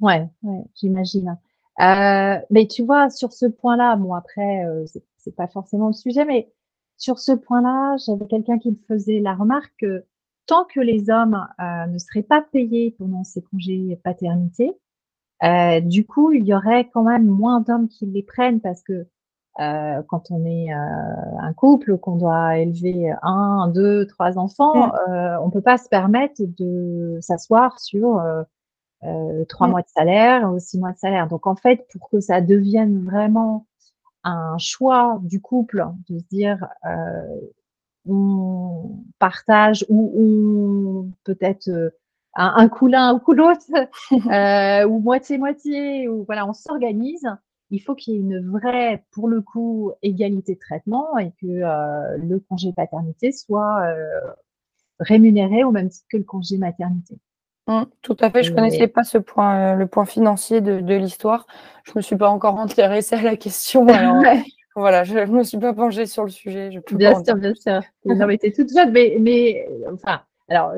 Ouais, 0.00 0.28
ouais 0.42 0.64
j'imagine. 0.74 1.38
Euh, 1.80 2.38
mais 2.50 2.66
tu 2.66 2.84
vois, 2.84 3.10
sur 3.10 3.32
ce 3.32 3.46
point-là, 3.46 3.96
bon 3.96 4.14
après, 4.14 4.64
euh, 4.66 4.84
c'est 5.16 5.34
pas 5.36 5.46
forcément 5.46 5.88
le 5.88 5.92
sujet, 5.92 6.24
mais 6.24 6.50
sur 6.96 7.18
ce 7.18 7.32
point-là, 7.32 7.96
j'avais 8.04 8.26
quelqu'un 8.26 8.58
qui 8.58 8.70
me 8.70 8.78
faisait 8.88 9.20
la 9.20 9.34
remarque 9.34 9.72
que 9.78 10.04
tant 10.46 10.64
que 10.64 10.80
les 10.80 11.10
hommes 11.10 11.46
euh, 11.60 11.86
ne 11.86 11.98
seraient 11.98 12.22
pas 12.22 12.42
payés 12.42 12.96
pendant 12.98 13.22
ces 13.22 13.42
congés 13.42 14.00
paternité, 14.02 14.76
euh, 15.44 15.80
du 15.80 16.04
coup, 16.04 16.32
il 16.32 16.44
y 16.44 16.54
aurait 16.54 16.88
quand 16.92 17.04
même 17.04 17.26
moins 17.26 17.60
d'hommes 17.60 17.88
qui 17.88 18.06
les 18.06 18.24
prennent 18.24 18.60
parce 18.60 18.82
que 18.82 19.06
euh, 19.60 20.02
quand 20.08 20.30
on 20.30 20.44
est 20.44 20.70
un 20.70 21.52
couple, 21.54 21.98
qu'on 21.98 22.16
doit 22.16 22.58
élever 22.58 23.12
un, 23.22 23.68
deux, 23.68 24.06
trois 24.06 24.38
enfants, 24.38 24.92
on 25.08 25.50
peut 25.50 25.60
pas 25.60 25.78
se 25.78 25.88
permettre 25.88 26.40
de 26.40 27.18
s'asseoir 27.20 27.78
sur 27.80 28.18
euh, 28.18 28.42
trois 29.48 29.68
mmh. 29.68 29.70
mois 29.70 29.82
de 29.82 29.88
salaire 29.88 30.52
ou 30.52 30.58
six 30.58 30.78
mois 30.78 30.92
de 30.92 30.98
salaire. 30.98 31.28
Donc 31.28 31.46
en 31.46 31.56
fait, 31.56 31.86
pour 31.92 32.08
que 32.10 32.20
ça 32.20 32.40
devienne 32.40 33.04
vraiment 33.04 33.66
un 34.24 34.58
choix 34.58 35.20
du 35.22 35.40
couple 35.40 35.86
de 36.08 36.18
se 36.18 36.24
dire 36.30 36.66
euh, 36.84 37.40
on 38.06 39.04
partage 39.18 39.84
ou 39.88 41.10
peut-être 41.24 41.68
euh, 41.68 41.90
un, 42.34 42.54
un, 42.56 42.68
coup 42.68 42.88
l'un 42.88 43.14
ou 43.14 43.18
coup 43.18 43.34
l'autre 43.34 43.70
euh, 44.12 44.86
ou 44.86 44.98
moitié 45.00 45.38
moitié 45.38 46.08
ou 46.08 46.24
voilà 46.24 46.46
on 46.46 46.52
s'organise 46.52 47.26
il 47.70 47.80
faut 47.80 47.94
qu'il 47.94 48.14
y 48.14 48.16
ait 48.16 48.20
une 48.20 48.50
vraie 48.50 49.04
pour 49.12 49.28
le 49.28 49.42
coup 49.42 49.92
égalité 50.02 50.54
de 50.54 50.60
traitement 50.60 51.18
et 51.18 51.32
que 51.40 51.46
euh, 51.46 52.16
le 52.16 52.40
congé 52.40 52.72
paternité 52.72 53.30
soit 53.30 53.82
rémunéré 54.98 55.64
au 55.64 55.70
même 55.70 55.90
titre 55.90 56.06
que 56.10 56.16
le 56.16 56.24
congé 56.24 56.56
maternité 56.58 57.18
Mmh, 57.68 57.84
tout 58.00 58.16
à 58.20 58.30
fait, 58.30 58.42
je 58.42 58.50
ne 58.50 58.56
connaissais 58.56 58.88
pas 58.88 59.04
ce 59.04 59.18
point, 59.18 59.72
euh, 59.72 59.74
le 59.74 59.86
point 59.86 60.06
financier 60.06 60.62
de, 60.62 60.94
l'histoire. 60.94 61.46
Je 61.84 61.92
ne 61.92 61.98
me 61.98 62.02
suis 62.02 62.16
pas 62.16 62.30
encore 62.30 62.58
intéressée 62.58 63.16
à 63.16 63.22
la 63.22 63.36
question. 63.36 63.86
voilà, 64.74 65.04
je 65.04 65.18
ne 65.18 65.26
me 65.26 65.42
suis 65.42 65.58
pas 65.58 65.74
penchée 65.74 66.06
sur 66.06 66.24
le 66.24 66.30
sujet. 66.30 66.70
bien 66.92 67.22
sûr, 67.22 67.34
bien 67.36 67.54
sûr. 67.54 67.80
non, 68.06 68.26
mais 68.26 68.38
tu 68.38 68.52
toute 68.52 68.72
jeune, 68.74 68.90
mais, 68.90 69.18
mais 69.20 69.68
enfin, 69.92 70.22
alors, 70.48 70.72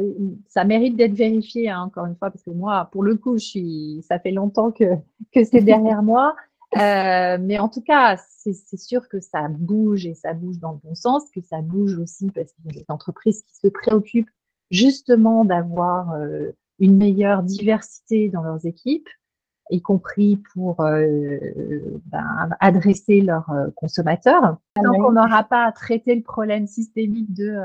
ça 0.49 0.65
mérite 0.65 0.97
d'être 0.97 1.15
vérifié, 1.15 1.71
hein, 1.71 1.83
encore 1.83 2.07
une 2.07 2.17
fois, 2.17 2.31
parce 2.31 2.43
que 2.43 2.51
moi, 2.51 2.89
pour 2.91 3.05
le 3.05 3.15
coup, 3.15 3.39
je 3.39 3.45
suis, 3.45 4.05
ça 4.09 4.19
fait 4.19 4.33
longtemps 4.33 4.73
que, 4.73 4.97
que 5.33 5.45
c'est 5.45 5.63
derrière 5.63 6.03
moi. 6.03 6.35
Euh, 6.77 7.37
mais 7.41 7.59
en 7.59 7.69
tout 7.69 7.81
cas, 7.81 8.17
c'est 8.17 8.77
sûr 8.77 9.09
que 9.09 9.19
ça 9.19 9.49
bouge 9.49 10.07
et 10.07 10.15
ça 10.15 10.35
bouge 10.35 10.61
dans 10.61 10.71
le 10.71 10.79
bon 10.85 10.95
sens, 10.95 11.25
que 11.35 11.41
ça 11.41 11.63
bouge 11.63 11.99
aussi 11.99 12.31
parce 12.31 12.53
qu'il 12.53 12.67
y 12.67 12.69
a 12.69 12.81
des 12.83 12.87
entreprises 12.87 13.43
qui 13.43 13.57
se 13.57 13.67
préoccupent 13.67 14.31
justement 14.71 15.45
d'avoir 15.45 16.13
euh, 16.13 16.53
une 16.81 16.97
meilleure 16.97 17.43
diversité 17.43 18.29
dans 18.29 18.43
leurs 18.43 18.67
équipes, 18.67 19.09
y 19.71 19.81
compris 19.81 20.43
pour 20.53 20.81
euh, 20.81 21.39
ben, 22.07 22.51
adresser 22.59 23.21
leurs 23.21 23.53
consommateurs. 23.77 24.57
Tant 24.75 24.93
qu'on 24.93 25.13
n'aura 25.13 25.45
pas 25.45 25.71
traité 25.71 26.15
le 26.15 26.23
problème 26.23 26.67
systémique 26.67 27.33
de 27.33 27.57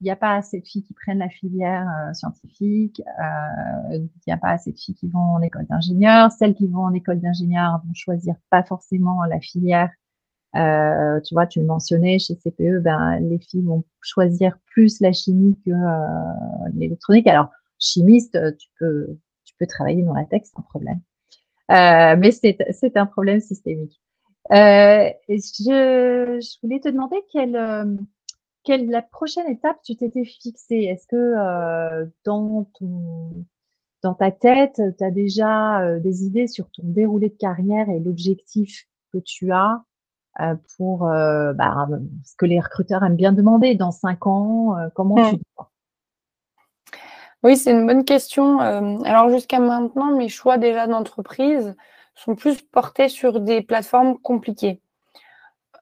il 0.00 0.04
n'y 0.04 0.10
a 0.10 0.16
pas 0.16 0.34
assez 0.36 0.60
de 0.60 0.66
filles 0.66 0.84
qui 0.84 0.94
prennent 0.94 1.18
la 1.18 1.28
filière 1.28 1.88
euh, 1.88 2.12
scientifique, 2.12 3.02
euh, 3.20 3.96
il 3.96 4.08
n'y 4.26 4.32
a 4.32 4.36
pas 4.36 4.50
assez 4.50 4.72
de 4.72 4.78
filles 4.78 4.94
qui 4.94 5.08
vont 5.08 5.18
en 5.18 5.42
école 5.42 5.66
d'ingénieur. 5.66 6.30
Celles 6.30 6.54
qui 6.54 6.68
vont 6.68 6.84
en 6.84 6.94
école 6.94 7.20
d'ingénieur 7.20 7.80
vont 7.84 7.94
choisir 7.94 8.36
pas 8.50 8.62
forcément 8.62 9.24
la 9.24 9.40
filière. 9.40 9.90
Euh, 10.54 11.20
tu 11.20 11.34
vois, 11.34 11.46
tu 11.46 11.60
le 11.60 11.66
mentionnais 11.66 12.18
chez 12.18 12.36
CPE, 12.36 12.80
ben 12.80 13.18
les 13.20 13.38
filles 13.38 13.62
vont 13.62 13.84
choisir 14.00 14.56
plus 14.66 15.00
la 15.00 15.12
chimie 15.12 15.58
que 15.64 15.70
euh, 15.70 16.70
l'électronique. 16.74 17.26
Alors 17.26 17.50
chimiste, 17.78 18.38
tu 18.58 18.68
peux 18.78 19.18
tu 19.44 19.54
peux 19.58 19.66
travailler 19.66 20.02
dans 20.02 20.14
la 20.14 20.24
tech 20.24 20.42
sans 20.44 20.62
problème, 20.62 21.00
euh, 21.70 22.16
mais 22.18 22.30
c'est 22.32 22.56
c'est 22.72 22.96
un 22.96 23.06
problème 23.06 23.40
systémique. 23.40 24.00
je, 24.50 26.38
je 26.40 26.60
voulais 26.62 26.80
te 26.80 26.88
demander 26.88 27.16
quelle 27.32 27.56
quelle 28.68 28.90
la 28.90 29.00
prochaine 29.00 29.48
étape 29.48 29.78
tu 29.82 29.96
t'étais 29.96 30.26
fixée 30.26 30.76
Est-ce 30.76 31.06
que 31.06 31.16
euh, 31.16 32.04
dans 32.26 32.64
ton 32.78 33.46
dans 34.02 34.12
ta 34.12 34.30
tête, 34.30 34.80
tu 34.98 35.04
as 35.04 35.10
déjà 35.10 35.80
euh, 35.80 36.00
des 36.00 36.24
idées 36.24 36.46
sur 36.46 36.70
ton 36.70 36.82
déroulé 36.84 37.30
de 37.30 37.34
carrière 37.34 37.88
et 37.88 37.98
l'objectif 37.98 38.84
que 39.10 39.18
tu 39.24 39.52
as 39.52 39.82
euh, 40.40 40.54
pour 40.76 40.98
bah, 41.06 41.88
ce 42.24 42.36
que 42.36 42.44
les 42.44 42.60
recruteurs 42.60 43.02
aiment 43.02 43.16
bien 43.16 43.32
demander 43.32 43.74
dans 43.74 43.90
cinq 43.90 44.26
ans 44.26 44.76
Comment 44.94 45.30
tu 45.30 45.36
mmh. 45.36 45.62
Oui, 47.42 47.56
c'est 47.56 47.70
une 47.70 47.86
bonne 47.86 48.04
question. 48.04 48.58
alors 48.60 49.30
jusqu'à 49.30 49.60
maintenant, 49.60 50.16
mes 50.16 50.28
choix 50.28 50.58
déjà 50.58 50.86
d'entreprise 50.86 51.76
sont 52.14 52.34
plus 52.34 52.62
portés 52.62 53.08
sur 53.08 53.40
des 53.40 53.62
plateformes 53.62 54.18
compliquées. 54.18 54.80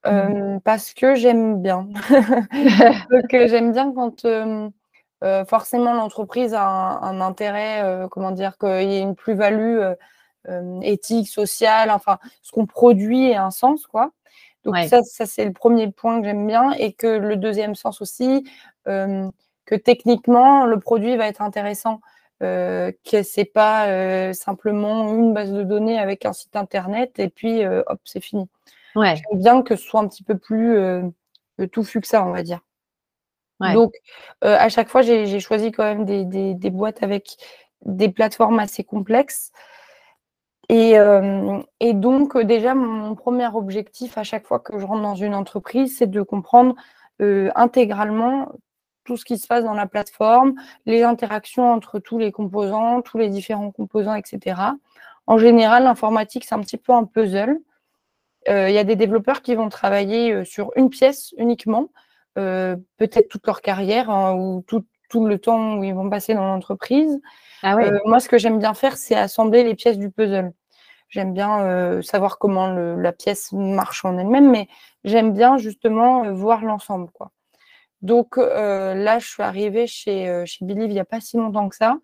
Mmh. 0.05 0.09
Euh, 0.09 0.59
parce 0.65 0.95
que 0.95 1.15
j'aime 1.15 1.63
bien. 1.63 1.89
Donc, 3.11 3.35
euh, 3.35 3.49
j'aime 3.49 3.73
bien 3.73 3.93
quand 3.93 4.25
euh, 4.25 4.71
forcément 5.47 5.95
l'entreprise 5.95 6.55
a 6.55 6.67
un, 6.67 7.21
intérêt, 7.21 8.07
comment 8.11 8.31
dire, 8.31 8.59
qu'il 8.59 8.91
y 8.91 8.97
ait 8.97 9.01
une 9.01 9.17
plus-value 9.17 9.81
éthique, 10.83 11.29
sociale, 11.29 11.91
enfin, 11.91 12.19
ce 12.43 12.53
qu'on 12.53 12.67
produit 12.67 13.31
ait 13.31 13.37
un 13.37 13.51
sens, 13.51 13.87
quoi. 13.87 14.13
Donc, 14.65 14.77
ça, 14.89 15.03
ça 15.03 15.27
c'est 15.27 15.45
le 15.45 15.53
premier 15.53 15.91
point 15.91 16.21
que 16.21 16.27
j'aime 16.27 16.47
bien. 16.47 16.73
Et 16.73 16.93
que 16.93 17.07
le 17.07 17.37
deuxième 17.37 17.75
sens 17.75 18.01
aussi, 18.01 18.45
que 19.67 19.75
techniquement, 19.75 20.65
le 20.67 20.81
produit 20.81 21.17
va 21.17 21.27
être 21.29 21.43
intéressant. 21.43 22.01
que 22.41 23.23
c'est 23.23 23.51
pas 23.53 24.33
simplement 24.35 25.15
une 25.15 25.35
base 25.35 25.53
de 25.53 25.63
données 25.63 25.99
avec 25.99 26.25
un 26.27 26.33
site 26.33 26.57
internet 26.57 27.19
et 27.19 27.29
puis 27.29 27.65
hop, 27.67 28.01
c'est 28.05 28.21
fini. 28.21 28.49
Ouais. 28.97 29.15
J'aime 29.17 29.39
bien 29.39 29.63
que 29.63 29.77
ce 29.77 29.85
soit 29.85 30.01
un 30.01 30.09
petit 30.09 30.23
peu 30.23 30.39
plus 30.39 30.77
euh, 30.79 31.67
touffu 31.71 32.01
que 32.01 32.09
ça, 32.09 32.25
on 32.25 32.33
va 32.33 32.43
dire. 32.43 32.61
Donc, 33.73 33.95
euh, 34.45 34.55
à 34.59 34.69
chaque 34.69 34.89
fois, 34.89 35.01
j'ai 35.01 35.41
choisi 35.41 35.73
quand 35.73 35.85
même 35.85 36.05
des, 36.05 36.71
boîtes 36.71 37.03
avec 37.03 37.37
des 37.85 38.11
plateformes 38.11 38.59
assez 38.59 38.85
complexes. 38.85 39.51
Et, 40.69 40.99
euh, 40.99 41.63
donc, 41.81 42.37
déjà, 42.39 42.75
mon, 42.75 43.15
premier 43.15 43.49
objectif 43.55 44.19
à 44.19 44.25
chaque 44.25 44.47
fois 44.47 44.61
que 44.61 44.79
je 44.79 44.85
rentre 44.85 45.03
dans 45.03 45.15
une 45.15 45.35
entreprise, 45.35 45.97
c'est 45.97 46.11
de 46.11 46.23
comprendre 46.23 46.75
intégralement 47.19 48.53
tout 49.07 49.17
ce 49.17 49.25
qui 49.25 49.39
se 49.39 49.47
passe 49.47 49.65
dans 49.65 49.75
la 49.75 49.87
plateforme, 49.87 50.55
les 50.85 51.03
interactions 51.03 51.73
entre 51.73 51.99
tous 51.99 52.19
les 52.19 52.33
composants, 52.33 53.01
tous 53.01 53.17
les 53.17 53.31
différents 53.31 53.71
composants, 53.71 54.15
etc. 54.15 54.61
En 55.27 55.39
général, 55.39 55.85
l'informatique, 55.85 56.45
c'est 56.45 56.55
un 56.55 56.61
petit 56.61 56.77
peu 56.77 56.93
un 56.93 57.05
puzzle. 57.05 57.59
Euh, 58.49 58.69
il 58.69 58.75
y 58.75 58.79
a 58.79 58.85
des 58.85 58.97
développeurs 58.97 59.43
qui 59.43 59.55
vont 59.55 59.69
travailler 59.69 60.33
euh, 60.33 60.45
sur 60.45 60.71
une 60.77 60.89
pièce 60.89 61.35
uniquement, 61.37 61.89
euh, 62.39 62.77
peut-être 62.97 63.29
toute 63.29 63.47
leur 63.47 63.61
carrière 63.61 64.09
hein, 64.11 64.35
ou 64.35 64.65
tout, 64.67 64.85
le 65.15 65.39
temps 65.39 65.79
où 65.79 65.85
ils 65.85 65.95
vont 65.95 66.11
passer 66.11 66.35
dans 66.35 66.47
l'entreprise. 66.47 67.21
Ah 67.63 67.77
moi, 68.05 68.21
ce 68.21 68.29
que 68.29 68.39
j'aime 68.39 68.59
bien 68.59 68.75
faire, 68.75 68.97
c'est 68.97 69.15
assembler 69.15 69.65
les 69.65 69.75
pièces 69.75 69.99
du 69.99 70.11
puzzle. 70.11 70.53
J'aime 71.09 71.33
bien 71.33 72.03
savoir 72.03 72.39
comment 72.39 72.69
la 72.69 73.13
pièce 73.13 73.53
marche 73.53 74.05
en 74.05 74.19
elle-même, 74.19 74.51
mais 74.51 74.69
j'aime 75.05 75.33
bien 75.33 75.57
justement 75.57 76.31
voir 76.33 76.65
l'ensemble. 76.65 77.11
Quoi. 77.13 77.31
Donc 78.03 78.37
là, 78.37 79.19
je 79.19 79.27
suis 79.27 79.43
arrivée 79.43 79.87
chez, 79.87 80.45
chez 80.47 80.65
Believe 80.65 80.91
il 80.91 80.95
n'y 80.95 81.01
a 81.01 81.05
pas 81.05 81.21
si 81.21 81.37
longtemps 81.37 81.69
que 81.69 81.77
ça. 81.77 81.97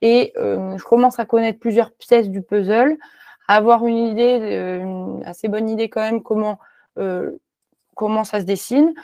Et 0.00 0.32
je 0.36 0.82
commence 0.84 1.18
à 1.18 1.26
connaître 1.26 1.58
plusieurs 1.58 1.92
pièces 1.92 2.28
du 2.28 2.42
puzzle 2.42 2.96
avoir 3.48 3.86
une 3.86 3.98
idée, 3.98 4.38
euh, 4.40 4.78
une 4.80 5.22
assez 5.24 5.48
bonne 5.48 5.68
idée 5.68 5.88
quand 5.88 6.00
même 6.00 6.22
comment, 6.22 6.58
euh, 6.98 7.32
comment 7.94 8.24
ça 8.24 8.40
se 8.40 8.44
dessine. 8.44 8.94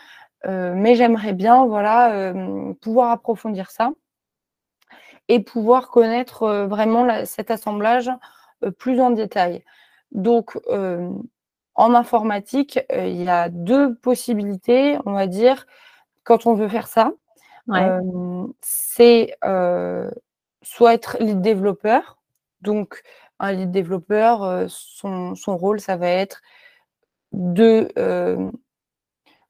Euh, 0.47 0.73
mais 0.75 0.95
j'aimerais 0.95 1.35
bien 1.35 1.67
voilà, 1.67 2.33
pouvoir 2.81 3.11
approfondir 3.11 3.71
ça 3.71 3.93
et 5.29 5.41
pouvoir 5.41 5.91
connaître 5.91 6.65
vraiment 6.65 7.25
cet 7.27 7.51
assemblage 7.51 8.11
plus 8.79 9.01
en 9.01 9.11
détail. 9.11 9.63
Donc, 10.13 10.59
en 11.75 11.95
informatique, 11.95 12.81
il 12.91 13.23
y 13.23 13.29
a 13.29 13.49
deux 13.49 13.95
possibilités, 13.97 14.99
on 15.05 15.13
va 15.13 15.27
dire, 15.27 15.67
quand 16.31 16.47
on 16.47 16.55
veut 16.55 16.69
faire 16.69 16.87
ça. 16.87 17.13
c'est 18.61 19.35
soit 20.63 20.95
être 20.95 21.17
lead 21.21 21.41
développeur, 21.41 22.19
donc 22.63 23.03
un 23.41 23.53
lead 23.53 23.71
développeur, 23.71 24.45
euh, 24.45 24.67
son, 24.69 25.35
rôle, 25.57 25.81
ça 25.81 25.97
va 25.97 26.09
être 26.09 26.43
de, 27.33 27.89
euh, 27.99 28.51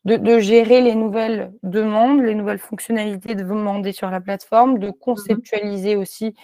de, 0.05 0.39
gérer 0.39 0.81
les 0.81 0.95
nouvelles 0.95 1.53
demandes, 1.63 2.23
les 2.23 2.35
nouvelles 2.35 2.59
fonctionnalités 2.59 3.35
demandées 3.35 3.93
sur 3.93 4.11
la 4.11 4.21
plateforme, 4.21 4.79
de 4.79 4.89
mmh 4.89 4.93
conceptualiser 5.01 5.97
aussi 5.97 6.35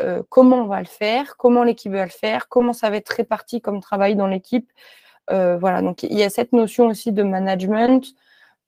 euh, 0.00 0.22
comment 0.28 0.62
on 0.62 0.66
va 0.66 0.80
le 0.80 0.86
faire, 0.86 1.36
comment 1.36 1.62
l'équipe 1.62 1.92
va 1.92 2.04
le 2.04 2.10
faire, 2.10 2.48
comment 2.48 2.72
ça 2.72 2.90
va 2.90 2.96
être 2.96 3.10
réparti 3.10 3.60
comme 3.60 3.80
travail 3.80 4.16
dans 4.16 4.26
l'équipe. 4.26 4.72
voilà, 5.28 5.82
donc 5.82 6.02
il 6.02 6.18
y 6.18 6.22
a 6.22 6.30
cette 6.30 6.52
notion 6.52 6.86
aussi 6.86 7.12
de 7.12 7.22
management, 7.22 8.14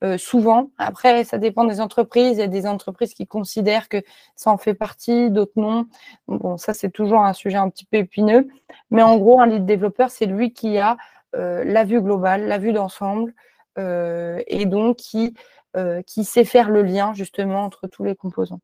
euh, 0.04 0.18
souvent. 0.18 0.70
Après, 0.76 1.24
ça 1.24 1.38
dépend 1.38 1.64
des 1.64 1.80
entreprises. 1.80 2.36
Il 2.36 2.40
y 2.40 2.42
a 2.42 2.48
des 2.48 2.66
entreprises 2.66 3.14
qui 3.14 3.26
considèrent 3.26 3.88
que 3.88 4.02
ça 4.34 4.50
en 4.50 4.58
fait 4.58 4.74
partie, 4.74 5.30
d'autres 5.30 5.52
non. 5.56 5.86
Bon, 6.28 6.58
ça, 6.58 6.74
c'est 6.74 6.90
toujours 6.90 7.20
un 7.20 7.32
sujet 7.32 7.56
un 7.56 7.70
petit 7.70 7.86
peu 7.86 7.96
épineux. 7.96 8.48
Mais 8.90 9.02
en 9.02 9.16
gros, 9.16 9.40
un 9.40 9.46
lead 9.46 9.64
développeur, 9.64 10.10
c'est 10.10 10.26
lui 10.26 10.52
qui 10.52 10.76
a 10.76 10.98
euh, 11.34 11.64
la 11.64 11.84
vue 11.84 12.02
globale, 12.02 12.46
la 12.46 12.58
vue 12.58 12.74
d'ensemble, 12.74 13.32
euh, 13.78 14.42
et 14.46 14.66
donc 14.66 14.98
qui, 14.98 15.34
sait 16.24 16.44
faire 16.44 16.68
le 16.70 16.82
lien 16.82 17.12
justement 17.14 17.64
entre 17.64 17.86
tous 17.86 18.04
les 18.04 18.14
composants. 18.14 18.60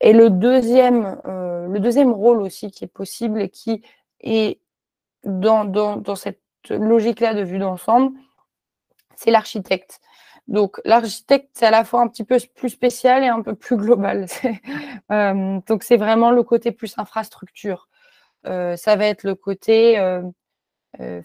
Et 0.00 0.12
le 0.12 0.30
deuxième, 0.30 1.18
le 1.24 1.78
deuxième 1.78 2.12
rôle 2.12 2.42
aussi 2.42 2.70
qui 2.70 2.84
est 2.84 2.92
possible 2.92 3.40
et 3.40 3.48
qui 3.48 3.82
est 4.20 4.58
dans 5.24 6.14
cette 6.14 6.40
logique-là 6.68 7.34
de 7.34 7.42
vue 7.42 7.58
d'ensemble, 7.58 8.12
c'est 9.16 9.30
l'architecte. 9.30 10.00
Donc 10.48 10.80
l'architecte, 10.84 11.50
c'est 11.54 11.66
à 11.66 11.70
la 11.70 11.84
fois 11.84 12.00
un 12.00 12.08
petit 12.08 12.24
peu 12.24 12.36
plus 12.54 12.70
spécial 12.70 13.22
et 13.22 13.28
un 13.28 13.42
peu 13.42 13.54
plus 13.54 13.76
global. 13.76 14.26
Euh, 15.10 15.60
donc 15.66 15.82
c'est 15.82 15.98
vraiment 15.98 16.30
le 16.30 16.42
côté 16.42 16.72
plus 16.72 16.94
infrastructure. 16.96 17.88
Euh, 18.46 18.76
ça 18.76 18.96
va 18.96 19.04
être 19.06 19.24
le 19.24 19.34
côté 19.34 19.98
euh, 19.98 20.22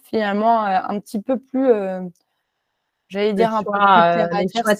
finalement 0.03 0.63
un 0.63 0.99
petit 0.99 1.21
peu 1.21 1.39
plus, 1.39 1.69
j'allais 3.07 3.31
dire 3.31 3.53
un 3.53 3.63
peu 3.63 3.71
plus 3.71 4.39
les 4.41 4.47
choix, 4.49 4.73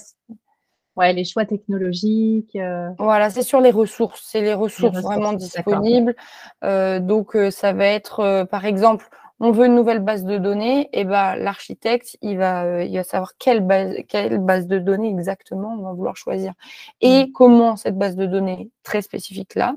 ouais, 0.96 1.12
les 1.14 1.24
choix 1.24 1.46
technologiques. 1.46 2.58
Voilà, 2.98 3.30
c'est 3.30 3.44
sur 3.44 3.62
les 3.62 3.70
ressources, 3.70 4.22
c'est 4.26 4.42
les 4.42 4.52
ressources, 4.52 4.98
vraiment 4.98 5.32
disponibles. 5.32 6.14
donc 6.62 7.34
ça 7.50 7.72
va 7.72 7.86
être 7.86 8.44
par 8.50 8.66
exemple 8.66 9.08
on 9.40 9.52
veut 9.52 9.66
une 9.66 9.74
nouvelle 9.74 10.00
base 10.00 10.24
de 10.24 10.36
données, 10.36 10.88
et 10.92 11.04
ben 11.04 11.36
l'architecte, 11.36 12.16
il 12.22 12.38
va, 12.38 12.64
euh, 12.64 12.84
il 12.84 12.96
va 12.96 13.04
savoir 13.04 13.36
quelle 13.38 13.60
base, 13.60 13.94
quelle 14.08 14.38
base 14.38 14.66
de 14.66 14.78
données 14.78 15.10
exactement 15.10 15.76
on 15.78 15.82
va 15.82 15.92
vouloir 15.92 16.16
choisir. 16.16 16.52
Et 17.00 17.26
mm. 17.26 17.32
comment 17.32 17.76
cette 17.76 17.96
base 17.96 18.16
de 18.16 18.26
données 18.26 18.70
très 18.82 19.00
spécifique-là 19.00 19.76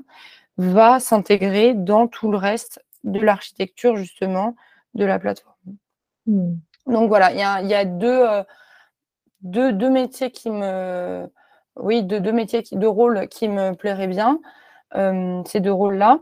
va 0.56 1.00
s'intégrer 1.00 1.74
dans 1.74 2.08
tout 2.08 2.30
le 2.30 2.36
reste 2.36 2.84
de 3.04 3.20
l'architecture, 3.20 3.96
justement, 3.96 4.56
de 4.94 5.04
la 5.04 5.18
plateforme. 5.18 5.54
Mm. 6.26 6.54
Donc 6.86 7.08
voilà, 7.08 7.32
il 7.32 7.38
y 7.38 7.42
a, 7.42 7.62
y 7.62 7.74
a 7.74 7.84
deux, 7.84 8.28
euh, 8.28 8.42
deux, 9.42 9.72
deux, 9.72 9.90
métiers 9.90 10.32
qui 10.32 10.50
me, 10.50 11.30
oui, 11.76 12.02
de 12.02 12.18
deux 12.18 12.32
métiers, 12.32 12.64
rôles 12.82 13.28
qui 13.28 13.48
me 13.48 13.74
plairaient 13.74 14.08
bien, 14.08 14.40
ces 15.46 15.60
deux 15.60 15.72
rôles-là. 15.72 16.20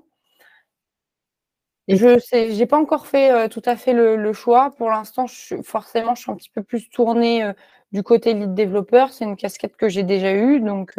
Je 1.96 2.58
n'ai 2.58 2.66
pas 2.66 2.78
encore 2.78 3.06
fait 3.06 3.48
tout 3.48 3.62
à 3.64 3.76
fait 3.76 3.92
le, 3.92 4.32
choix. 4.32 4.74
Pour 4.76 4.90
l'instant, 4.90 5.26
forcément, 5.62 6.14
je 6.14 6.22
suis 6.22 6.30
un 6.30 6.36
petit 6.36 6.50
peu 6.50 6.62
plus 6.62 6.88
tournée 6.90 7.50
du 7.92 8.02
côté 8.02 8.34
lead 8.34 8.54
développeur. 8.54 9.12
C'est 9.12 9.24
une 9.24 9.36
casquette 9.36 9.76
que 9.76 9.88
j'ai 9.88 10.02
déjà 10.02 10.32
eue, 10.32 10.60
donc 10.60 10.98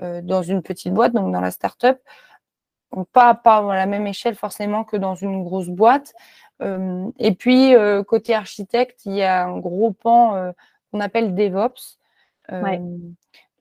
dans 0.00 0.42
une 0.42 0.62
petite 0.62 0.92
boîte, 0.92 1.12
donc 1.12 1.32
dans 1.32 1.40
la 1.40 1.50
startup. 1.50 1.98
Pas, 3.12 3.34
pas 3.34 3.58
à 3.58 3.74
la 3.74 3.86
même 3.86 4.06
échelle 4.06 4.34
forcément 4.34 4.82
que 4.84 4.96
dans 4.96 5.14
une 5.14 5.42
grosse 5.44 5.68
boîte. 5.68 6.12
et 6.60 7.34
puis, 7.34 7.74
côté 8.06 8.34
architecte, 8.34 9.00
il 9.06 9.14
y 9.14 9.22
a 9.22 9.46
un 9.46 9.58
gros 9.58 9.92
pan 9.92 10.52
qu'on 10.90 11.00
appelle 11.00 11.34
DevOps. 11.34 11.98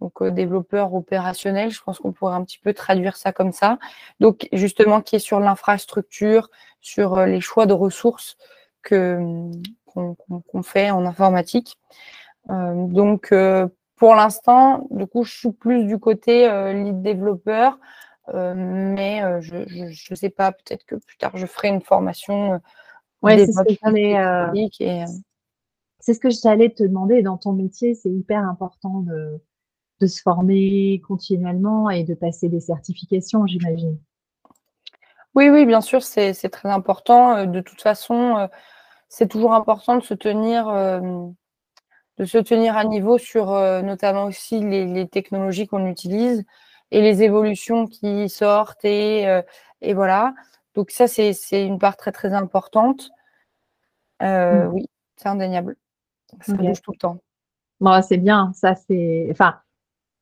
Donc, 0.02 0.24
développeur 0.24 0.94
opérationnel, 0.94 1.72
je 1.72 1.82
pense 1.82 1.98
qu'on 2.00 2.12
pourrait 2.12 2.36
un 2.36 2.44
petit 2.44 2.60
peu 2.60 2.74
traduire 2.74 3.18
ça 3.18 3.32
comme 3.32 3.52
ça. 3.52 3.80
Donc, 4.20 4.48
justement, 4.54 5.02
qui 5.02 5.16
est 5.16 5.20
sur 5.20 5.40
l'infrastructure, 5.40 6.50
sur 6.82 7.26
les 7.26 7.42
choix 7.42 7.66
de 7.66 7.74
ressources 7.74 8.38
qu'on 8.88 9.52
fait 10.64 10.92
en 10.92 11.06
informatique. 11.06 11.78
donc, 12.48 13.34
pour 13.96 14.16
l'instant, 14.16 14.88
du 14.92 15.08
coup, 15.08 15.24
je 15.24 15.36
suis 15.36 15.52
plus 15.52 15.86
du 15.86 15.98
côté 15.98 16.48
lead 16.74 17.02
développeur, 17.02 17.80
mais 18.34 19.24
je 19.42 20.12
ne 20.12 20.16
sais 20.16 20.30
pas, 20.30 20.52
peut-être 20.52 20.86
que 20.86 20.96
plus 20.96 21.18
tard, 21.18 21.36
je 21.36 21.48
ferai 21.48 21.70
une 21.70 21.82
formation. 21.82 22.62
ouais, 23.24 23.46
c'est 23.46 23.52
ce 23.52 23.64
que 23.64 23.76
c'est 26.00 26.14
ce 26.14 26.20
que 26.20 26.30
j'allais 26.30 26.70
te 26.70 26.84
demander. 26.84 27.22
Dans 27.22 27.38
ton 27.38 27.52
métier, 27.52 27.96
c'est 27.96 28.12
hyper 28.12 28.40
important 28.48 29.02
de, 29.02 29.42
de 30.00 30.08
se 30.08 30.22
former 30.22 31.02
continuellement 31.08 31.90
et 31.90 32.04
de 32.04 32.14
passer 32.14 32.50
des 32.50 32.60
certifications, 32.60 33.46
j'imagine. 33.48 33.98
Oui, 35.36 35.50
oui, 35.50 35.66
bien 35.68 35.82
sûr, 35.82 36.02
c'est 36.02 36.34
très 36.50 36.70
important. 36.70 37.38
Euh, 37.38 37.46
de 37.46 37.62
toute 37.62 37.82
façon, 37.82 38.38
euh, 38.38 38.48
c'est 39.08 39.28
toujours 39.28 39.54
important 39.54 39.96
de 39.96 40.02
se 40.02 40.16
tenir, 40.16 40.68
euh, 40.68 41.00
de 42.18 42.26
se 42.26 42.40
tenir 42.40 42.76
à 42.76 42.84
niveau 42.84 43.20
sur 43.20 43.52
notamment 43.84 44.26
aussi 44.26 44.60
les, 44.60 45.08
technologies 45.08 45.68
qu'on 45.68 45.86
utilise 45.86 46.44
et 46.90 47.02
les 47.02 47.22
évolutions 47.22 47.86
qui 47.86 48.28
sortent 48.30 48.84
et, 48.84 49.26
et 49.82 49.94
voilà. 49.94 50.34
Donc 50.74 50.90
ça, 50.90 51.08
c'est 51.08 51.36
une 51.52 51.78
part 51.78 51.98
très 51.98 52.12
très 52.12 52.34
importante. 52.34 53.12
Mmh. 54.22 54.70
Oui, 54.74 54.90
c'est 55.16 55.30
indéniable. 55.30 55.76
Ça 56.42 56.54
bouge 56.54 56.82
tout 56.82 56.94
le 56.94 56.98
temps. 56.98 57.22
Bon, 57.80 58.02
c'est 58.02 58.18
bien. 58.18 58.52
Ça, 58.56 58.74
c'est. 58.74 59.28
Enfin, 59.30 59.60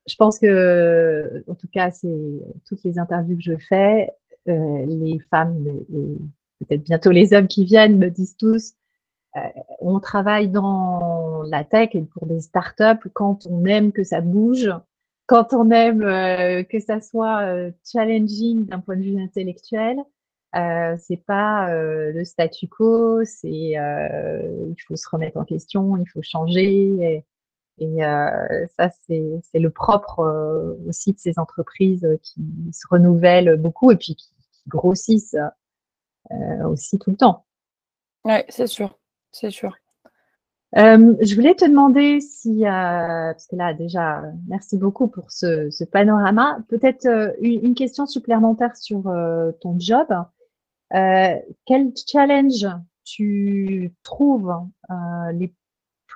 je 0.07 0.15
pense 0.15 0.39
que, 0.39 1.43
en 1.47 1.55
tout 1.55 1.67
cas, 1.67 1.91
c'est 1.91 2.41
toutes 2.67 2.83
les 2.83 2.99
interviews 2.99 3.37
que 3.37 3.43
je 3.43 3.57
fais, 3.57 4.11
euh, 4.47 4.85
les 4.85 5.19
femmes 5.31 5.65
et 5.67 6.65
peut-être 6.65 6.83
bientôt 6.83 7.11
les 7.11 7.33
hommes 7.33 7.47
qui 7.47 7.65
viennent 7.65 7.97
me 7.97 8.09
disent 8.09 8.37
tous, 8.37 8.73
euh, 9.35 9.39
on 9.79 9.99
travaille 9.99 10.49
dans 10.49 11.43
la 11.43 11.63
tech 11.63 11.89
et 11.93 12.01
pour 12.01 12.27
des 12.27 12.41
startups 12.41 13.09
quand 13.13 13.47
on 13.47 13.65
aime 13.65 13.91
que 13.91 14.03
ça 14.03 14.21
bouge, 14.21 14.69
quand 15.25 15.53
on 15.53 15.71
aime 15.71 16.03
euh, 16.03 16.63
que 16.63 16.79
ça 16.79 17.01
soit 17.01 17.41
euh, 17.41 17.71
challenging 17.83 18.65
d'un 18.65 18.79
point 18.79 18.97
de 18.97 19.03
vue 19.03 19.21
intellectuel. 19.21 19.97
Euh, 20.55 20.95
c'est 20.97 21.21
pas 21.25 21.69
le 21.69 22.23
statu 22.23 22.69
quo, 22.69 23.25
c'est 23.25 23.49
il 23.49 24.75
faut 24.87 24.95
se 24.95 25.09
remettre 25.09 25.35
en 25.37 25.43
question, 25.43 25.97
il 25.97 26.07
faut 26.07 26.21
changer. 26.21 26.85
Et, 27.01 27.25
et 27.77 28.05
euh, 28.05 28.65
ça, 28.77 28.89
c'est 28.89 29.59
le 29.59 29.69
propre 29.69 30.19
euh, 30.19 30.75
aussi 30.87 31.11
de 31.11 31.19
ces 31.19 31.37
entreprises 31.37 32.07
qui 32.21 32.41
se 32.71 32.87
renouvellent 32.89 33.57
beaucoup 33.57 33.91
et 33.91 33.97
puis 33.97 34.15
qui, 34.15 34.29
grossissent 34.67 35.37
euh, 36.31 36.67
aussi 36.67 36.97
tout 36.97 37.11
le 37.11 37.17
temps. 37.17 37.45
Oui, 38.23 38.37
c'est 38.49 38.65
sûr, 38.65 38.97
c'est 39.31 39.51
sûr. 39.51 39.77
je 40.73 41.35
voulais 41.35 41.53
te 41.53 41.65
demander 41.65 42.19
si, 42.19 42.61
parce 42.63 43.45
que 43.45 43.55
là 43.55 43.75
déjà, 43.75 44.23
merci 44.47 44.79
beaucoup 44.79 45.07
pour 45.07 45.29
ce, 45.29 45.69
ce 45.69 45.83
panorama. 45.83 46.57
Peut-être 46.67 47.05
une, 47.41 47.63
une, 47.63 47.75
question 47.75 48.07
supplémentaire 48.07 48.75
sur 48.75 49.03
ton 49.61 49.77
job. 49.77 50.07
quel 50.89 51.93
challenge 52.11 52.65
tu 53.03 53.93
trouves 54.01 54.51
les 55.31 55.53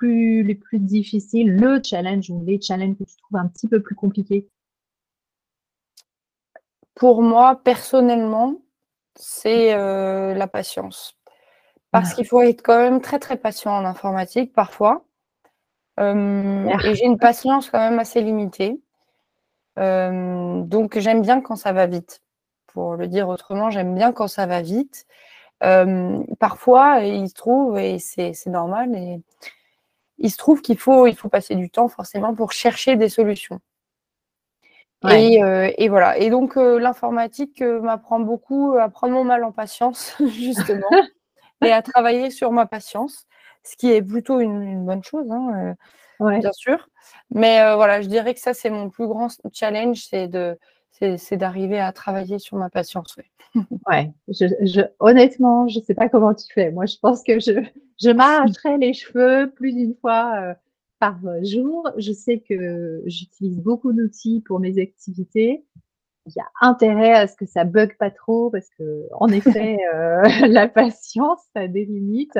les 0.08 0.54
plus 0.54 0.78
difficiles, 0.78 1.54
le 1.54 1.80
challenge 1.82 2.30
ou 2.30 2.42
les 2.44 2.60
challenges 2.60 2.96
que 2.96 3.04
tu 3.04 3.16
trouves 3.16 3.38
un 3.38 3.48
petit 3.48 3.68
peu 3.68 3.80
plus 3.80 3.94
compliqués? 3.94 4.48
Pour 6.94 7.22
moi, 7.22 7.60
personnellement, 7.62 8.56
c'est 9.16 9.74
euh, 9.74 10.34
la 10.34 10.46
patience. 10.46 11.16
Parce 11.90 12.12
ah. 12.12 12.14
qu'il 12.14 12.26
faut 12.26 12.42
être 12.42 12.62
quand 12.62 12.78
même 12.78 13.00
très 13.00 13.18
très 13.18 13.36
patient 13.36 13.72
en 13.72 13.84
informatique 13.84 14.52
parfois. 14.52 15.04
Euh, 15.98 16.68
et 16.84 16.94
j'ai 16.94 17.04
une 17.04 17.18
patience 17.18 17.70
quand 17.70 17.78
même 17.78 17.98
assez 17.98 18.20
limitée. 18.20 18.80
Euh, 19.78 20.62
donc 20.62 20.98
j'aime 20.98 21.22
bien 21.22 21.40
quand 21.40 21.56
ça 21.56 21.72
va 21.72 21.86
vite. 21.86 22.22
Pour 22.66 22.94
le 22.94 23.08
dire 23.08 23.28
autrement, 23.28 23.70
j'aime 23.70 23.94
bien 23.94 24.12
quand 24.12 24.28
ça 24.28 24.46
va 24.46 24.62
vite. 24.62 25.06
parfois, 26.38 27.00
il 27.00 27.28
se 27.28 27.34
trouve, 27.34 27.78
et 27.78 27.98
c'est 27.98 28.46
normal, 28.46 28.94
et 28.94 29.20
il 30.20 30.30
se 30.30 30.36
trouve 30.36 30.62
qu'il 30.62 30.78
faut, 30.78 31.06
il 31.06 31.16
faut 31.16 31.28
passer 31.28 31.56
du 31.56 31.70
temps 31.70 31.88
forcément 31.88 32.34
pour 32.34 32.52
chercher 32.52 32.96
des 32.96 33.08
solutions. 33.08 33.60
Euh, 35.06 35.70
et, 35.76 35.88
voilà. 35.88 36.18
Et 36.18 36.30
donc, 36.30 36.56
euh, 36.56 36.78
l'informatique 36.78 37.62
euh, 37.62 37.80
m'apprend 37.80 38.20
beaucoup 38.20 38.76
à 38.78 38.88
prendre 38.90 39.14
mon 39.14 39.24
mal 39.24 39.44
en 39.44 39.52
patience, 39.52 40.14
justement, 40.28 40.90
et 41.64 41.72
à 41.72 41.82
travailler 41.82 42.30
sur 42.30 42.52
ma 42.52 42.66
patience, 42.66 43.26
ce 43.64 43.76
qui 43.76 43.90
est 43.90 44.02
plutôt 44.02 44.40
une, 44.40 44.84
bonne 44.84 45.02
chose, 45.02 45.30
hein, 45.30 45.74
bien 46.20 46.52
sûr. 46.52 46.88
Mais 47.30 47.74
voilà, 47.74 48.02
je 48.02 48.08
dirais 48.08 48.34
que 48.34 48.40
ça, 48.40 48.52
c'est 48.52 48.70
mon 48.70 48.90
plus 48.90 49.06
grand 49.06 49.28
challenge, 49.52 50.04
c'est 50.08 50.28
de, 50.28 50.58
c'est 51.16 51.36
d'arriver 51.36 51.80
à 51.80 51.92
travailler 51.92 52.38
sur 52.38 52.56
ma 52.56 52.68
patience. 52.68 53.16
Ouais, 53.86 54.12
je, 54.28 54.80
honnêtement, 54.98 55.68
je 55.68 55.78
ne 55.78 55.84
sais 55.84 55.94
pas 55.94 56.08
comment 56.08 56.34
tu 56.34 56.46
fais. 56.52 56.70
Moi, 56.70 56.86
je 56.86 56.96
pense 57.00 57.22
que 57.22 57.40
je, 57.40 57.64
je 58.02 58.10
m'arracherai 58.10 58.78
les 58.78 58.92
cheveux 58.92 59.50
plus 59.50 59.72
d'une 59.72 59.94
fois 59.94 60.34
euh, 60.36 60.54
par 60.98 61.18
jour. 61.42 61.90
Je 61.96 62.12
sais 62.12 62.40
que 62.40 63.02
j'utilise 63.06 63.58
beaucoup 63.58 63.92
d'outils 63.92 64.42
pour 64.46 64.60
mes 64.60 64.80
activités. 64.80 65.64
Il 66.26 66.32
y 66.36 66.40
a 66.40 66.48
intérêt 66.60 67.12
à 67.12 67.26
ce 67.26 67.34
que 67.34 67.46
ça 67.46 67.64
bug 67.64 67.96
pas 67.98 68.10
trop 68.10 68.50
parce 68.50 68.68
que, 68.78 69.06
en 69.12 69.28
effet, 69.32 69.78
euh, 69.94 70.22
la 70.48 70.68
patience 70.68 71.42
a 71.54 71.66
des 71.66 71.86
limites. 71.86 72.38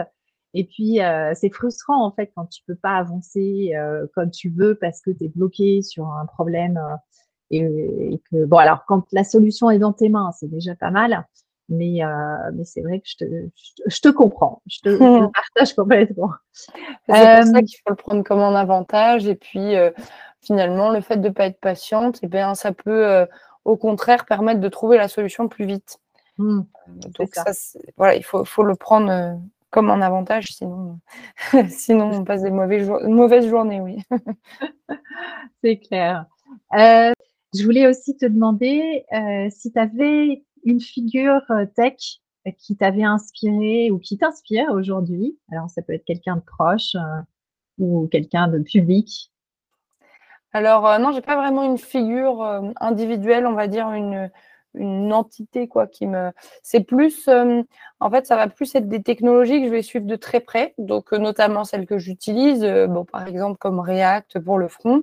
Et 0.53 0.65
puis, 0.65 1.01
euh, 1.01 1.33
c'est 1.35 1.51
frustrant 1.51 2.05
en 2.05 2.11
fait 2.11 2.33
quand 2.35 2.47
tu 2.47 2.63
peux 2.67 2.75
pas 2.75 2.97
avancer 2.97 3.73
comme 4.15 4.31
tu 4.31 4.51
veux 4.51 4.75
parce 4.75 5.01
que 5.01 5.13
tu 5.13 5.25
es 5.25 5.29
bloqué 5.29 5.81
sur 5.81 6.09
un 6.09 6.27
problème 6.27 6.81
et, 7.51 8.21
que, 8.31 8.45
bon, 8.45 8.59
alors, 8.59 8.85
quand 8.87 9.05
la 9.13 9.25
solution 9.25 9.71
est 9.71 9.79
dans 9.79 9.93
tes 9.93 10.09
mains, 10.09 10.31
c'est 10.39 10.49
déjà 10.49 10.75
pas 10.75 10.91
mal. 10.91 11.27
Mais, 11.69 12.05
euh, 12.05 12.51
mais 12.53 12.65
c'est 12.65 12.81
vrai 12.81 12.99
que 12.99 13.09
je 13.09 13.17
te, 13.17 13.25
je, 13.87 14.01
te 14.01 14.09
comprends. 14.09 14.61
Je 14.67 14.79
te, 14.81 14.89
partage 15.55 15.75
complètement. 15.75 16.33
C'est 16.53 16.73
pour 17.07 17.17
ça 17.17 17.43
euh, 17.43 17.63
qu'il 17.63 17.79
faut 17.85 17.91
le 17.91 17.95
prendre 17.95 18.23
comme 18.25 18.41
un 18.41 18.55
avantage. 18.55 19.27
Et 19.27 19.37
puis, 19.37 19.77
euh, 19.77 19.91
finalement, 20.41 20.91
le 20.91 21.01
fait 21.01 21.17
de 21.17 21.29
ne 21.29 21.33
pas 21.33 21.47
être 21.47 21.61
patiente, 21.61 22.17
et 22.17 22.27
eh 22.27 22.29
bien, 22.29 22.55
ça 22.55 22.73
peut, 22.73 23.27
au 23.65 23.77
contraire, 23.77 24.27
permettre 24.27 24.61
de 24.61 24.69
trouver 24.69 24.97
la 24.97 25.09
solution 25.09 25.49
plus 25.49 25.67
vite. 25.67 25.99
Mmh, 26.39 26.63
donc, 27.19 27.35
ça. 27.35 27.45
voilà, 27.97 28.15
il 28.15 28.25
faut, 28.25 28.45
faut 28.45 28.63
le 28.63 28.75
prendre 28.75 29.39
comme 29.71 29.91
un 29.91 30.03
avantage, 30.03 30.53
sinon, 30.53 30.99
sinon 31.69 32.11
on 32.13 32.25
passe 32.25 32.43
des 32.43 32.51
mauvaises, 32.51 32.91
mauvaises 33.05 33.49
journées, 33.49 33.81
oui. 33.81 34.03
c'est 35.63 35.79
clair. 35.79 36.27
Euh, 36.75 37.13
je 37.55 37.65
voulais 37.65 37.87
aussi 37.87 38.17
te 38.17 38.27
demander 38.27 39.05
euh, 39.13 39.49
si 39.51 39.73
tu 39.73 39.79
avais 39.79 40.45
une 40.65 40.81
figure 40.81 41.43
euh, 41.51 41.67
tech 41.67 42.21
qui 42.59 42.77
t'avait 42.77 43.05
inspiré 43.05 43.91
ou 43.91 43.99
qui 43.99 44.17
t'inspire 44.19 44.71
aujourd'hui. 44.71 45.39
Alors, 45.53 45.69
ça 45.69 45.83
peut 45.83 45.93
être 45.93 46.05
quelqu'un 46.05 46.37
de 46.37 46.43
proche 46.43 46.95
euh, 46.95 47.21
ou 47.79 48.09
quelqu'un 48.11 48.49
de 48.49 48.61
public. 48.61 49.33
Alors, 50.53 50.99
non, 50.99 51.13
j'ai 51.13 51.21
pas 51.21 51.37
vraiment 51.37 51.63
une 51.63 51.79
figure 51.79 52.43
individuelle, 52.81 53.47
on 53.47 53.53
va 53.53 53.69
dire 53.69 53.93
une, 53.93 54.29
une 54.75 55.13
entité 55.13 55.69
quoi 55.69 55.87
qui 55.87 56.09
me 56.09 56.33
c'est 56.65 56.81
plus 56.81 57.29
en 57.29 58.11
fait 58.11 58.27
ça 58.27 58.35
va 58.35 58.49
plus 58.49 58.75
être 58.75 58.89
des 58.89 59.03
technologies 59.03 59.61
que 59.61 59.67
je 59.69 59.73
vais 59.73 59.83
suivre 59.83 60.07
de 60.07 60.17
très 60.17 60.41
près 60.41 60.75
donc 60.79 61.13
notamment 61.13 61.63
celles 61.63 61.87
que 61.87 61.99
j'utilise 61.99 62.65
bon 62.89 63.05
par 63.05 63.29
exemple 63.29 63.59
comme 63.59 63.79
React 63.79 64.41
pour 64.41 64.59
le 64.59 64.67
front 64.67 65.03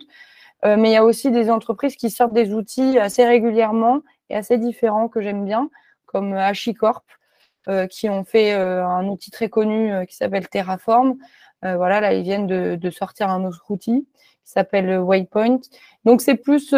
euh, 0.66 0.76
mais 0.78 0.90
il 0.90 0.94
y 0.94 0.98
a 0.98 1.04
aussi 1.04 1.32
des 1.32 1.50
entreprises 1.50 1.96
qui 1.96 2.10
sortent 2.10 2.34
des 2.34 2.54
outils 2.54 2.98
assez 2.98 3.26
régulièrement 3.26 4.02
et 4.30 4.36
assez 4.36 4.58
différents 4.58 5.08
que 5.08 5.22
j'aime 5.22 5.46
bien, 5.46 5.70
comme 6.06 6.34
HashiCorp, 6.34 7.06
euh, 7.68 7.86
qui 7.88 8.10
ont 8.10 8.24
fait 8.24 8.54
euh, 8.54 8.86
un 8.86 9.08
outil 9.08 9.30
très 9.30 9.50
connu 9.50 9.94
qui 10.08 10.16
s'appelle 10.16 10.48
Terraform. 10.48 11.16
voilà, 11.62 12.02
là, 12.02 12.14
ils 12.14 12.24
viennent 12.24 12.48
de, 12.48 12.90
sortir 12.90 13.30
un 13.30 13.44
autre 13.46 13.66
outil 13.70 14.08
qui 14.46 14.52
s'appelle 14.52 15.00
Waypoint. 15.00 15.60
Donc, 16.06 16.22
c'est 16.22 16.36
plus 16.36 16.74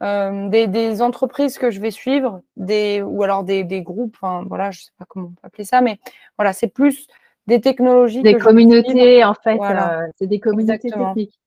des, 0.00 1.02
entreprises 1.02 1.58
que 1.58 1.70
je 1.70 1.80
vais 1.80 1.90
suivre, 1.90 2.40
des, 2.56 3.02
ou 3.02 3.22
alors 3.22 3.44
des, 3.44 3.82
groupes, 3.82 4.16
voilà, 4.46 4.70
je 4.70 4.80
ne 4.80 4.84
sais 4.84 4.92
pas 4.98 5.04
comment 5.08 5.26
on 5.26 5.30
peut 5.30 5.46
appeler 5.46 5.64
ça, 5.64 5.80
mais 5.80 5.98
voilà, 6.38 6.52
c'est 6.52 6.68
plus 6.68 7.06
des 7.46 7.60
technologies. 7.60 8.22
Des 8.22 8.36
communautés, 8.36 9.24
en 9.24 9.34
fait, 9.34 9.58
c'est 10.18 10.26
des 10.26 10.40
communautés 10.40 10.90
techniques. 10.90 11.40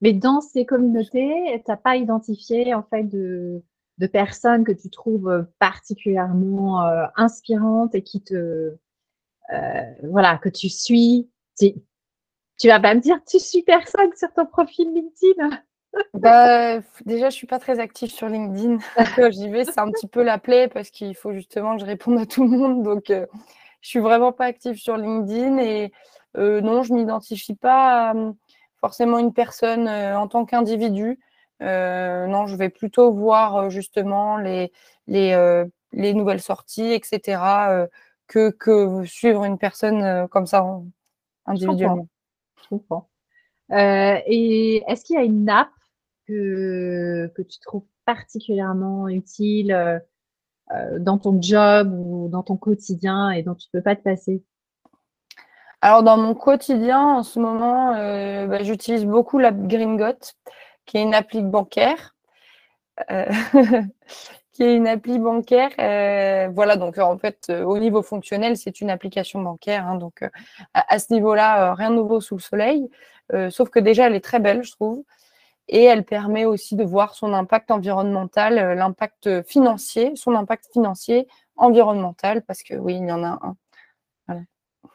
Mais 0.00 0.12
dans 0.12 0.40
ces 0.40 0.64
communautés, 0.64 1.62
tu 1.64 1.70
n'as 1.70 1.76
pas 1.76 1.96
identifié 1.96 2.74
en 2.74 2.82
fait 2.82 3.04
de, 3.04 3.62
de, 3.98 4.06
personnes 4.06 4.64
que 4.64 4.72
tu 4.72 4.88
trouves 4.88 5.46
particulièrement 5.58 6.86
euh, 6.86 7.04
inspirantes 7.16 7.94
et 7.94 8.02
qui 8.02 8.22
te 8.22 8.74
euh, 9.52 9.94
voilà 10.04 10.38
que 10.38 10.48
tu 10.48 10.68
suis? 10.68 11.28
Tu, 11.58 11.74
tu 12.58 12.68
vas 12.68 12.80
pas 12.80 12.94
me 12.94 13.00
dire 13.00 13.18
tu 13.28 13.38
suis 13.38 13.62
personne 13.62 14.10
sur 14.16 14.32
ton 14.32 14.46
profil 14.46 14.92
LinkedIn? 14.94 15.62
Bah, 16.14 16.78
déjà, 17.04 17.30
je 17.30 17.34
suis 17.34 17.48
pas 17.48 17.58
très 17.58 17.80
active 17.80 18.10
sur 18.10 18.28
LinkedIn. 18.28 18.78
J'y 19.32 19.48
vais, 19.48 19.64
c'est 19.64 19.80
un 19.80 19.90
petit 19.90 20.06
peu 20.06 20.22
la 20.22 20.38
plaie 20.38 20.68
parce 20.68 20.90
qu'il 20.90 21.16
faut 21.16 21.32
justement 21.32 21.74
que 21.74 21.80
je 21.80 21.86
réponde 21.86 22.18
à 22.18 22.26
tout 22.26 22.44
le 22.44 22.56
monde. 22.56 22.82
Donc, 22.84 23.10
euh, 23.10 23.26
je 23.82 23.88
suis 23.88 23.98
vraiment 23.98 24.32
pas 24.32 24.44
active 24.46 24.76
sur 24.76 24.96
LinkedIn 24.96 25.58
et 25.58 25.92
non, 26.36 26.82
je 26.84 26.94
m'identifie 26.94 27.56
pas 27.56 28.14
forcément 28.80 29.18
une 29.18 29.32
personne 29.32 29.88
euh, 29.88 30.18
en 30.18 30.28
tant 30.28 30.44
qu'individu. 30.44 31.18
Euh, 31.62 32.26
non, 32.26 32.46
je 32.46 32.56
vais 32.56 32.70
plutôt 32.70 33.12
voir 33.12 33.56
euh, 33.56 33.70
justement 33.70 34.38
les, 34.38 34.72
les, 35.06 35.64
les 35.92 36.14
nouvelles 36.14 36.40
sorties, 36.40 36.92
etc., 36.92 37.88
que, 38.26 38.50
que 38.50 39.04
suivre 39.04 39.44
une 39.44 39.58
personne 39.58 40.28
comme 40.28 40.46
ça 40.46 40.64
individuellement. 41.46 42.08
Je 42.62 42.68
comprends. 42.68 43.08
et 43.70 44.84
est-ce 44.86 45.04
qu'il 45.04 45.16
y 45.16 45.18
a 45.18 45.24
une 45.24 45.48
app 45.50 45.70
que, 46.28 47.30
que 47.34 47.42
tu 47.42 47.58
trouves 47.58 47.86
particulièrement 48.04 49.08
utile 49.08 50.00
dans 50.98 51.18
ton 51.18 51.42
job 51.42 51.92
ou 51.92 52.28
dans 52.28 52.44
ton 52.44 52.56
quotidien 52.56 53.30
et 53.30 53.42
dont 53.42 53.56
tu 53.56 53.66
ne 53.74 53.78
peux 53.80 53.82
pas 53.82 53.96
te 53.96 54.02
passer? 54.02 54.44
Alors, 55.82 56.02
dans 56.02 56.18
mon 56.18 56.34
quotidien, 56.34 57.00
en 57.00 57.22
ce 57.22 57.38
moment, 57.40 57.94
euh, 57.94 58.46
bah, 58.46 58.62
j'utilise 58.62 59.06
beaucoup 59.06 59.38
l'app 59.38 59.56
Gringot, 59.66 60.34
qui 60.84 60.98
est 60.98 61.02
une 61.02 61.14
appli 61.14 61.42
bancaire. 61.42 62.14
Euh, 63.10 63.24
qui 64.52 64.62
est 64.62 64.76
une 64.76 64.86
appli 64.86 65.18
bancaire. 65.18 65.70
Euh, 65.78 66.50
voilà, 66.52 66.76
donc 66.76 66.98
en 66.98 67.16
fait, 67.18 67.50
au 67.50 67.78
niveau 67.78 68.02
fonctionnel, 68.02 68.58
c'est 68.58 68.82
une 68.82 68.90
application 68.90 69.40
bancaire. 69.40 69.86
Hein, 69.86 69.96
donc, 69.96 70.22
à, 70.74 70.98
ce 70.98 71.12
niveau-là, 71.14 71.74
rien 71.74 71.90
de 71.90 71.96
nouveau 71.96 72.20
sous 72.20 72.36
le 72.36 72.42
soleil. 72.42 72.90
sauf 73.50 73.70
que 73.70 73.80
déjà, 73.80 74.06
elle 74.06 74.14
est 74.14 74.24
très 74.24 74.40
belle, 74.40 74.62
je 74.62 74.72
trouve. 74.72 75.02
Et 75.68 75.84
elle 75.84 76.04
permet 76.04 76.44
aussi 76.44 76.76
de 76.76 76.84
voir 76.84 77.14
son 77.14 77.32
impact 77.32 77.70
environnemental, 77.70 78.76
l'impact 78.76 79.42
financier, 79.44 80.12
son 80.16 80.34
impact 80.34 80.68
financier, 80.72 81.26
environnemental, 81.56 82.42
parce 82.42 82.62
que 82.62 82.74
oui, 82.74 82.96
il 82.96 83.08
y 83.08 83.12
en 83.12 83.24
a 83.24 83.38
un. 83.42 83.56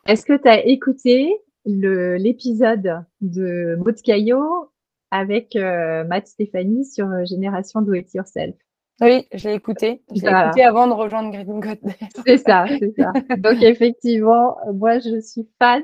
Est-ce 0.08 0.26
que 0.26 0.38
tu 0.38 0.48
as 0.48 0.66
écouté 0.66 1.36
l'épisode 1.66 3.06
de 3.22 3.78
Caillot 4.04 4.70
avec 5.12 5.56
euh, 5.56 6.04
Matt 6.04 6.28
Stéphanie 6.28 6.86
sur 6.86 7.08
euh, 7.08 7.26
Génération 7.26 7.82
Do 7.82 7.94
It 7.94 8.14
Yourself? 8.14 8.56
Oui, 9.02 9.28
je 9.34 9.50
l'ai 9.50 9.56
écouté. 9.56 10.02
Je 10.16 10.22
l'ai 10.22 10.46
écouté 10.46 10.64
avant 10.64 10.88
de 10.88 10.94
rejoindre 10.94 11.32
Green 11.32 11.60
God. 11.60 11.80
c'est 12.26 12.38
ça, 12.38 12.66
c'est 12.80 12.94
ça. 12.98 13.12
Donc 13.38 13.62
effectivement, 13.62 14.58
moi 14.74 15.00
je 15.00 15.20
suis 15.20 15.48
fan 15.60 15.84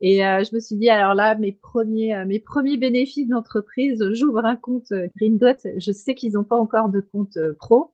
et 0.00 0.24
euh, 0.24 0.42
je 0.44 0.54
me 0.54 0.60
suis 0.60 0.76
dit 0.76 0.90
alors 0.90 1.14
là 1.14 1.34
mes 1.36 1.52
premiers 1.52 2.24
mes 2.24 2.40
premiers 2.40 2.76
bénéfices 2.76 3.28
d'entreprise, 3.28 4.02
j'ouvre 4.12 4.44
un 4.44 4.56
compte 4.56 4.92
Green 5.16 5.38
Dot. 5.38 5.58
Je 5.76 5.92
sais 5.92 6.14
qu'ils 6.14 6.32
n'ont 6.32 6.44
pas 6.44 6.56
encore 6.56 6.88
de 6.88 7.00
compte 7.00 7.38
pro, 7.58 7.92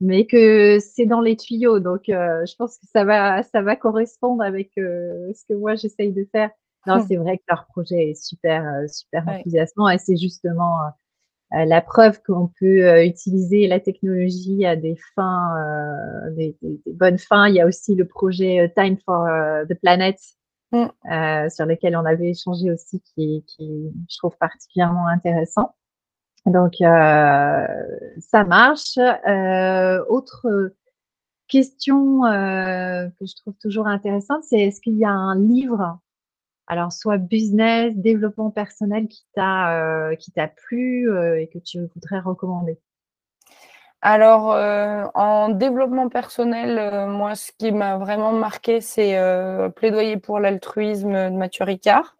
mais 0.00 0.26
que 0.26 0.78
c'est 0.80 1.06
dans 1.06 1.20
les 1.20 1.36
tuyaux. 1.36 1.80
Donc, 1.80 2.08
euh, 2.08 2.44
je 2.46 2.54
pense 2.56 2.78
que 2.78 2.86
ça 2.92 3.04
va, 3.04 3.42
ça 3.42 3.62
va 3.62 3.76
correspondre 3.76 4.42
avec 4.42 4.70
euh, 4.78 5.32
ce 5.34 5.44
que 5.48 5.54
moi 5.54 5.74
j'essaye 5.74 6.12
de 6.12 6.26
faire. 6.32 6.50
Non, 6.86 6.94
hum. 6.94 7.04
c'est 7.08 7.16
vrai 7.16 7.38
que 7.38 7.44
leur 7.48 7.66
projet 7.66 8.10
est 8.10 8.22
super, 8.22 8.66
euh, 8.66 8.86
super 8.88 9.26
enthousiasmant 9.26 9.88
et 9.88 9.98
c'est 9.98 10.16
justement 10.16 10.78
la 11.50 11.80
preuve 11.80 12.20
qu'on 12.22 12.50
peut 12.58 13.04
utiliser 13.04 13.68
la 13.68 13.78
technologie 13.78 14.66
à 14.66 14.74
des 14.74 14.96
fins, 15.14 15.54
des, 16.32 16.56
bonnes 16.86 17.18
fins. 17.18 17.46
Il 17.46 17.54
y 17.54 17.60
a 17.60 17.66
aussi 17.66 17.94
le 17.94 18.08
projet 18.08 18.72
Time 18.74 18.96
for 19.04 19.28
the 19.68 19.74
Planet. 19.74 20.18
Hum. 20.72 20.90
sur 21.50 21.66
lequel 21.66 21.96
on 21.96 22.04
avait 22.04 22.30
échangé 22.30 22.72
aussi, 22.72 23.00
qui, 23.00 23.44
qui 23.46 23.92
je 24.10 24.18
trouve 24.18 24.36
particulièrement 24.38 25.06
intéressant. 25.06 25.72
Donc, 26.46 26.80
euh, 26.82 27.66
ça 28.18 28.44
marche. 28.44 28.98
Euh, 28.98 30.04
autre 30.08 30.72
question 31.48 32.24
euh, 32.26 33.08
que 33.18 33.26
je 33.26 33.34
trouve 33.36 33.54
toujours 33.60 33.86
intéressante, 33.86 34.44
c'est 34.44 34.60
est-ce 34.60 34.80
qu'il 34.80 34.96
y 34.96 35.04
a 35.04 35.10
un 35.10 35.38
livre, 35.38 35.98
alors 36.66 36.92
soit 36.92 37.18
business, 37.18 37.94
développement 37.96 38.50
personnel, 38.50 39.08
qui 39.08 39.24
t'a 39.34 40.10
qui 40.18 40.32
t'a 40.32 40.48
plu 40.48 41.10
et 41.38 41.48
que 41.48 41.58
tu 41.58 41.86
voudrais 41.94 42.20
recommander? 42.20 42.78
Alors, 44.00 44.48
en 45.14 45.48
développement 45.50 46.08
personnel, 46.08 47.08
moi, 47.08 47.34
ce 47.36 47.52
qui 47.58 47.72
m'a 47.72 47.98
vraiment 47.98 48.32
marqué, 48.32 48.80
c'est 48.80 49.18
Plaidoyer 49.76 50.16
pour 50.16 50.40
l'altruisme 50.40 51.30
de 51.30 51.36
Mathieu 51.36 51.64
Ricard. 51.64 52.16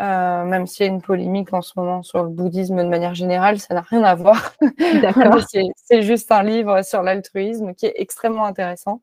Euh, 0.00 0.44
même 0.44 0.66
s'il 0.66 0.86
y 0.86 0.88
a 0.88 0.92
une 0.92 1.02
polémique 1.02 1.52
en 1.52 1.62
ce 1.62 1.72
moment 1.76 2.02
sur 2.02 2.24
le 2.24 2.28
bouddhisme 2.28 2.76
de 2.82 2.88
manière 2.88 3.14
générale, 3.14 3.60
ça 3.60 3.74
n'a 3.74 3.82
rien 3.82 4.02
à 4.02 4.14
voir. 4.16 4.54
c'est 5.76 6.02
juste 6.02 6.32
un 6.32 6.42
livre 6.42 6.82
sur 6.82 7.02
l'altruisme 7.02 7.74
qui 7.74 7.86
est 7.86 7.94
extrêmement 7.96 8.44
intéressant. 8.44 9.02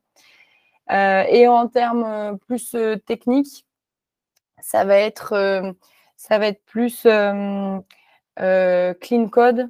Euh, 0.90 1.24
et 1.28 1.48
en 1.48 1.68
termes 1.68 2.04
euh, 2.04 2.34
plus 2.34 2.76
techniques, 3.06 3.66
ça 4.60 4.84
va 4.84 4.96
être, 4.98 5.74
ça 6.16 6.38
va 6.38 6.48
être 6.48 6.64
plus 6.64 7.02
Clean 7.02 7.82
Code. 9.30 9.68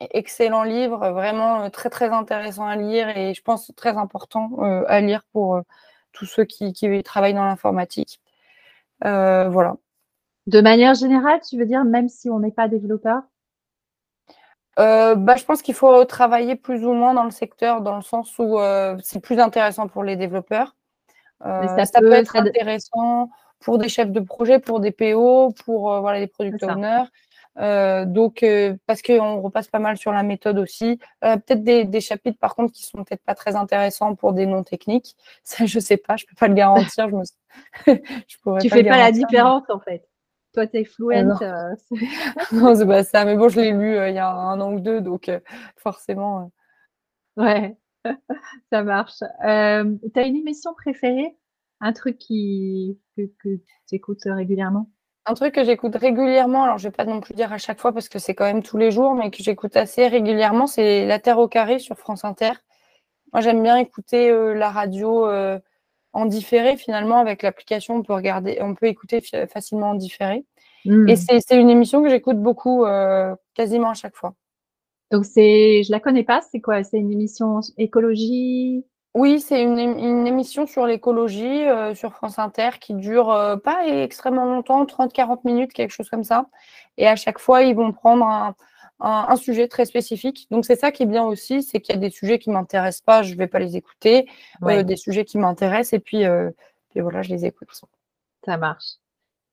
Excellent 0.00 0.64
livre, 0.64 1.10
vraiment 1.10 1.70
très 1.70 1.90
très 1.90 2.08
intéressant 2.10 2.66
à 2.66 2.76
lire 2.76 3.16
et 3.16 3.34
je 3.34 3.42
pense 3.42 3.72
très 3.76 3.96
important 3.96 4.58
à 4.86 5.00
lire 5.00 5.24
pour 5.32 5.60
tous 6.12 6.26
ceux 6.26 6.44
qui, 6.44 6.72
qui 6.72 7.02
travaillent 7.02 7.34
dans 7.34 7.44
l'informatique. 7.44 8.20
voilà, 9.02 9.76
de 10.46 10.60
manière 10.60 10.94
générale, 10.94 11.40
tu 11.48 11.58
veux 11.58 11.66
dire, 11.66 11.84
même 11.84 12.08
si 12.08 12.28
on 12.28 12.38
n'est 12.38 12.50
pas 12.50 12.68
développeur? 12.68 13.22
Euh, 14.78 15.14
bah, 15.14 15.36
je 15.36 15.44
pense 15.44 15.62
qu'il 15.62 15.74
faut 15.74 16.04
travailler 16.04 16.56
plus 16.56 16.84
ou 16.84 16.92
moins 16.92 17.14
dans 17.14 17.24
le 17.24 17.30
secteur, 17.30 17.80
dans 17.80 17.96
le 17.96 18.02
sens 18.02 18.38
où 18.38 18.58
euh, 18.58 18.96
c'est 19.02 19.20
plus 19.20 19.38
intéressant 19.38 19.88
pour 19.88 20.02
les 20.02 20.16
développeurs. 20.16 20.76
Euh, 21.44 21.66
ça, 21.84 22.00
peut, 22.00 22.12
être 22.12 22.36
intéressant 22.36 23.30
pour 23.60 23.78
des 23.78 23.88
chefs 23.88 24.10
de 24.10 24.20
projet, 24.20 24.58
pour 24.58 24.80
des 24.80 24.92
PO, 24.92 25.52
pour 25.64 26.00
voilà, 26.00 26.18
des 26.18 26.26
product 26.26 26.62
owners. 26.62 27.04
donc, 28.06 28.44
parce 28.86 29.02
qu'on 29.02 29.40
repasse 29.40 29.68
pas 29.68 29.78
mal 29.78 29.96
sur 29.96 30.12
la 30.12 30.22
méthode 30.22 30.58
aussi. 30.58 30.98
peut-être 31.20 31.62
des, 31.62 32.00
chapitres, 32.00 32.38
par 32.38 32.54
contre, 32.54 32.72
qui 32.72 32.82
sont 32.82 33.04
peut-être 33.04 33.24
pas 33.24 33.34
très 33.34 33.56
intéressants 33.56 34.14
pour 34.14 34.32
des 34.32 34.46
non 34.46 34.64
techniques. 34.64 35.14
Ça, 35.44 35.66
je 35.66 35.78
sais 35.78 35.98
pas, 35.98 36.16
je 36.16 36.24
peux 36.26 36.36
pas 36.36 36.48
le 36.48 36.54
garantir. 36.54 37.08
je 37.08 37.14
me... 37.14 37.22
je 38.26 38.60
tu 38.60 38.70
fais 38.70 38.84
pas 38.84 38.98
la 38.98 39.12
différence, 39.12 39.64
en 39.68 39.80
fait. 39.80 40.08
Toi, 40.54 40.68
tu 40.68 40.78
es 40.78 40.84
fluent. 40.84 41.12
Euh, 41.12 41.74
non, 42.52 42.74
c'est 42.76 42.86
pas 42.86 43.02
ça. 43.02 43.24
Mais 43.24 43.36
bon, 43.36 43.48
je 43.48 43.60
l'ai 43.60 43.72
lu 43.72 43.96
euh, 43.96 44.08
il 44.08 44.14
y 44.14 44.18
a 44.18 44.30
un 44.30 44.60
an 44.60 44.72
ou 44.72 44.80
deux, 44.80 45.00
donc 45.00 45.28
euh, 45.28 45.40
forcément. 45.76 46.52
Ouais, 47.36 47.76
ça 48.72 48.82
marche. 48.84 49.18
tu 49.18 49.46
as 49.46 50.26
une 50.26 50.36
émission 50.36 50.72
préférée? 50.74 51.36
Un 51.80 51.92
truc 51.92 52.18
qui, 52.18 52.98
que, 53.16 53.22
tu 53.42 53.60
écoutes 53.90 54.22
régulièrement? 54.24 54.88
Un 55.26 55.34
truc 55.34 55.54
que 55.54 55.64
j'écoute 55.64 55.96
régulièrement, 55.96 56.64
alors 56.64 56.78
je 56.78 56.88
vais 56.88 56.92
pas 56.92 57.04
non 57.04 57.20
plus 57.20 57.34
dire 57.34 57.52
à 57.52 57.58
chaque 57.58 57.80
fois 57.80 57.92
parce 57.92 58.08
que 58.08 58.18
c'est 58.18 58.34
quand 58.34 58.44
même 58.44 58.62
tous 58.62 58.76
les 58.76 58.90
jours, 58.90 59.14
mais 59.14 59.30
que 59.30 59.42
j'écoute 59.42 59.76
assez 59.76 60.06
régulièrement, 60.06 60.66
c'est 60.66 61.04
La 61.06 61.18
Terre 61.18 61.38
au 61.38 61.48
carré 61.48 61.78
sur 61.78 61.98
France 61.98 62.24
Inter. 62.24 62.52
Moi, 63.32 63.40
j'aime 63.40 63.62
bien 63.62 63.76
écouter 63.76 64.30
la 64.54 64.70
radio 64.70 65.26
en 66.14 66.26
différé 66.26 66.76
finalement 66.76 67.18
avec 67.18 67.42
l'application 67.42 67.96
on 67.96 68.02
peut 68.02 68.14
regarder 68.14 68.58
on 68.60 68.74
peut 68.74 68.86
écouter 68.86 69.20
facilement 69.52 69.90
en 69.90 69.94
différé. 69.94 70.44
Hmm. 70.86 71.08
et 71.08 71.16
c'est 71.16 71.58
une 71.58 71.70
émission 71.70 72.02
que 72.02 72.10
j'écoute 72.10 72.38
beaucoup 72.38 72.84
euh, 72.84 73.34
quasiment 73.54 73.90
à 73.90 73.94
chaque 73.94 74.16
fois. 74.16 74.34
Donc 75.10 75.24
c'est 75.24 75.82
je 75.82 75.90
la 75.90 76.00
connais 76.00 76.24
pas 76.24 76.40
c'est 76.42 76.60
quoi? 76.60 76.82
C'est 76.84 76.98
une 76.98 77.12
émission 77.12 77.60
écologie? 77.78 78.84
Oui 79.14 79.40
c'est 79.40 79.62
une, 79.62 80.26
émission 80.26 80.66
sur 80.66 80.86
l'écologie 80.86 81.68
euh, 81.68 81.94
sur 81.94 82.14
France 82.14 82.38
Inter 82.38 82.70
qui 82.80 82.94
dure 82.94 83.30
euh, 83.30 83.56
pas 83.56 83.86
extrêmement 83.86 84.44
longtemps 84.44 84.84
30-40 84.84 85.40
minutes 85.44 85.72
quelque 85.72 85.92
chose 85.92 86.08
comme 86.08 86.24
ça. 86.24 86.46
Et 86.96 87.06
à 87.06 87.16
chaque 87.16 87.38
fois 87.38 87.62
ils 87.62 87.74
vont 87.74 87.92
prendre 87.92 88.26
un, 88.26 88.54
un, 89.00 89.36
sujet 89.36 89.68
très 89.68 89.84
spécifique. 89.84 90.46
Donc 90.50 90.64
c'est 90.64 90.76
ça 90.76 90.92
qui 90.92 91.02
est 91.02 91.06
bien 91.06 91.24
aussi, 91.24 91.62
c'est 91.62 91.80
qu'il 91.80 91.94
y 91.94 91.98
a 91.98 92.00
des 92.00 92.10
sujets 92.10 92.38
qui 92.38 92.50
m'intéressent 92.50 93.02
pas, 93.02 93.22
je 93.22 93.34
vais 93.34 93.46
pas 93.46 93.58
les 93.58 93.76
écouter, 93.76 94.28
euh, 94.62 94.82
des 94.82 94.96
sujets 94.96 95.24
qui 95.24 95.38
m'intéressent 95.38 95.94
et 95.94 96.00
puis, 96.00 96.24
euh, 96.24 96.50
puis, 96.90 97.00
voilà, 97.00 97.22
je 97.22 97.30
les 97.30 97.44
écoute. 97.44 97.68
Ça 98.44 98.56
marche. 98.56 98.94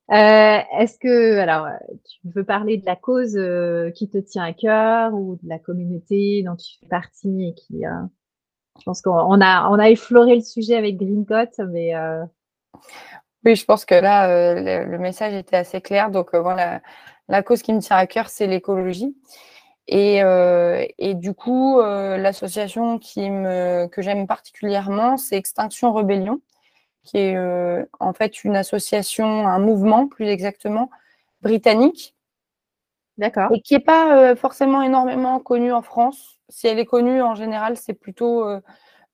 Est-ce 0.08 0.98
que, 0.98 1.38
alors, 1.38 1.68
tu 2.04 2.20
veux 2.24 2.44
parler 2.44 2.76
de 2.76 2.84
la 2.84 2.96
cause 2.96 3.32
qui 3.94 4.10
te 4.10 4.18
tient 4.18 4.44
à 4.44 4.52
cœur 4.52 5.14
ou 5.14 5.38
de 5.42 5.48
la 5.48 5.58
communauté 5.58 6.42
dont 6.44 6.56
tu 6.56 6.78
fais 6.78 6.86
partie 6.86 7.48
et 7.48 7.54
qui, 7.54 7.82
je 7.82 8.82
pense 8.84 9.00
qu'on 9.00 9.40
a, 9.40 9.68
on 9.70 9.78
a 9.78 9.88
effleuré 9.88 10.36
le 10.36 10.42
sujet 10.42 10.76
avec 10.76 10.98
Green 10.98 11.24
mais. 11.70 11.94
Oui, 13.44 13.56
je 13.56 13.64
pense 13.64 13.84
que 13.84 13.94
là, 13.94 14.84
le, 14.84 14.98
message 14.98 15.32
était 15.32 15.56
assez 15.56 15.80
clair. 15.80 16.10
Donc, 16.10 16.34
voilà, 16.34 16.82
la 17.32 17.42
cause 17.42 17.62
qui 17.62 17.72
me 17.72 17.80
tient 17.80 17.96
à 17.96 18.06
cœur, 18.06 18.28
c'est 18.28 18.46
l'écologie. 18.46 19.16
Et, 19.88 20.22
euh, 20.22 20.84
et, 20.98 21.14
du 21.14 21.32
coup, 21.32 21.80
euh, 21.80 22.18
l'association 22.18 22.98
que 22.98 24.02
j'aime 24.02 24.26
particulièrement, 24.26 25.16
c'est 25.16 25.36
Extinction 25.36 25.94
Rebellion, 25.94 26.42
qui 27.02 27.16
est 27.16 27.36
euh, 27.36 27.84
en 28.00 28.12
fait 28.12 28.44
une 28.44 28.54
association, 28.54 29.48
un 29.48 29.58
mouvement 29.58 30.06
plus 30.08 30.26
exactement, 30.26 30.90
britannique. 31.40 32.14
D'accord. 33.16 33.50
Et 33.50 33.62
qui 33.62 33.74
n'est 33.74 33.80
pas 33.80 34.36
forcément 34.36 34.82
énormément 34.82 35.40
connu 35.40 35.72
en 35.72 35.82
France. 35.82 36.38
Si 36.50 36.66
elle 36.66 36.78
est 36.78 36.86
connue, 36.86 37.22
en 37.22 37.34
général, 37.34 37.78
c'est 37.78 37.94
plutôt 37.94 38.46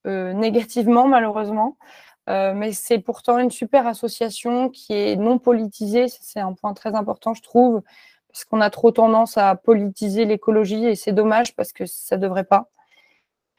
négativement, 0.04 1.06
malheureusement. 1.06 1.76
Mais 2.28 2.72
c'est 2.72 2.98
pourtant 2.98 3.38
une 3.38 3.50
super 3.50 3.86
association 3.86 4.68
qui 4.68 4.92
est 4.92 5.16
non 5.16 5.38
politisée. 5.38 6.06
C'est 6.08 6.40
un 6.40 6.52
point 6.52 6.74
très 6.74 6.94
important, 6.94 7.34
je 7.34 7.42
trouve 7.42 7.82
parce 8.28 8.44
qu'on 8.44 8.60
a 8.60 8.70
trop 8.70 8.90
tendance 8.92 9.36
à 9.38 9.56
politiser 9.56 10.24
l'écologie 10.24 10.84
et 10.86 10.94
c'est 10.94 11.12
dommage 11.12 11.56
parce 11.56 11.72
que 11.72 11.86
ça 11.86 12.16
ne 12.16 12.22
devrait 12.22 12.44
pas. 12.44 12.70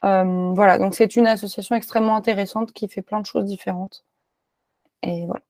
Euh, 0.04 0.52
voilà, 0.54 0.78
donc 0.78 0.94
c'est 0.94 1.16
une 1.16 1.26
association 1.26 1.76
extrêmement 1.76 2.16
intéressante 2.16 2.72
qui 2.72 2.88
fait 2.88 3.02
plein 3.02 3.20
de 3.20 3.26
choses 3.26 3.44
différentes. 3.44 4.04
Et 5.02 5.26
voilà. 5.26 5.42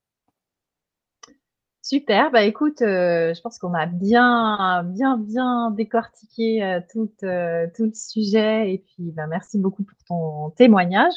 Super, 1.83 2.31
bah 2.31 2.43
écoute, 2.43 2.83
euh, 2.83 3.35
je 3.35 3.41
pense 3.41 3.59
qu'on 3.59 3.75
a 3.75 3.87
bien, 3.87 4.85
bien, 4.85 5.17
bien 5.17 5.71
décortiqué 5.71 6.63
euh, 6.63 6.81
tout, 6.93 7.07
tout, 7.19 7.85
le 7.85 7.95
sujet 7.95 8.73
et 8.73 8.79
puis 8.79 9.13
bah, 9.13 9.27
merci 9.27 9.59
beaucoup 9.59 9.83
pour 9.83 9.99
ton 10.07 10.51
témoignage. 10.51 11.15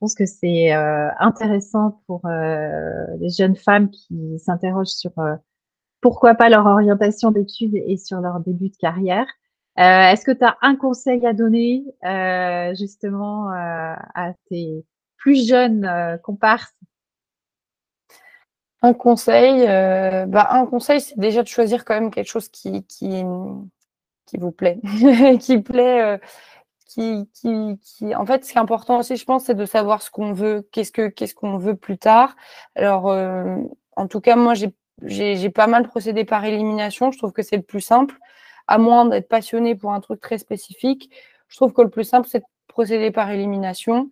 Je 0.00 0.06
pense 0.06 0.14
que 0.14 0.24
c'est 0.24 0.72
intéressant 0.72 2.00
pour 2.06 2.22
les 2.26 3.28
jeunes 3.28 3.54
femmes 3.54 3.90
qui 3.90 4.38
s'interrogent 4.38 4.86
sur 4.86 5.12
pourquoi 6.00 6.34
pas 6.34 6.48
leur 6.48 6.64
orientation 6.64 7.30
d'études 7.30 7.74
et 7.74 7.96
sur 7.98 8.20
leur 8.20 8.40
début 8.40 8.70
de 8.70 8.76
carrière. 8.76 9.26
Euh, 9.78 10.10
est-ce 10.10 10.24
que 10.24 10.32
tu 10.32 10.44
as 10.44 10.56
un 10.62 10.76
conseil 10.76 11.24
à 11.26 11.32
donner 11.32 11.84
euh, 12.04 12.74
justement 12.74 13.50
euh, 13.52 13.94
à 14.14 14.32
tes 14.48 14.84
plus 15.16 15.46
jeunes 15.46 16.18
comparses? 16.22 16.74
Un 18.82 18.94
conseil, 18.94 19.66
bah, 19.66 20.48
un 20.52 20.64
conseil, 20.64 21.02
c'est 21.02 21.18
déjà 21.18 21.42
de 21.42 21.48
choisir 21.48 21.84
quand 21.84 21.94
même 21.94 22.10
quelque 22.10 22.30
chose 22.30 22.48
qui, 22.48 22.84
qui, 22.86 23.22
qui 24.24 24.36
vous 24.38 24.52
plaît, 24.52 24.80
qui 25.40 25.58
plaît. 25.58 26.18
En 26.98 28.26
fait, 28.26 28.44
ce 28.44 28.52
qui 28.52 28.58
est 28.58 28.60
important 28.60 28.98
aussi, 28.98 29.16
je 29.16 29.24
pense, 29.24 29.44
c'est 29.44 29.54
de 29.54 29.64
savoir 29.64 30.02
ce 30.02 30.10
qu'on 30.10 30.32
veut, 30.32 30.68
qu'est-ce 30.72 30.92
que 30.92 31.08
qu'est-ce 31.08 31.34
qu'on 31.34 31.56
veut 31.58 31.76
plus 31.76 31.98
tard. 31.98 32.36
Alors, 32.74 33.06
en 33.96 34.06
tout 34.08 34.20
cas, 34.20 34.36
moi, 34.36 34.54
j'ai 34.54 35.50
pas 35.50 35.66
mal 35.66 35.88
procédé 35.88 36.24
par 36.24 36.44
élimination. 36.44 37.12
Je 37.12 37.18
trouve 37.18 37.32
que 37.32 37.42
c'est 37.42 37.56
le 37.56 37.62
plus 37.62 37.80
simple, 37.80 38.16
à 38.66 38.78
moins 38.78 39.04
d'être 39.06 39.28
passionné 39.28 39.74
pour 39.74 39.92
un 39.92 40.00
truc 40.00 40.20
très 40.20 40.38
spécifique. 40.38 41.10
Je 41.48 41.56
trouve 41.56 41.72
que 41.72 41.82
le 41.82 41.90
plus 41.90 42.04
simple, 42.04 42.28
c'est 42.28 42.40
de 42.40 42.44
procéder 42.68 43.10
par 43.10 43.30
élimination. 43.30 44.10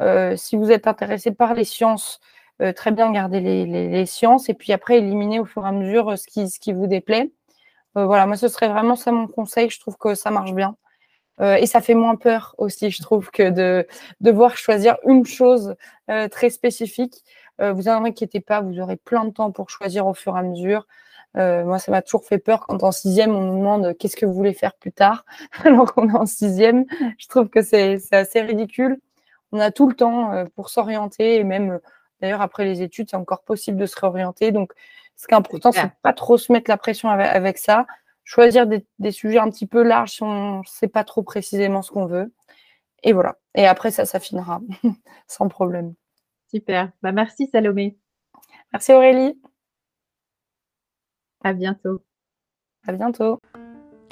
Euh, 0.00 0.34
si 0.36 0.56
vous 0.56 0.70
êtes 0.70 0.86
intéressé 0.86 1.30
par 1.30 1.54
les 1.54 1.64
sciences, 1.64 2.20
euh, 2.62 2.72
très 2.72 2.90
bien 2.90 3.10
garder 3.12 3.40
les, 3.40 4.06
sciences 4.06 4.48
et 4.48 4.54
puis 4.54 4.72
après 4.72 4.98
éliminer 4.98 5.40
au 5.40 5.44
fur 5.44 5.64
et 5.64 5.68
à 5.68 5.72
mesure 5.72 6.10
euh, 6.10 6.16
ce 6.16 6.26
qui, 6.26 6.48
ce 6.48 6.58
qui 6.58 6.72
vous 6.72 6.86
déplaît. 6.86 7.30
voilà, 7.94 8.26
moi, 8.26 8.36
ce 8.36 8.48
serait 8.48 8.68
vraiment 8.68 8.96
ça 8.96 9.12
mon 9.12 9.26
conseil. 9.26 9.70
Je 9.70 9.80
trouve 9.80 9.96
que 9.98 10.14
ça 10.14 10.30
marche 10.30 10.52
bien. 10.54 10.76
Et 11.40 11.66
ça 11.66 11.80
fait 11.80 11.94
moins 11.94 12.16
peur 12.16 12.54
aussi, 12.58 12.90
je 12.90 13.02
trouve, 13.02 13.30
que 13.30 13.48
de 13.48 13.86
devoir 14.20 14.56
choisir 14.56 14.98
une 15.06 15.24
chose 15.24 15.74
très 16.30 16.50
spécifique. 16.50 17.24
Euh, 17.60 17.72
vous 17.72 17.88
en 17.88 18.04
inquiétez 18.04 18.40
pas, 18.40 18.60
vous 18.60 18.80
aurez 18.80 18.96
plein 18.96 19.24
de 19.24 19.30
temps 19.30 19.50
pour 19.50 19.70
choisir 19.70 20.06
au 20.06 20.14
fur 20.14 20.36
et 20.36 20.40
à 20.40 20.42
mesure. 20.42 20.86
Euh, 21.36 21.64
moi, 21.64 21.78
ça 21.78 21.92
m'a 21.92 22.02
toujours 22.02 22.24
fait 22.24 22.38
peur 22.38 22.66
quand 22.66 22.82
en 22.82 22.90
sixième, 22.90 23.34
on 23.34 23.42
nous 23.42 23.58
demande 23.58 23.96
qu'est-ce 23.98 24.16
que 24.16 24.26
vous 24.26 24.32
voulez 24.32 24.54
faire 24.54 24.74
plus 24.74 24.92
tard, 24.92 25.24
alors 25.64 25.92
qu'on 25.92 26.08
est 26.08 26.16
en 26.16 26.26
sixième. 26.26 26.86
Je 27.18 27.28
trouve 27.28 27.48
que 27.48 27.62
c'est 27.62 27.98
assez 28.12 28.40
ridicule. 28.40 28.98
On 29.52 29.60
a 29.60 29.70
tout 29.70 29.88
le 29.88 29.94
temps 29.94 30.32
euh, 30.32 30.44
pour 30.54 30.70
s'orienter 30.70 31.36
et 31.36 31.44
même, 31.44 31.80
d'ailleurs, 32.20 32.40
après 32.40 32.64
les 32.64 32.82
études, 32.82 33.10
c'est 33.10 33.16
encore 33.16 33.42
possible 33.42 33.76
de 33.76 33.86
se 33.86 33.98
réorienter. 34.00 34.52
Donc, 34.52 34.72
ce 35.16 35.26
qui 35.26 35.34
est 35.34 35.36
important, 35.36 35.70
c'est 35.70 35.92
pas 36.02 36.14
trop 36.14 36.38
se 36.38 36.50
mettre 36.50 36.70
la 36.70 36.78
pression 36.78 37.10
avec, 37.10 37.58
ça. 37.58 37.84
Choisir 38.30 38.68
des, 38.68 38.86
des, 39.00 39.10
sujets 39.10 39.40
un 39.40 39.50
petit 39.50 39.66
peu 39.66 39.82
larges 39.82 40.12
si 40.12 40.22
on 40.22 40.58
ne 40.58 40.64
sait 40.64 40.86
pas 40.86 41.02
trop 41.02 41.24
précisément 41.24 41.82
ce 41.82 41.90
qu'on 41.90 42.06
veut. 42.06 42.32
Et 43.02 43.12
voilà. 43.12 43.36
Et 43.56 43.66
après, 43.66 43.90
ça 43.90 44.04
s'affinera 44.04 44.60
sans 45.26 45.48
problème. 45.48 45.94
Super. 46.48 46.92
Bah, 47.02 47.10
merci 47.10 47.48
Salomé. 47.50 47.98
Merci 48.72 48.92
Aurélie. 48.92 49.36
À 51.42 51.52
bientôt. 51.54 52.04
À 52.86 52.92
bientôt. 52.92 53.40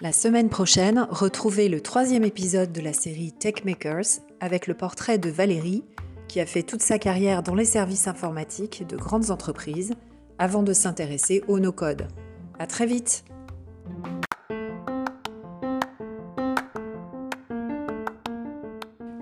La 0.02 0.10
semaine 0.10 0.48
prochaine, 0.48 1.06
retrouvez 1.10 1.68
le 1.68 1.80
troisième 1.80 2.24
épisode 2.24 2.72
de 2.72 2.80
la 2.80 2.94
série 2.94 3.30
Tech 3.30 3.64
Makers 3.64 4.18
avec 4.40 4.66
le 4.66 4.74
portrait 4.74 5.18
de 5.18 5.30
Valérie, 5.30 5.84
qui 6.26 6.40
a 6.40 6.46
fait 6.46 6.64
toute 6.64 6.82
sa 6.82 6.98
carrière 6.98 7.44
dans 7.44 7.54
les 7.54 7.64
services 7.64 8.08
informatiques 8.08 8.84
de 8.84 8.96
grandes 8.96 9.30
entreprises 9.30 9.94
avant 10.40 10.64
de 10.64 10.72
s'intéresser 10.72 11.44
au 11.46 11.60
no-code. 11.60 12.08
À 12.58 12.66
très 12.66 12.86
vite! 12.86 13.24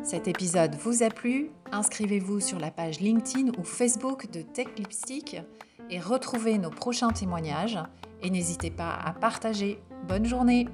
Cet 0.02 0.28
épisode 0.28 0.76
vous 0.76 1.02
a 1.02 1.10
plu? 1.10 1.50
Inscrivez-vous 1.72 2.38
sur 2.38 2.60
la 2.60 2.70
page 2.70 3.00
LinkedIn 3.00 3.50
ou 3.58 3.64
Facebook 3.64 4.30
de 4.30 4.40
Tech 4.40 4.68
Lipstick 4.78 5.36
et 5.90 5.98
retrouvez 5.98 6.58
nos 6.58 6.70
prochains 6.70 7.10
témoignages. 7.10 7.78
Et 8.22 8.30
n'hésitez 8.30 8.70
pas 8.70 8.94
à 8.94 9.12
partager. 9.12 9.80
Bonne 10.06 10.24
journée 10.24 10.68